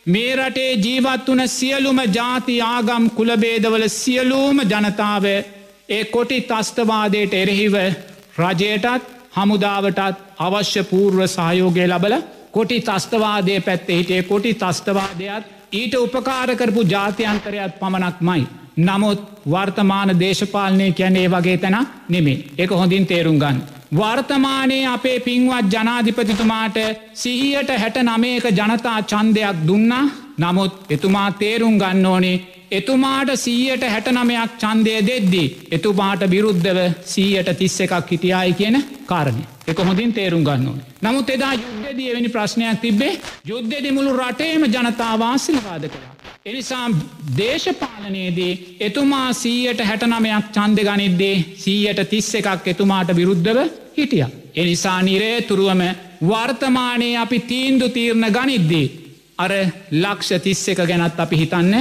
මේ 0.07 0.37
රටේ 0.37 0.71
ජීවත් 0.77 1.29
වන 1.29 1.49
සියලුම 1.49 2.01
ජාති 2.11 2.61
ආගම් 2.62 3.11
කුලබේදවල 3.11 3.89
සියලූම 3.91 4.61
ජනතාව 4.62 5.25
ඒ 5.27 6.05
කොටි 6.07 6.41
තස්තවාදයට 6.43 7.35
එරෙහිව 7.35 7.75
රජයටත් 8.39 9.14
හමුදාවටත් 9.35 10.01
අවශ්‍ය 10.39 10.83
පූර්ව 10.85 11.21
සහයෝගය 11.29 11.87
ලබල 11.87 12.14
කොටි 12.53 12.80
තස්තවාදය 12.80 13.61
පැත්තේ 13.61 13.96
හිටේ 13.96 14.22
කොටි 14.22 14.55
තස්තවාදයක් 14.55 15.44
ඊට 15.72 15.94
උපකාරකරපු 15.96 16.82
ජාතියන්තරයක් 16.84 17.72
පමණක් 17.80 18.20
මයි. 18.20 18.46
නමුත් 18.78 19.20
වර්තමාන 19.51 20.20
දේශපාලනය 20.20 20.92
කියන්නේ 20.92 21.30
වගේ 21.30 21.59
තැන 21.59 21.86
නෙමේ 22.09 22.44
එක 22.59 22.70
හොඳින් 22.72 23.07
තේරුම් 23.07 23.38
ගන්න. 23.38 23.62
වර්තමානයේ 23.92 24.86
අපේ 24.86 25.20
පින්වත් 25.20 25.72
ජනාධිපතිතුමාට 25.72 26.78
සිහියට 27.14 27.70
හැට 27.74 27.96
නමයක 28.03 28.44
ජනතා 28.51 29.03
චන්දයක් 29.03 29.66
දුන්නා 29.66 30.05
නමුත් 30.39 30.72
එතුමා 30.91 31.30
තේරුම් 31.32 31.76
ගන්න 31.78 32.07
ඕනේ 32.07 32.36
එතුමාට 32.70 33.30
සීයට 33.36 33.84
හැටනමයක් 33.84 34.59
චන්දය 34.59 34.95
දෙද්දී. 35.03 35.47
එතුමාට 35.70 36.22
විරුද්ධව 36.30 36.78
සීයට 37.05 37.51
තිස්ස 37.59 37.80
එකක් 37.80 38.11
හිටියයි 38.11 38.53
කියන 38.53 38.76
කාරණය. 39.07 39.43
එක 39.66 39.78
හොඳින් 39.80 40.12
තේරුම් 40.12 40.45
ගන්න 40.45 40.68
ඕන. 40.68 40.82
නමුත් 41.03 41.30
එදා 41.30 41.55
යුද්ධදී 41.55 42.11
එවැනි 42.11 42.28
ප්‍රශ්නයක් 42.28 42.80
තිබේ 42.80 43.18
යුද්ධෙදි 43.47 43.91
මුළු 43.91 44.12
රටේම 44.14 44.62
ජනතාවාසිලවාද 44.66 45.89
කළා. 45.89 46.14
එනිසා 46.47 46.86
දේශපාලනයේදී 47.39 48.53
එතුමා 48.80 49.32
සීයට 49.32 49.80
හැටනමයක් 49.82 50.53
චන්ද 50.53 50.86
ගනිද්දේ 50.89 51.36
සීයට 51.57 52.05
තිස්ස 52.11 52.34
එකක් 52.34 52.68
එතුමාට 52.74 53.16
විරුද්ධව 53.16 53.59
හිටිය. 53.99 54.26
එනිසා 54.55 55.01
නිරේ 55.03 55.43
තුරුවම 55.43 55.82
වර්තමානයේ 56.22 57.16
අපි 57.16 57.39
තීන්දු 57.51 57.89
තීරණ 57.89 58.32
ගනිද්දී. 58.32 58.86
අර 59.39 59.53
ලක්ෂ 59.95 60.43
තිස්ස 60.43 60.68
එක 60.68 60.80
ගැනත් 60.82 61.20
අපි 61.20 61.36
හිතන්න 61.36 61.74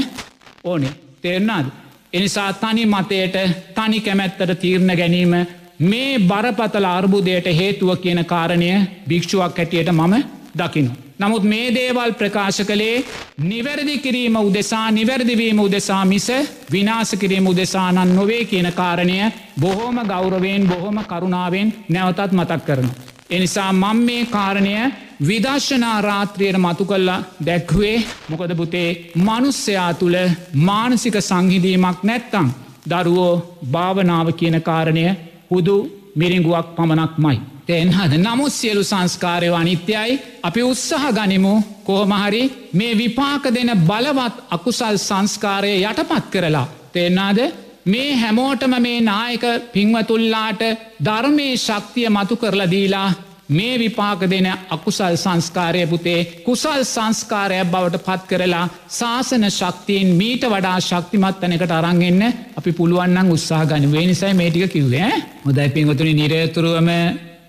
ඕනේ 0.63 0.93
තේරනාද. 1.21 1.65
එනිසා 2.13 2.53
තනි 2.55 2.85
මතයට 2.87 3.35
තනි 3.75 3.99
කැමැත්තට 4.01 4.59
තීරණ 4.59 4.93
ගැනීම 4.95 5.33
මේ 5.81 6.19
බරපතල 6.21 6.85
අර්බුදයට 6.87 7.47
හේතුව 7.53 7.97
කියන 7.97 8.25
කාරණය 8.25 8.69
භික්ෂුවක් 9.09 9.57
හැටියට 9.57 9.91
මම 9.91 10.15
දකිනු. 10.55 10.91
නමුත් 11.19 11.43
මේ 11.43 11.67
දේවල් 11.71 12.11
ප්‍රකාශ 12.13 12.61
කළේ 12.63 13.03
නිවැරදි 13.41 13.97
කිරීම 13.97 14.35
උදෙසා 14.37 14.91
නිවැරදිවීම 14.91 15.59
උදෙසා 15.59 16.05
මිස 16.05 16.27
විනාස 16.71 17.11
කිරීම 17.15 17.47
උදෙසානන් 17.47 18.15
නොවේ 18.15 18.43
කියන 18.45 18.71
කාරණය 18.73 19.17
බොහෝම 19.59 19.97
ගෞරවෙන් 20.05 20.67
බොහොම 20.67 20.97
කරුණාවෙන් 21.05 21.73
නැවතත් 21.89 22.31
මතක් 22.31 22.65
කරනු. 22.65 22.89
එනිසා 23.29 23.71
මං 23.73 23.97
මේ 23.99 24.25
කාරණය 24.27 24.73
විදර්ශනා 25.21 25.97
රාත්‍රියයට 26.01 26.57
මතු 26.57 26.85
කල්ලා 26.85 27.23
දැක්වේ 27.45 27.95
මොකද 28.29 28.51
පුතේ 28.55 28.89
මනුස්සයා 29.17 29.91
තුළ 29.93 30.17
මානසික 30.61 31.17
සංහිදීමක් 31.21 31.99
නැත්තං 32.03 32.47
දරුවෝ 32.89 33.33
භාවනාව 33.71 34.27
කියන 34.33 34.57
කාරණය 34.61 35.05
හුදු 35.51 35.75
මිරිංගුවක් 36.15 36.67
පමණක් 36.75 37.13
මයි. 37.17 37.39
තෙන්හද 37.65 38.13
නමුත් 38.17 38.53
සියලු 38.53 38.83
සංස්කාරය 38.83 39.49
අනිත්‍යයි 39.51 40.19
අපි 40.43 40.61
උත්සාහ 40.63 41.05
ගනිමු 41.13 41.53
කොහොමහරි 41.83 42.43
මේ 42.73 42.97
විපාක 42.97 43.43
දෙන 43.49 43.71
බලවත් 43.81 44.35
අකුසල් 44.49 44.97
සංස්කාරය 44.99 45.71
යටපත් 45.81 46.25
කරලා. 46.31 46.67
තෙන්නාද 46.93 47.39
මේ 47.87 48.09
හැමෝටම 48.15 48.73
මේ 48.79 48.99
නායක 49.03 49.45
පින්වතුල්ලාට 49.73 50.61
ධර්මයේ 51.01 51.55
ශක්තිය 51.57 52.09
මතු 52.09 52.35
කරලා 52.35 52.69
දීලා 52.69 53.09
මේ 53.49 53.73
විපාක 53.77 54.21
දෙන 54.25 54.47
අකුසල් 54.69 55.15
සංස්කාරය 55.15 55.83
පුතේ 55.85 56.19
කුසල් 56.45 56.81
සංස්කාරයක් 56.85 57.67
බවට 57.67 58.03
පත් 58.05 58.21
කරලා 58.29 58.65
ශාසන 58.91 59.45
ශක්තියෙන් 59.51 60.09
මීට 60.15 60.43
වඩා 60.45 60.77
ශක්තිමත් 60.81 61.39
තැනකට 61.39 61.73
අරංගන්න 61.73 62.23
අපි 62.55 62.71
පුළුවන්න්න 62.73 63.31
උත්සාහ 63.31 63.63
ගනි 63.65 63.91
වේනිසයි 63.91 64.33
මේටික 64.35 64.71
කිව්වේ 64.71 65.11
හොදයි 65.45 65.69
පින්වතුනි 65.71 66.13
නිරේතුරුවම 66.13 66.89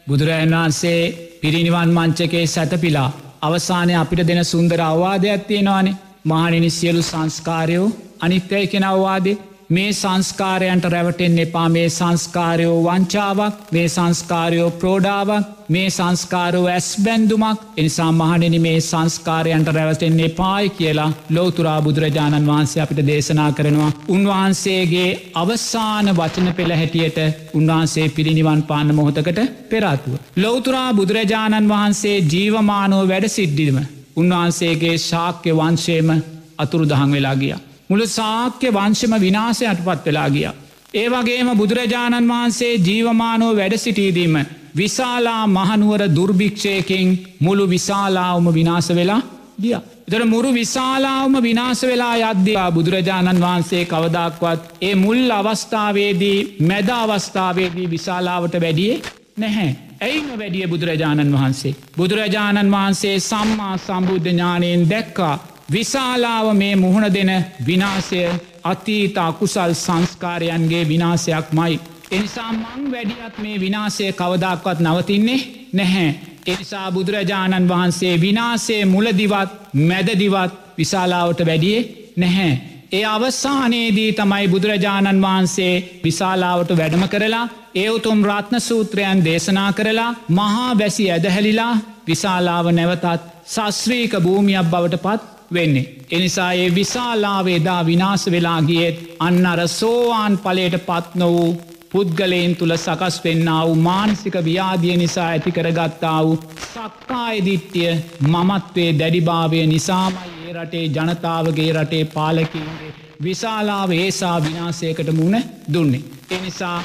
බුදුරජන් 0.08 0.54
වහන්සේ 0.54 1.00
පිරිනිවන් 1.40 1.90
මංචකේ 1.92 2.46
සැතපිලා 2.48 3.10
අවසානය 3.40 3.94
අපිට 3.94 4.26
දෙන 4.26 4.44
සුන්දර 4.44 4.80
අවවාදයක් 4.82 5.42
තියෙනවානේ. 5.44 5.98
මහනිනි 6.24 6.70
සියලු 6.70 7.02
සංස්කාරයෝ 7.02 7.94
අනිත්‍යය 8.20 8.66
කෙන 8.66 8.84
අවවාදේ. 8.84 9.38
මේ 9.70 9.92
සංස්කාරයන්ට 9.92 10.84
රැවටෙන් 10.86 11.38
එපා 11.38 11.68
මේ 11.68 11.88
සංස්කාරයෝ 11.90 12.76
වංචාවක් 12.84 13.56
මේ 13.72 13.88
සංස්කාරයෝ 13.88 14.68
ප්‍රෝඩාවක් 14.72 15.48
මේ 15.68 15.88
සංස්කාරෝ 15.90 16.62
ඇස් 16.66 16.88
බැන්දුමක් 17.04 17.66
එනිසා 17.76 18.08
මහනෙන 18.12 18.56
මේ 18.60 18.78
සංස්කාරයන්ට 18.80 19.68
රැවතෙන්නේ 19.68 20.30
පායි 20.30 20.70
කියලා 20.70 21.10
ලෝතුරා 21.30 21.76
බුදුරජාණන් 21.82 22.48
වහන්සේ 22.48 22.82
අපිට 22.82 23.04
දේශනා 23.06 23.50
කරනවා. 23.52 23.90
උන්වහන්සේගේ 24.08 25.10
අවසාන 25.34 26.10
වචන 26.16 26.48
පෙළ 26.54 26.72
හැටියට 26.72 27.20
උන්වහන්සේ 27.54 28.08
පිරිනිවන් 28.10 28.62
පාන්න 28.62 28.94
මොහොතකට 28.94 29.44
පෙරාතුව. 29.70 30.12
ලෝතුරා 30.36 30.90
බුදුරජාණන් 30.94 31.68
වහන්සේ 31.68 32.16
ජීවමානෝ 32.26 33.04
වැඩ 33.06 33.28
සිද්ධිම 33.28 33.78
උන්වහන්සේගේ 34.16 34.98
ශාක්‍ය 35.02 35.50
වංශයම 35.54 36.10
අතුරු 36.58 36.84
දහං 36.86 37.12
වෙලා 37.12 37.36
ගියා. 37.36 37.64
මුළු 37.90 38.06
සාක්‍ය 38.08 38.68
වංශම 38.70 39.14
විනාසයට 39.18 39.80
පත් 39.84 40.04
වෙලා 40.06 40.28
ගිය. 40.28 40.48
ඒ 40.94 41.08
වගේම 41.08 41.48
බුදුරජාණන් 41.56 42.30
වහන්සේ 42.30 42.72
ජීවමානෝ 42.78 43.52
වැඩ 43.56 43.74
සිටීදීම 43.76 44.36
විශාලා 44.76 45.42
මහනුවර 45.48 46.02
දුර්භික්ෂයකින් 46.10 47.08
මුළු 47.40 47.64
විශාලාවම 47.68 48.46
විනාස 48.54 48.88
වෙලා 48.90 49.22
ගිය. 49.60 49.74
එතර 50.08 50.22
මුරු 50.24 50.50
විශාලාවම 50.52 51.34
විනාස 51.42 51.80
වෙලා 51.82 52.14
යද්‍යයා 52.22 52.68
බුදුරජාණන් 52.70 53.40
වහන්සේ 53.40 53.82
කවදක්වත් 53.84 54.62
ඒ 54.80 54.94
මුල් 54.96 55.20
අවස්ථාවේදී 55.32 56.38
මැද 56.62 56.88
අවස්ථාවේදී 56.94 57.90
විශාලාවට 57.90 58.54
වැඩියේ 58.60 59.02
නැහැ. 59.36 59.70
ඇයිම 60.00 60.28
වැඩිය 60.32 60.66
බුදුරජාණන් 60.66 61.34
වහන්සේ. 61.34 61.74
බුදුරජාණන් 61.98 62.70
වහන්සේ 62.70 63.16
සම්මා 63.22 63.76
සම්බුද්ධ 63.78 64.28
ඥානයෙන් 64.28 64.82
දැක්කා 64.90 65.34
විශාලාව 65.68 66.46
මේ 66.54 66.74
මුහුණ 66.76 67.06
දෙන 67.08 67.30
විනාසය 67.66 68.20
අතීත 68.64 69.18
අකුසල් 69.18 69.72
සංස්කාරයන්ගේ 69.76 70.84
විනාසයක් 70.84 71.52
මයි. 71.52 71.74
එනිසා 72.10 72.52
මං 72.52 72.90
වැඩියත් 72.90 73.36
මේ 73.38 73.60
විනාසය 73.60 74.12
කවදක්වත් 74.12 74.78
නවතින්නේ 74.80 75.40
නැහැ. 75.72 76.08
එනිසා 76.46 76.86
බුදුරජාණන් 76.90 77.68
වහන්සේ 77.68 78.14
විනාසේ 78.20 78.82
මුලදිවත් 78.86 79.50
මැදදිවත් 79.82 80.52
විශාලාවට 80.78 81.46
වැඩියේ 81.46 81.86
නැහැ. 82.16 82.52
ඒ 82.92 83.04
අවසානයේදී 83.06 84.10
තමයි 84.14 84.48
බුදුරජාණන් 84.48 85.22
වහන්සේ 85.22 85.74
විශාලාවට 86.04 86.76
වැඩම 86.76 87.08
කරලා 87.08 87.46
ඒවුතුම් 87.76 88.20
රත්න 88.24 88.60
සූත්‍රයන් 88.60 89.24
දේශනා 89.24 89.72
කරලා 89.72 90.12
මහා 90.30 90.70
වැසි 90.78 91.10
ඇදහැලිලා 91.10 91.72
විශාලාව 92.06 92.66
නැවතත් 92.72 93.26
සස්්‍රීක 93.46 94.12
භූමියක් 94.18 94.66
බවට 94.66 95.02
පත් 95.02 95.37
වෙන්නේ. 95.50 95.86
එනිසා 96.10 96.52
ඒ 96.54 96.68
විශාලාවේදා 96.74 97.86
විනාස 97.86 98.30
වෙලාගියත් 98.30 98.98
අන්න 99.18 99.46
අර 99.46 99.60
සෝවාන් 99.70 100.38
පලයට 100.38 100.76
පත් 100.86 101.14
නො 101.14 101.28
වූ 101.28 101.50
පුද්ගලයෙන් 101.90 102.56
තුළ 102.56 102.76
සකස් 102.76 103.16
වෙන්න 103.24 103.50
වූ 103.58 103.74
මානසික 103.82 104.36
ව්‍යාදිය 104.44 104.96
නිසා 104.96 105.28
ඇති 105.28 105.52
කරගත්තා 105.52 106.18
වූ 106.24 106.36
සක්කායදිත්‍යය 106.66 107.92
මමත්වේ 108.26 108.90
දැඩිභාවය 108.94 109.66
නිසාමයි 109.66 110.38
ඒ 110.44 110.52
රටේ 110.54 110.84
ජනතාවගේ 110.88 111.70
රටේ 111.72 112.04
පාලකින්ගේ 112.06 112.92
විශාලාව 113.22 113.90
ඒසා 113.92 114.36
විනාසයකට 114.42 115.10
මුණ 115.12 115.42
දුන්නේ. 115.72 116.02
එනිසා 116.30 116.78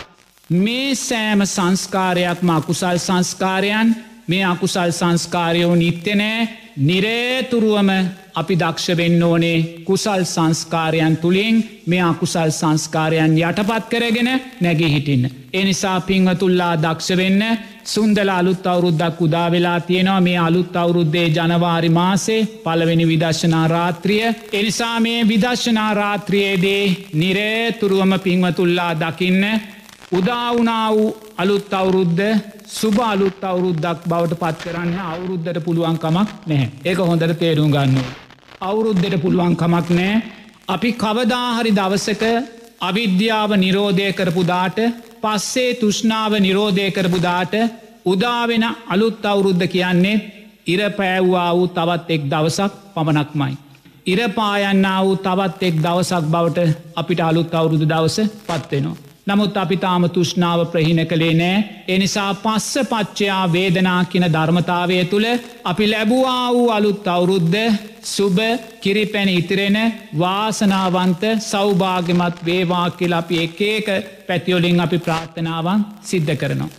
මේ 0.50 0.96
සෑම 0.98 1.46
සංස්කාරයක්ම 1.48 2.50
අකුසල් 2.50 2.98
සංස්කාරයන් 3.00 3.96
මේ 4.28 4.44
අකුසල් 4.46 4.92
සංස්කාරයෝ 4.92 5.76
නිත්‍යනෑ 5.76 6.50
නිරේතුරුවම 6.80 7.90
අපි 8.36 8.56
දක්ෂ 8.56 8.98
වෙන්න 8.98 9.24
ඕනේ 9.24 9.58
කුසල් 9.84 10.24
සංස්කාරයන් 10.26 11.18
තුළින් 11.18 11.58
මේ 11.86 12.02
අකුසල් 12.04 12.50
සංස්කාරයන් 12.52 13.38
යටපත් 13.40 13.84
කරගෙන 13.92 14.30
නැගේ 14.60 14.90
හිටින්න. 14.90 15.30
එනිසා 15.54 15.98
පිංහතුල්ලා 16.02 16.74
දක්ෂ 16.78 17.18
වෙන්න 17.18 17.44
සුන්දල 17.86 18.30
අලුත් 18.30 18.66
අවුරුද්දක් 18.66 19.22
උදා 19.22 19.48
වෙලා 19.50 19.80
තියෙනවා 19.82 20.22
මේ 20.22 20.38
අලුත් 20.40 20.76
අවුරුද්දේ 20.76 21.28
ජනවාරි 21.30 21.90
මාසේ 21.92 22.48
පළවෙනි 22.64 23.06
විදර්ශනා 23.06 23.68
රාත්‍රිය. 23.68 24.24
එනිසා 24.54 25.00
මේ 25.00 25.28
විදර්ශනා 25.28 25.94
රාත්‍රියයේදේ 25.94 26.84
නිරේතුරුවම 27.14 28.20
පිංවතුල්ලා 28.20 28.92
දකින්න 28.96 29.46
උදාවනා 30.12 30.88
වූ 30.92 31.16
අලුත් 31.38 31.74
අවුරුද්ධ 31.74 32.26
සුභ 32.70 33.00
අලුත් 33.04 33.44
අවුරුද්දක් 33.44 34.04
බවට 34.06 34.40
පත් 34.40 34.58
කරන්න 34.64 35.00
අවුරුද්ධට 35.06 35.64
පුළුවන්කමක් 35.64 36.36
නැහැ 36.48 36.70
ඒක 36.84 37.00
හොඳට 37.04 37.40
තේරුම් 37.40 37.74
ගන්න. 38.64 38.66
අවුරුද්ධට 38.66 39.22
පුළුවන්කමක් 39.22 39.90
නෑ 39.92 40.22
අපි 40.68 40.92
කවදාහරි 40.94 41.72
දවසක 41.72 42.24
අවිද්‍යාව 42.82 43.52
නිරෝධය 43.56 44.08
කරපු 44.14 44.44
දාට 44.44 44.80
පස්සේ 45.22 45.74
තුෂ්නාව 45.76 46.32
නිරෝධය 46.40 46.92
කරපු 46.92 47.20
දාට 47.20 47.54
උදාවෙන 48.06 48.66
අලුත් 48.90 49.26
අවුරුද්ධ 49.26 49.68
කියන්නේ 49.68 50.24
ඉර 50.66 50.82
පෑව්වා 50.92 51.50
වූ 51.56 51.68
තවත් 51.70 52.10
එක් 52.10 52.24
දවසක් 52.24 52.74
පමණක්මයි. 52.96 53.54
ඉරපායන්න 54.06 54.86
වූ 54.98 55.16
තවත් 55.18 55.64
එක් 55.64 55.76
දවසක් 55.78 56.26
බවට 56.26 56.60
අපිට 56.96 57.20
අලුත් 57.20 57.54
අවුරුදු 57.54 57.86
දවස 57.86 58.18
පත්වෙනවා. 58.48 59.13
නමුත් 59.28 59.58
අපි 59.58 59.78
තාම 59.78 60.06
තුෂ්නාව 60.10 60.62
ප්‍රහිණ 60.66 61.02
කළේ 61.06 61.34
නෑ 61.34 61.64
එනිසා 61.88 62.32
පස්ස 62.36 62.90
පච්චයා 62.90 63.44
වේදනා 63.48 64.02
කියන 64.06 64.26
ධර්මතාවය 64.28 64.98
තුළ 65.06 65.28
අපි 65.64 65.86
ලැබුවා 65.88 66.48
වූ 66.50 66.66
අලුත් 66.70 67.08
අවුරුද්ධ 67.08 67.62
සුභ 68.06 68.42
කිරිපැන 68.82 69.30
ඉතිරෙන 69.32 69.78
වාසනාවන්ත 70.20 71.24
සෞභාගමත් 71.42 72.44
වේවා 72.46 72.88
කියල 72.92 73.14
අපි 73.14 73.40
එකඒක 73.40 73.88
පැතියොලින් 74.28 74.80
අපි 74.80 75.00
ප්‍රාර්ථනාවන් 75.00 75.88
සිද්ධ 76.04 76.36
කරනවා. 76.36 76.74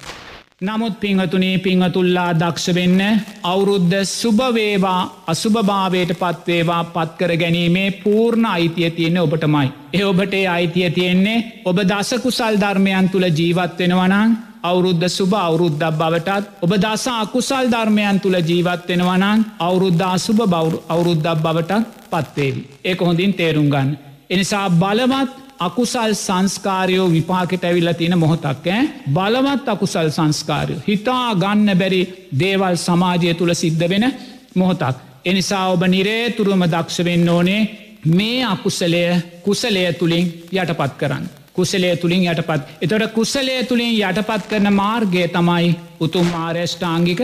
නමුත් 0.60 1.00
පිංහතුනේ 1.00 1.58
පිංහතුල්ලා 1.58 2.32
දක්ෂ 2.32 2.74
වෙන්න 2.74 3.00
අවුරුද්ධ 3.44 3.96
සුභවේවා 4.04 5.24
අසුභභාවයට 5.26 6.12
පත්වේවා 6.14 6.84
පත්කර 6.86 7.32
ගැනීමේ 7.36 7.90
පූර්ණ 7.94 8.46
අයිතිය 8.46 8.90
තියෙන 8.90 9.18
ඔබටමයි. 9.18 9.72
එ 9.92 10.04
ඔබටේ 10.04 10.46
අයිතිය 10.48 10.90
තියෙන්නේ 10.90 11.62
ඔබ 11.64 11.78
දසකුසල් 11.82 12.56
ධර්මයන් 12.56 13.08
තුළ 13.08 13.26
ජීවත්වෙනවනං 13.30 14.36
අවුරුද්ධ 14.62 15.08
සුභ 15.08 15.34
අවුරුද්ධක් 15.38 15.98
බවටත් 15.98 16.44
ඔබ 16.62 16.72
දස 16.78 17.06
අකුසල් 17.14 17.66
ධර්මයන් 17.68 18.20
තුළ 18.20 18.38
ජීවත්වෙනවනං 18.40 19.44
අවුරුද්ධා 19.60 20.16
සුභ 20.18 20.44
බවරු 20.46 20.82
අවුරුද්ධක් 20.88 21.42
බවටත් 21.42 21.82
පත්වේවි. 22.10 22.62
ඒක 22.84 23.00
හොඳින් 23.00 23.34
තේරුම් 23.34 23.68
ගන්න. 23.68 23.96
එනිසා 24.30 24.68
බලවත් 24.72 25.43
අකුසල් 25.58 26.14
සංස්කාරයෝ 26.16 27.10
විපාකට 27.10 27.64
ඇවිල්ල 27.64 27.92
තියෙන 27.92 28.18
මොහොතක් 28.18 28.66
ඈ 28.66 28.88
බලවත් 29.10 29.68
අකුසල් 29.68 30.10
සංස්කාරයෝ. 30.10 30.80
හිතා 30.88 31.34
ගන්න 31.34 31.78
බැරි 31.78 32.02
දේවල් 32.38 32.76
සමාජය 32.78 33.34
තුළ 33.34 33.54
සිද්ධ 33.54 33.88
වෙන 33.88 34.12
මොහොතක්. 34.54 34.96
එනිසා 35.24 35.68
ඔබ 35.68 35.82
නිරේතුරුවම 35.86 36.64
දක්ෂ 36.66 37.04
වෙන්න 37.04 37.28
ඕනේ 37.28 37.62
මේ 38.06 38.44
අකුසලය 38.44 39.02
කුසලය 39.42 39.92
තුළින් 39.92 40.26
යටපත් 40.52 40.92
කරන්න. 40.98 41.24
කුසලේ 41.52 41.96
තුළින් 41.96 42.22
යටපත්. 42.24 42.60
එතොට 42.82 43.12
කුසලේ 43.12 43.64
තුළින් 43.64 43.94
යටපත් 44.00 44.48
කරන 44.48 44.72
මාර්ගය 44.72 45.28
තමයි 45.28 45.74
උතුම් 46.00 46.28
ආරේෂ්ඨාංගික 46.36 47.20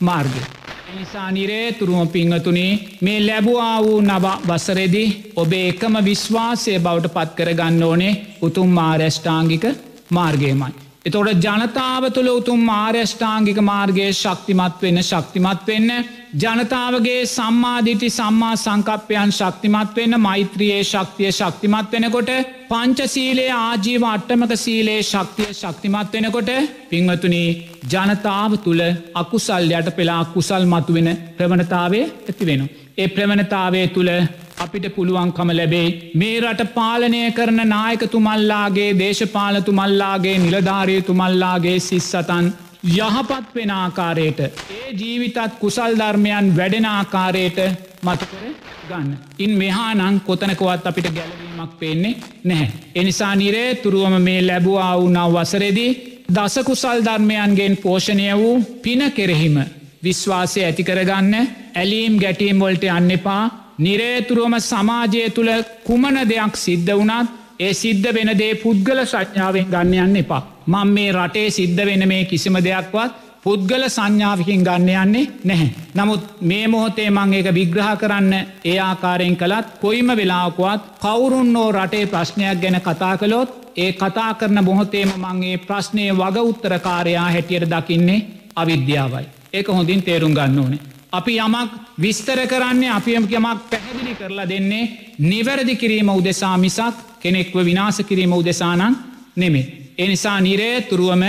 මාර්ගය. 0.00 0.59
නිසා 0.90 1.30
නිරේතුරුම 1.30 2.08
පිංහතුනේ 2.08 2.78
මේ 3.00 3.18
ලැබවා 3.20 3.76
වූ 3.80 4.00
නව 4.02 4.26
වසරෙදි 4.48 5.04
ඔබේ 5.36 5.64
එකම 5.68 5.94
විශ්වාසය 6.04 6.78
බවට 6.78 7.14
පත් 7.14 7.36
කරගන්න 7.36 7.82
ඕනේ 7.82 8.12
උතුම් 8.42 8.68
මාරැෂ්ඨාංගික 8.70 9.64
මාර්ගයමයි. 10.10 10.89
එතොට 11.04 11.44
ජනතාව 11.44 12.04
තුළ 12.10 12.28
උතුම් 12.30 12.60
මාර්යෂ්ඨාංගික 12.62 13.58
මාර්ගයේ 13.62 14.08
ශක්තිමත් 14.12 14.82
වෙන්න 14.82 15.00
ශක්තිමත් 15.02 15.62
වෙන්න 15.66 15.92
ජනතාවගේ 16.36 17.22
සම්මාධිටි 17.26 18.10
සම්මා 18.10 18.50
සංකප්පයන් 18.56 19.32
ශක්තිමත් 19.32 19.96
වෙන්න 19.96 20.18
මෛත්‍රයේ 20.20 20.82
ශක්තිය 20.84 21.30
ශක්තිමත් 21.32 21.94
වෙනකොට 21.94 22.30
පංචසීලේ 22.68 23.48
ආජීව 23.54 24.04
අට්ටමක 24.04 24.52
සීලේ 24.56 24.98
ශක්තිය 25.04 25.48
ශක්තිමත් 25.54 26.12
වෙනකොට 26.14 26.52
පිංවතුනී 26.90 27.48
ජනතාව 27.88 28.58
තුළ 28.58 28.84
අකුසල් 29.14 29.72
යට 29.72 29.90
පෙලා 29.96 30.22
කුසල් 30.26 30.64
මතුවෙන 30.66 31.10
ප්‍රවණතාවේ 31.36 32.04
ඇති 32.04 32.44
වෙන. 32.46 32.68
ඒ 32.98 33.08
ප්‍රවණතාවේ 33.08 33.86
තුළ 33.88 34.12
අපිට 34.60 34.86
පුළුවන්කම 34.94 35.50
ලැබේ 35.52 35.86
මේ 36.14 36.40
රට 36.40 36.66
පාලනය 36.74 37.20
කරන 37.32 37.60
නායකතුමල්ලාගේ 37.68 38.88
දේශපාලතුමල්ලාගේ 38.98 40.36
නිලධාරයතුමල්ලාගේ 40.38 41.78
සිස්සතන් 41.80 42.50
යහපත් 42.96 43.54
වෙන 43.54 43.72
ආකාරයට 43.72 44.40
ඒ 44.40 44.90
ජීවිතත් 44.94 45.38
කුසල් 45.60 45.96
ධර්මයන් 45.96 46.50
වැඩෙන 46.56 46.86
ආකාරයට 46.88 47.58
මතකර 48.02 48.44
ගන්න. 48.86 49.16
ඉන් 49.38 49.52
මෙහානං 49.52 50.20
කොතනකවත් 50.20 50.86
අපිට 50.86 51.08
ගැලවීමක් 51.10 51.72
පේන්නේ 51.78 52.14
නැහැ. 52.44 52.70
එනිසා 52.94 53.34
නිරේ 53.36 53.74
තුරුවම 53.76 54.16
මේ 54.20 54.40
ලැබවා 54.42 54.92
වූ 54.94 55.10
නව 55.10 55.34
වසරෙදී 55.34 55.90
දසකුසල් 56.30 57.00
ධර්මයන්ගෙන් 57.02 57.76
පෝෂණය 57.78 58.28
වූ 58.34 58.54
පින 58.82 59.02
කෙරෙහිම 59.12 59.56
විශ්වාසය 60.02 60.60
ඇතිකරගන්න 60.62 61.34
ඇලීම් 61.74 62.14
ගැටීම්වොල්ට 62.18 62.84
අන්න 62.90 63.10
එපා 63.10 63.42
නිරේතුරුවම 63.80 64.56
සමාජය 64.62 65.22
තුළ 65.36 65.50
කුමන 65.84 66.16
දෙයක් 66.30 66.54
සිද්ධ 66.56 66.92
වනත් 66.92 67.28
ඒ 67.60 67.72
සිද්ධ 67.74 68.08
වෙන 68.16 68.30
දේ 68.38 68.52
පුද්ගල 68.56 69.00
සඥාවෙන් 69.04 69.66
ගන්නයන්න 69.72 70.16
එපා. 70.16 70.42
මං 70.66 70.88
මේ 70.88 71.12
රටේ 71.12 71.48
සිද්ධ 71.50 71.82
වෙන 71.88 72.04
මේ 72.08 72.24
කිසිම 72.24 72.56
දෙයක්වත් 72.58 73.12
පුද්ගල 73.44 73.84
සංඥාවකින් 73.88 74.64
ගන්න 74.64 74.90
යන්නේ 74.94 75.30
නැහැ. 75.44 75.70
නමුත් 75.94 76.22
මේ 76.42 76.66
මොහොතේ 76.68 77.08
මං 77.10 77.32
ඒක 77.34 77.48
විග්‍රහ 77.54 77.90
කරන්න 78.00 78.32
ඒ 78.64 78.78
ආකාරයෙන් 78.80 79.36
කළත් 79.36 79.66
කොයිම 79.80 80.12
වෙලාකුවත් 80.16 80.82
කවුරුන්නෝ 81.00 81.68
රටේ 81.72 82.04
ප්‍රශ්නයක් 82.06 82.60
ගැන 82.62 82.78
කතා 82.80 83.14
කළොත් 83.16 83.50
ඒ 83.76 83.92
කතා 83.94 84.34
කරන 84.34 84.64
බොහොතේම 84.64 85.12
මංගේ 85.16 85.56
ප්‍රශ්නය 85.58 86.04
වග 86.12 86.36
උත්තරකාරයා 86.44 87.28
හැටියට 87.30 87.70
දකින්නේ 87.70 88.26
අවිද්‍යාවයි. 88.56 89.26
ඒක 89.52 89.68
හොඳින් 89.68 90.02
තේරුම් 90.02 90.34
ගන්න 90.34 90.58
ඕනේ. 90.58 90.80
අපි 91.12 91.36
යමක් 91.36 91.70
විස්තර 91.98 92.46
කරන්නේ 92.46 92.90
අපියම 92.90 93.24
යමක් 93.24 93.70
පැහැදිලි 93.70 94.14
කරලා 94.14 94.48
දෙන්නේ 94.48 95.14
නිවැරදි 95.20 95.76
කිරීම 95.76 96.08
උදෙසා 96.10 96.56
මිසක් 96.56 96.94
කෙනෙක්ව 97.20 97.56
විනාස 97.64 97.98
කිරීම 98.02 98.32
උදෙසානං 98.32 98.96
නෙමේ. 99.36 99.92
එනිසා 99.98 100.40
නිරේ 100.40 100.80
තුරුවම 100.82 101.22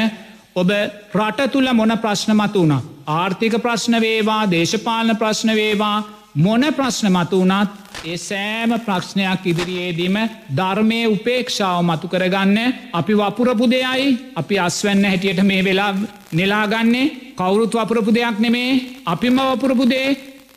ඔබ 0.55 0.69
රට 1.15 1.51
තුළ 1.51 1.73
මොන 1.73 1.97
ප්‍රශ්න 1.97 2.33
මතු 2.33 2.59
වුණ. 2.59 2.81
ආර්ථික 3.07 3.53
ප්‍රශ්න 3.57 4.01
වේවා 4.01 4.43
දේශපාලන 4.47 5.17
ප්‍රශ්න 5.17 5.49
වේවා 5.51 6.03
මොන 6.35 6.63
ප්‍රශ්න 6.73 7.09
මතු 7.09 7.41
වනත් 7.41 7.80
ඒ 8.03 8.17
සෑම 8.19 8.71
ප්‍රශ්නයක් 8.79 9.45
ඉදිරියේදීම 9.45 10.17
ධර්මය 10.51 10.99
උපේක්ෂාව 11.07 11.79
මතු 11.83 12.07
කරගන්න 12.07 12.57
අපි 12.93 13.13
වපුරපු 13.15 13.65
දෙයයි 13.67 14.07
අපි 14.35 14.55
අස්වැන්න 14.59 15.05
හැටියට 15.05 15.41
මේ 15.43 15.61
වෙලා 15.63 15.93
නෙලාගන්නේ 16.31 17.07
කවුරුත් 17.37 17.73
වපුරපු 17.75 18.11
දෙයක් 18.11 18.37
නෙමේ 18.39 18.69
අපිම 19.05 19.37
වපුරපු 19.49 19.85
දේ 19.85 20.09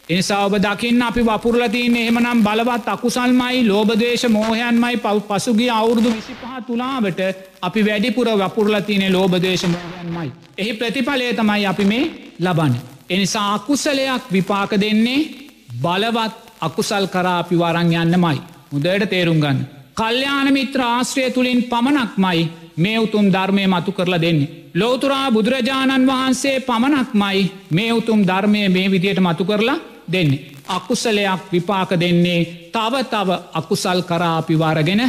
එනිසා 0.07 0.45
ඔබ 0.47 0.55
දකින්න 0.59 1.03
අපි 1.03 1.23
වපුරලතියන්න 1.23 1.97
එහෙමනම් 1.97 2.43
බලවත් 2.43 2.89
අකුසල්මයි 2.89 3.61
ලෝබදේශ 3.65 4.27
මෝහයන්මයි 4.29 4.97
පව් 4.99 5.17
පසුගේ 5.29 5.71
අවුරුදු 5.73 6.11
විසිපහ 6.11 6.45
තුලාවට 6.67 7.21
අපි 7.63 7.81
වැඩිපුර 7.83 8.29
වපුරලතියනෙ 8.39 9.09
ලෝබදේශ 9.11 9.65
මෝහයන්මයි. 9.67 10.33
එහි 10.59 10.73
ප්‍රතිඵලය 10.75 11.33
තමයි 11.35 11.67
අපි 11.67 11.85
මේ 11.85 12.11
ලබන්න. 12.41 12.75
එනිසා 13.11 13.55
අකුසලයක් 13.55 14.23
විපාක 14.31 14.71
දෙන්නේ 14.77 15.21
බලවත් 15.81 16.44
අකුසල් 16.61 17.07
කරා 17.07 17.39
අපි 17.39 17.57
වරං 17.57 17.93
යන්නමයි. 17.95 18.39
මුදයට 18.71 19.11
තේරුම් 19.11 19.41
ගන්න. 19.41 19.67
කල්්‍යාන 19.95 20.53
මිත්‍ර 20.53 20.81
ආශ්‍රය 20.83 21.31
තුළින් 21.31 21.63
පමණක්මයි 21.65 22.51
මේ 22.77 22.99
උතුම් 22.99 23.27
ධර්මය 23.29 23.67
මතු 23.67 23.93
කරලා 23.93 24.21
දෙන්නේ. 24.21 24.71
ලෝතුරා 24.75 25.31
බුදුරජාණන් 25.31 26.07
වහන්සේ 26.07 26.61
පමණක්මයි 26.61 27.53
මේ 27.71 27.93
උතුම් 27.93 28.21
ධර්මය 28.23 28.69
මේ 28.69 28.91
විදියට 28.91 29.21
මතු 29.21 29.45
කරලා 29.45 29.79
දෙන්නේ. 30.09 30.45
අකුසලයක් 30.69 31.41
විපාක 31.53 31.91
දෙන්නේ 31.93 32.71
තව 32.73 32.95
තව 33.05 33.29
අකුසල් 33.53 34.01
කරා 34.03 34.37
අපිවාරගෙන 34.39 35.03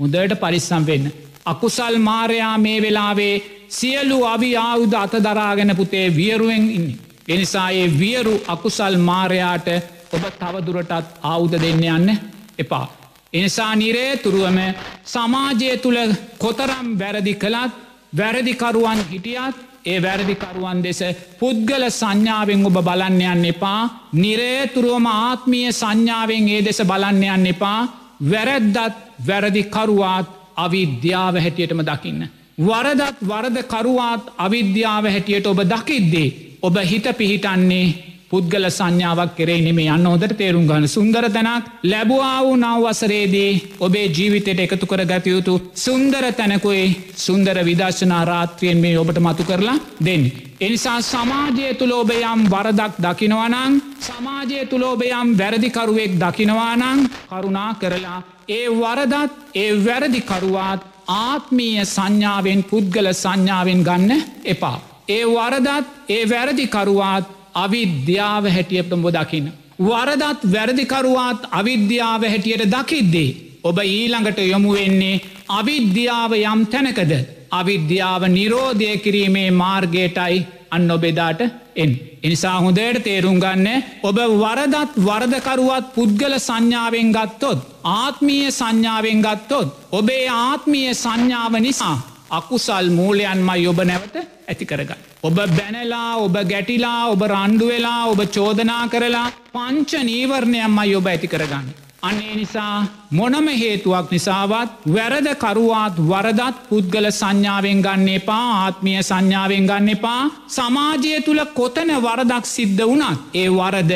හොදට 0.00 0.40
පරිස්සම් 0.40 0.86
වෙන්න. 0.86 1.12
අකුසල් 1.46 1.98
මාරයා 1.98 2.58
මේ 2.58 2.82
වෙලාවේ 2.82 3.42
සියලු 3.70 4.24
අවි 4.24 4.56
ආයුධ 4.58 4.96
අතදරාගෙන 4.96 5.76
පුතේ 5.76 6.06
වියරුවෙන් 6.10 6.70
ඉන්නේ. 6.70 6.96
එනිසා 7.28 7.70
ඒ 7.70 7.98
වියරු 7.98 8.34
අකුසල් 8.46 8.96
මාරයාට 8.98 9.68
ඔබ 10.14 10.24
තවදුරටත් 10.32 10.92
ආවුද 11.22 11.54
දෙන්න 11.56 11.84
යන්න 11.86 12.10
එපා. 12.58 12.86
එනිසා 13.32 13.72
නිරේ 13.74 14.16
තුරුවම 14.18 14.58
සමාජය 15.04 15.70
තුළ 15.78 16.00
කොතරම් 16.38 16.88
වැරදි 16.98 17.34
කළත් 17.36 17.72
වැරදිකරුවන් 18.12 19.00
හිටියත් 19.10 19.56
ඒ 19.84 19.98
වැරදිකරුවන් 20.00 20.78
දෙස 20.82 21.00
පුද්ගල 21.38 21.84
සංඥාවෙන් 21.90 22.66
ඔබ 22.66 22.78
බලන්නයන්න 22.80 23.44
එපා 23.46 23.80
නිරේතුරුවම 24.14 25.06
ආත්මිය 25.08 25.72
සංඥාවෙන් 25.72 26.48
ඒ 26.48 26.62
දෙස 26.62 26.80
බලන්නයන්න 26.84 27.46
එපා 27.46 27.80
වැරැද්දත් 28.22 28.78
වැරදිකරුවාත් 29.26 30.26
අවිද්‍යාව 30.56 31.34
හැටියටම 31.36 31.82
දකින්න. 31.82 32.22
වරදත් 32.58 33.16
වරදකරුවාත් 33.22 34.32
අවිද්‍යාව 34.38 35.04
හැටියට 35.06 35.46
ඔබ 35.46 35.60
දකිද්දේ 35.64 36.58
ඔබ 36.62 36.76
හිත 36.80 37.06
පිහිටන්නේ 37.18 38.13
පුද්ගල 38.34 38.66
සංඥාවක් 38.70 39.34
කරේ 39.36 39.60
නෙමේ 39.62 39.90
යන්න 39.90 40.06
හොදට 40.06 40.36
තේරුම් 40.36 40.64
ගන්න 40.68 40.88
සුන්දර 40.88 41.26
තැනක් 41.30 41.66
ලැබවා 41.84 42.38
වූ 42.40 42.54
නවවසරේදී 42.58 43.50
ඔබේ 43.80 44.06
ජීවිතයට 44.10 44.62
එකතු 44.64 44.86
කර 44.86 45.02
ගතයුතු 45.04 45.54
සුන්දර 45.76 46.24
තැනකුයි 46.32 46.86
සුන්දර 47.18 47.58
විදර්ශනා 47.64 48.24
රාත්‍රියෙන් 48.24 48.78
මේ 48.78 48.98
ඔබට 48.98 49.20
මතු 49.20 49.44
කරලා 49.44 49.76
දෙන්න. 50.00 50.24
එනිසා 50.60 50.98
සමාජය 51.04 51.74
තුළ 51.74 51.94
ඔබයම් 51.94 52.40
වරදක් 52.46 52.94
දකිනවනං 52.98 53.76
සමාජය 54.00 54.66
තුළ 54.66 54.84
ඔබයම් 54.84 55.28
වැරදිකරුවෙක් 55.38 56.12
දකිනවානං 56.16 57.04
කරුණා 57.28 57.70
කරලා 57.76 58.18
ඒ 58.48 58.66
වරදත් 58.72 59.32
ඒ 59.54 59.70
වැරදිකරුවාත් 59.80 60.80
ආත්මීය 61.20 61.86
සංඥාවෙන් 61.86 62.60
පුද්ගල 62.64 63.08
සංඥාවෙන් 63.14 63.80
ගන්න 63.82 64.12
එපා. 64.46 64.76
ඒ 65.08 65.24
වරදත් 65.28 65.86
ඒ 66.08 66.22
වැරදිකරුවාත් 66.26 67.24
අවිද්‍යාව 67.54 68.44
හැටියට 68.56 68.92
ඔබ 68.92 69.06
දකින්න. 69.16 69.52
වරදත් 69.78 70.40
වැරදිකරුවාත් 70.52 71.48
අවිද්‍යාව 71.50 72.22
හැටියට 72.24 72.66
දකිද්දේ. 72.74 73.36
ඔබ 73.62 73.78
ඊළඟට 73.80 74.38
යොමුවෙන්නේ 74.44 75.22
අවිද්‍යාව 75.48 76.32
යම් 76.34 76.66
තැනකද. 76.66 77.12
අවිද්‍යාව 77.50 78.22
නිරෝධය 78.28 78.96
කිරීමේ 78.98 79.50
මාර්ගයටයි 79.52 80.46
අන්න 80.70 80.90
ඔබෙදාට 80.90 81.40
එන්. 81.76 81.92
එනිසා 82.22 82.56
හොඳයට 82.60 83.04
තේරුම් 83.04 83.38
ගන්න 83.40 83.68
ඔබ 84.02 84.18
වරදත් 84.34 84.96
වරදකරුවත් 85.08 85.92
පුද්ගල 85.94 86.34
සංඥාවෙන් 86.38 87.12
ගත්තොත්. 87.16 87.60
ආත්මීය 87.84 88.50
සංඥාවෙන් 88.50 89.22
ගත්තොත්. 89.26 89.68
ඔබේ 89.92 90.26
ආත්මීය 90.28 90.94
සංඥාව 90.94 91.54
නිසා 91.60 91.96
අකුසල් 92.30 92.90
මූලයන්මයි 92.90 93.66
ඔබ 93.68 93.80
නැවත 93.84 94.16
ඇති 94.16 94.64
කරගන්න. 94.64 95.00
ඔබ 95.22 95.36
බැනලා 95.50 96.16
ඔබ 96.18 96.36
ගැටිලා 96.44 97.06
ඔබ 97.06 97.22
රණ්ඩු 97.24 97.66
වෙලා 97.66 98.02
ඔබ 98.06 98.20
චෝදනා 98.28 98.84
කරලා 98.88 99.28
පංච 99.52 99.90
නීවරණයම්මයි 100.02 100.96
ඔබ 100.96 101.06
ඇති 101.06 101.28
කරගන්න. 101.28 101.66
අන්නේ 102.02 102.34
නිසා 102.34 102.86
මොනම 103.10 103.46
හේතුවක් 103.54 104.10
නිසාවත් 104.10 104.70
වැරද 104.88 105.28
කරුවාත් 105.36 105.96
වරදත් 106.02 106.56
පුද්ගල 106.68 107.06
සංඥාවෙන් 107.12 107.80
ගන්න 107.80 108.08
එපා 108.10 108.44
ආත්මිය 108.56 109.00
සංඥාවෙන් 109.02 109.66
ගන්න 109.66 109.88
එපා 109.88 110.20
සමාජය 110.48 111.14
තුළ 111.22 111.42
කොතන 111.54 111.90
වරදක් 111.98 112.44
සිද්ධ 112.48 112.84
වනත් 112.84 113.18
ඒ 113.34 113.48
වරද 113.50 113.92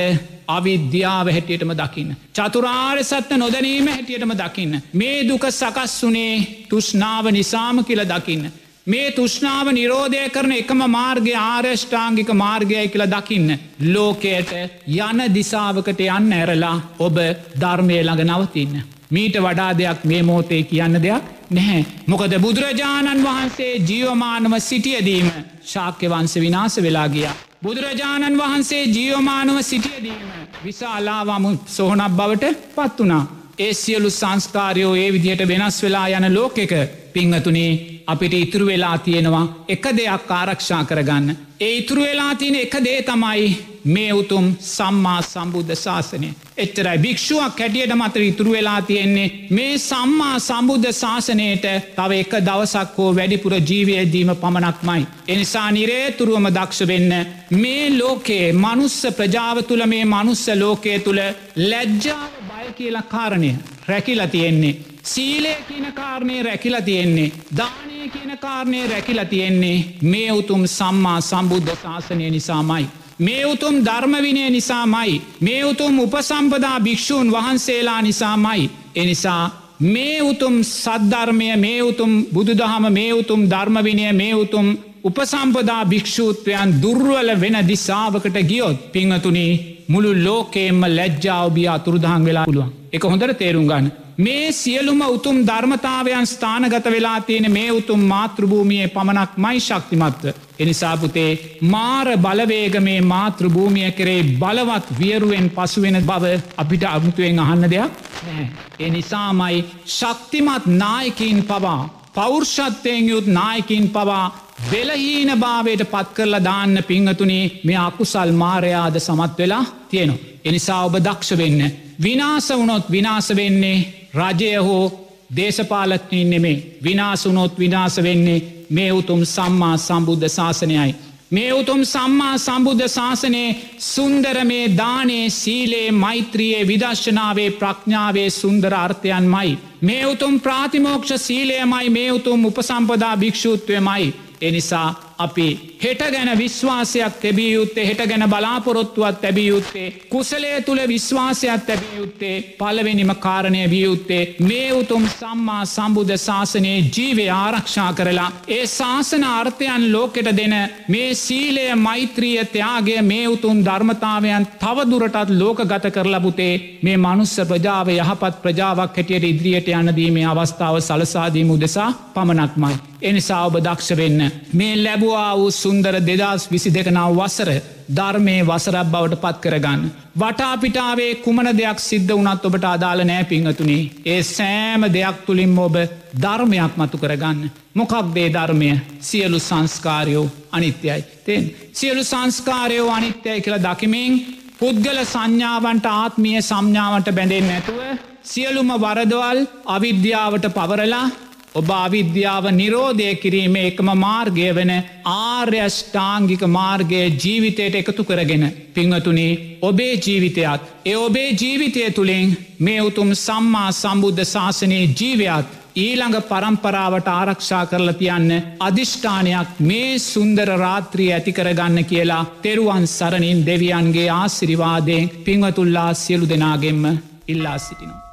අවිද්‍යාව 0.49 1.26
හැටියටම 1.28 1.72
දකින්න. 1.74 2.16
චතුරාර් 2.34 3.03
සත්ත 3.03 3.36
නොදැනීම 3.36 3.88
හැටියටම 3.88 4.32
දකින්න. 4.34 4.80
මේ 4.94 5.28
දුක 5.28 5.44
සකස් 5.51 5.94
වනේ 6.03 6.64
තුෂ්නාව 6.68 7.30
නිසාම 7.30 7.84
කියල 7.84 8.03
දකින්න. 8.07 8.51
මේ 8.86 9.09
තුෂ්නාව 9.12 9.72
නිරෝධය 9.72 10.22
කරන 10.30 10.53
එකම 10.53 10.84
මාර්ගය 10.88 11.34
ආර්යෂ්ඨාංගික 11.36 12.30
මාර්ගය 12.34 12.84
කියල 12.88 13.05
දකින්න. 13.07 13.59
ලෝකයට 13.86 14.53
යන 14.99 15.24
දිසාවකට 15.34 16.01
යන්න 16.09 16.32
ඇරලා 16.34 16.76
ඔබ 16.99 17.18
ධර්මය 17.57 17.99
ළඟ 18.01 18.30
නවතින්න. 18.30 18.86
මීට 19.11 19.36
වඩා 19.38 19.72
දෙයක් 19.74 20.05
මේ 20.05 20.22
මෝතේ 20.22 20.62
කියන්න 20.64 21.03
දෙයක් 21.03 21.24
නැහැ. 21.51 21.84
මොකද 22.07 22.38
බුදුරජාණන් 22.38 23.24
වහන්සේ 23.24 23.74
ජීවමානව 23.82 24.57
සිටියදීම 24.61 25.28
ශාක්‍ය 25.64 26.09
වන්ස 26.09 26.40
විනාස 26.40 26.76
වෙලා 26.78 27.09
ගියා. 27.09 27.36
බුදුරජාණන් 27.63 28.39
වහන්සේ 28.39 28.83
ජීවමානව 28.87 29.57
සිටියදීම 29.63 30.27
විශාලාවමු 30.65 31.51
සොහනක් 31.69 32.13
බවට 32.13 32.51
පත් 32.77 32.99
වනා. 32.99 33.25
ඒ 33.59 33.73
සියලු 33.75 34.11
සංස්කාරයෝ 34.11 34.93
ඒ 34.95 35.09
විදිහට 35.13 35.43
වෙනස් 35.49 35.79
වෙලා 35.83 36.07
යන 36.09 36.27
ලෝකෙක 36.35 36.73
පිංහතුනේ 37.13 37.73
අපිට 38.09 38.35
ඉතුරු 38.35 38.67
වෙලා 38.67 38.99
තියෙනවා 38.99 39.47
එක 39.69 39.85
දෙයක් 39.97 40.31
ආරක්ෂා 40.33 40.85
කරගන්න. 40.85 41.37
ඒ 41.61 41.73
ඉතුරු 41.75 42.03
වෙලා 42.03 42.35
තියෙන 42.35 42.55
එක 42.57 42.75
දේ 42.81 43.03
තමයි 43.03 43.49
මේ 43.87 44.13
උතුම් 44.13 44.47
සම්මා 44.61 45.21
සම්බුද්ධ 45.23 45.75
ශාසනය. 45.77 46.29
එච්චරයි 46.57 46.99
භික්ෂුවක් 46.99 47.61
හැටියට 47.61 47.95
මතර 47.95 48.23
ඉතුරු 48.23 48.53
වෙලා 48.53 48.81
තියෙන්නේ 48.83 49.29
මේ 49.51 49.79
සම්මා 49.81 50.39
සම්බුද්ධ 50.39 50.93
ශාසනයට 50.93 51.67
තව 51.97 52.11
එක 52.15 52.33
දවසක් 52.41 52.97
හෝ 52.97 53.11
වැඩිපුර 53.15 53.55
ජීවයදීම 53.63 54.35
පමණක්මයි. 54.37 55.07
එනිසා 55.29 55.69
නිරේතුරුවම 55.71 56.49
දක්ෂ 56.51 56.87
වෙන්න 56.87 57.13
මේ 57.53 57.87
ලෝකයේ 57.93 58.53
මනුස්ස 58.55 59.01
ප්‍රජාව 59.17 59.63
තුළ 59.63 59.87
මේ 59.87 60.05
මනුස්ස 60.07 60.45
ලෝකය 60.57 60.99
තුළ 61.01 61.21
ලැජ්ජාව 61.63 62.31
බය 62.49 62.69
කියලා 62.75 63.09
කාරණය 63.09 63.51
රැකිල 63.87 64.29
තියෙන්නේ. 64.29 64.79
සීලය 65.09 65.53
කියන 65.69 65.87
කාරණය 65.95 66.43
රැකිලා 66.43 66.83
තියෙන්නේ. 66.83 67.33
දානය 67.57 68.09
කියන 68.09 68.33
කාරණය 68.39 68.87
රැකිලා 68.87 69.25
තියෙන්නේ 69.25 69.77
මේ 70.05 70.33
උතුම් 70.33 70.67
සම්මා 70.69 71.21
සම්බුද්ධ 71.23 71.77
ශාසනය 71.83 72.31
නිසාමයි. 72.31 72.87
මේ 73.19 73.45
උතුම් 73.47 73.75
ධර්මවිනය 73.85 74.51
නිසාමයි. 74.51 75.23
මේ 75.41 75.63
උතුම් 75.65 75.99
උපසම්පදා 75.99 76.81
භික්‍ෂූන් 76.81 77.33
වහන්සේලා 77.33 78.03
නිසාමයි. 78.03 78.71
එනිසා 78.95 79.45
මේ 79.83 80.23
උතුම් 80.23 80.55
සද්ධර්මය 80.65 81.57
මේ 81.57 81.83
උතුම් 81.83 82.13
බුදුදහම 82.27 82.85
මේ 82.93 83.13
උතුම් 83.13 83.41
ධර්මවිනය 83.47 84.13
මේ 84.13 84.35
උතුම් 84.35 84.69
උපසම්පදා 85.05 85.83
භික්‍ෂූත්වයන් 85.85 86.71
දුර්වල 86.83 87.31
වෙන 87.41 87.57
දිසාාවකට 87.69 88.39
ගියොත් 88.45 88.93
පිංහතුනී 88.93 89.53
මුළු 89.89 90.11
ලෝකේෙන්ම 90.25 90.83
ලැජ්ජාවබිය 90.91 91.69
අතුරුදහන් 91.69 92.25
වෙලා 92.25 92.45
පුළුවන් 92.45 92.73
එක 92.93 93.03
හොඳට 93.05 93.39
තේරුම් 93.39 93.67
ගන්න. 93.67 93.89
මේ 94.19 94.53
සියලුම 94.53 95.01
උතුම් 95.07 95.37
ධර්මතාවයන් 95.47 96.27
ස්ථානගත 96.27 96.85
වෙලා 96.87 97.21
තියෙන 97.21 97.53
මේ 97.53 97.73
උතුම් 97.73 98.01
මාතෘභූමියයේ 98.03 98.89
පමණක් 98.89 99.37
මයි 99.37 99.61
ශක්තිමත්ව. 99.61 100.33
එනිසාපුතේ 100.59 101.59
මාර 101.62 102.09
බලවේග 102.16 102.81
මේ 102.81 103.01
මාතෘභූමිය 103.03 103.91
කරේ 103.93 104.23
බලවත් 104.35 104.99
වියරුවෙන් 104.99 105.51
පසුවෙන 105.51 106.03
බව 106.03 106.25
අපිට 106.57 106.85
අමුතුවෙන් 106.87 107.39
අහන්න 107.39 107.71
දෙයක් 107.71 107.93
නෑ. 108.25 108.49
එනිසාමයි 108.81 109.64
ශක්තිමත් 109.89 110.66
නායකින් 110.66 111.45
පවා 111.45 111.83
පෞර්ෂත්වයෙන් 112.14 113.09
යුත් 113.09 113.27
නායකින් 113.29 113.91
පවා 113.91 114.25
වෙලහීන 114.71 115.31
භාවයට 115.37 115.85
පත් 115.85 116.09
කරලා 116.11 116.45
දාන්න 116.45 116.83
පිංහතුනේ 116.85 117.61
මේ 117.64 117.79
අකුසල් 117.79 118.33
මාරයාද 118.35 118.99
සමත් 118.99 119.39
වෙලා 119.39 119.64
තියෙනවා. 119.89 120.25
එනිසා 120.45 120.85
ඔබ 120.85 120.95
දක්ෂ 120.97 121.39
වෙන්න. 121.39 121.71
විනාස 122.03 122.49
වුණොත් 122.51 122.91
විනාස 122.91 123.29
වෙන්නේ 123.37 123.97
රජය 124.15 124.57
හෝ 124.59 125.09
දේශපාලත්නීන් 125.37 126.31
නෙමේ 126.31 126.79
විනාසුනොත් 126.83 127.59
විනාස 127.59 128.03
වෙන්නේ 128.03 128.67
මේ 128.71 128.93
උතුම් 128.93 129.25
සම්මා 129.27 129.77
සම්බුද්ධ 129.79 130.29
ශාසනයයි. 130.29 130.95
මේ 131.31 131.53
උතුම් 131.53 131.85
සම්මා 131.85 132.39
සම්බුද්ධ 132.39 132.89
ශාසනයේ 132.89 133.57
සුන්දර 133.79 134.45
මේ 134.45 134.77
දානේ 134.77 135.31
සීලේ 135.31 135.93
මෛත්‍රියයේ 135.95 136.67
විදශ්ශනාවේ 136.67 137.51
ප්‍රඥාවේ 137.53 138.31
සුන්දර 138.31 138.75
අර්ථයන් 138.75 139.27
මයි. 139.27 139.59
මේ 139.81 140.07
උතුම් 140.07 140.41
ප්‍රාතිමෝක්ෂ 140.41 141.27
සීලයමයි 141.27 141.91
මේ 141.91 142.13
උතුම් 142.13 142.45
උපසම්පදා 142.45 143.17
භික්‍ෂූත්වයමයි. 143.17 144.15
එනිසා 144.41 145.08
අපි 145.19 145.47
හෙට 145.83 146.03
ගැන 146.07 146.31
විශ්වාසයක් 146.39 147.14
තැබිය 147.16 147.53
යුත්තේ 147.53 147.87
හෙට 147.87 148.03
ගැන 148.07 148.25
බලාපොරොත්තුවත් 148.27 149.21
තැබිය 149.21 149.47
යුත්තේ 149.47 149.87
කුසලය 150.09 150.51
තුළ 150.62 150.81
විශ්වාසයක් 150.89 151.64
තැබිය 151.64 151.97
යුත්තේ 151.97 152.35
පලවෙනිම 152.59 153.11
කාරණය 153.16 153.62
විය 153.71 153.83
යුත්තේ 153.83 154.23
මේ 154.41 154.69
උතුම් 154.73 155.09
සම්මා 155.11 155.64
සම්බුද්ධ 155.66 156.19
ශාසනයේ 156.19 156.85
ජීවය 156.89 157.27
ආරක්ෂා 157.31 157.93
කරලා 157.93 158.31
ඒ 158.49 158.66
ශාසන 158.69 159.25
අර්ථයන් 159.27 159.89
ලෝකෙට 159.93 160.31
දෙන 160.37 160.55
මේ 160.89 161.14
සීලය 161.16 161.66
මෛත්‍රිය 161.77 162.45
ත්‍යයාගේ 162.47 163.03
මේ 163.03 163.29
උතුම් 163.29 163.64
ධර්මතාවයන් 163.64 164.47
තවදුරටත් 164.59 165.31
ලෝක 165.33 165.64
ගත 165.64 165.93
කරලබුතේ 165.93 166.55
මේ 166.83 166.97
මනුස්ස 166.99 167.35
ප්‍රජාව 167.49 167.91
යහපත් 167.91 168.43
ප්‍රජාවක් 168.43 168.97
හැටියට 168.97 169.25
ඉදිරියට 169.25 169.75
යනදීමේ 169.75 170.27
අවස්ථාව 170.27 170.81
සලසාදීම 170.81 171.51
උදෙසා 171.51 171.91
පමණක්මයි. 172.14 172.79
එනිසා 173.03 173.47
ඔබ 173.47 173.57
දක්ෂ 173.59 173.97
වෙන්න. 173.97 174.31
මේ 174.53 174.75
ලැබවා 175.09 175.37
වූ 175.37 175.51
සුන්දර 175.53 175.95
දෙදස් 176.01 176.43
විසි 176.51 176.71
දෙකනාව 176.71 177.13
වසර 177.15 177.51
ධර්මය 177.91 178.35
වසරක් 178.43 178.87
බවට 178.87 179.21
පත් 179.23 179.37
කරගන්න. 179.43 179.83
වටාපිටාවේ 180.17 181.13
කුමන 181.17 181.49
දෙයක් 181.53 181.79
සිද්ධ 181.81 182.13
වනත් 182.13 182.43
ඔබට 182.45 182.65
අදාළ 182.67 183.03
නෑ 183.03 183.25
පිංහතුනි. 183.25 183.79
ඒ 184.05 184.23
සෑම 184.25 184.83
දෙයක් 184.89 185.17
තුළින්ම 185.27 185.59
ඔබ 185.59 185.77
ධර්මයක් 186.17 186.75
මතු 186.77 186.97
කරගන්න. 186.97 187.39
මොකක්දේ 187.75 188.29
ධර්මය 188.31 188.71
සියලු 189.01 189.39
සංස්කාරයෝ 189.41 190.27
අනිත්‍යයි. 190.53 191.01
තෙන් 191.25 191.45
සියලු 191.73 192.03
සංස්කාරයෝ 192.05 192.91
අනිත්‍යය 192.91 193.39
කියලා 193.41 193.65
දකිමින් 193.67 194.13
පුද්ගල 194.59 195.01
සංඥාවන්ට 195.05 195.87
ආත්මිය 195.93 196.39
සම්ඥාවට 196.43 197.09
බැඳෙන් 197.13 197.49
නැතුව 197.49 197.81
සියලුම 198.25 198.71
වරදවල් 198.77 199.41
අවිද්‍යාවට 199.69 200.47
පවරලා 200.51 201.07
ඔබ 201.55 201.68
අවිද්‍යාව 201.76 202.44
නිරෝධය 202.53 203.11
කිරීම 203.16 203.55
එකම 203.59 203.88
මාර්ගය 203.96 204.49
වන 204.51 204.72
ආර්යෂ්ඨාංගික 205.12 206.42
මාර්ගය 206.51 207.01
ජීවිතයට 207.16 207.76
එකතු 207.76 208.05
කරගෙන 208.05 208.44
පිංහතුනි 208.74 209.28
ඔබේ 209.62 209.94
ජීවිතයත් 209.99 210.66
ඒ 210.84 210.96
ඔබේ 210.99 211.30
ජීවිතය 211.34 211.86
තුළින් 211.90 212.36
මේ 212.59 212.80
උතුම් 212.80 213.11
සම්මා 213.16 213.70
සම්බුද්ධ 213.72 214.24
ශාසනයේ 214.26 214.90
ජීවයක් 214.92 215.49
ඊළඟ 215.76 216.16
පරම්පරාවට 216.22 217.09
ආරක්ෂා 217.11 217.64
කරලා 217.66 217.96
තියන්න 217.96 218.30
අධිෂ්ඨානයක් 218.61 219.62
මේ 219.62 219.92
සුන්දර 220.01 220.51
රාත්‍රී 220.57 221.12
ඇති 221.12 221.32
කරගන්න 221.32 221.78
කියලා 221.84 222.24
තෙරුවන් 222.42 222.86
සරණින් 222.88 223.46
දෙවියන්ගේ 223.46 224.11
ආසිරිවාදයෙන් 224.12 225.11
පිංවතුල්ලා 225.24 225.90
සියලු 225.94 226.28
දෙනාගෙන්ම 226.28 226.84
ඉල්ලා 227.28 227.59
සිටිනවා. 227.59 228.08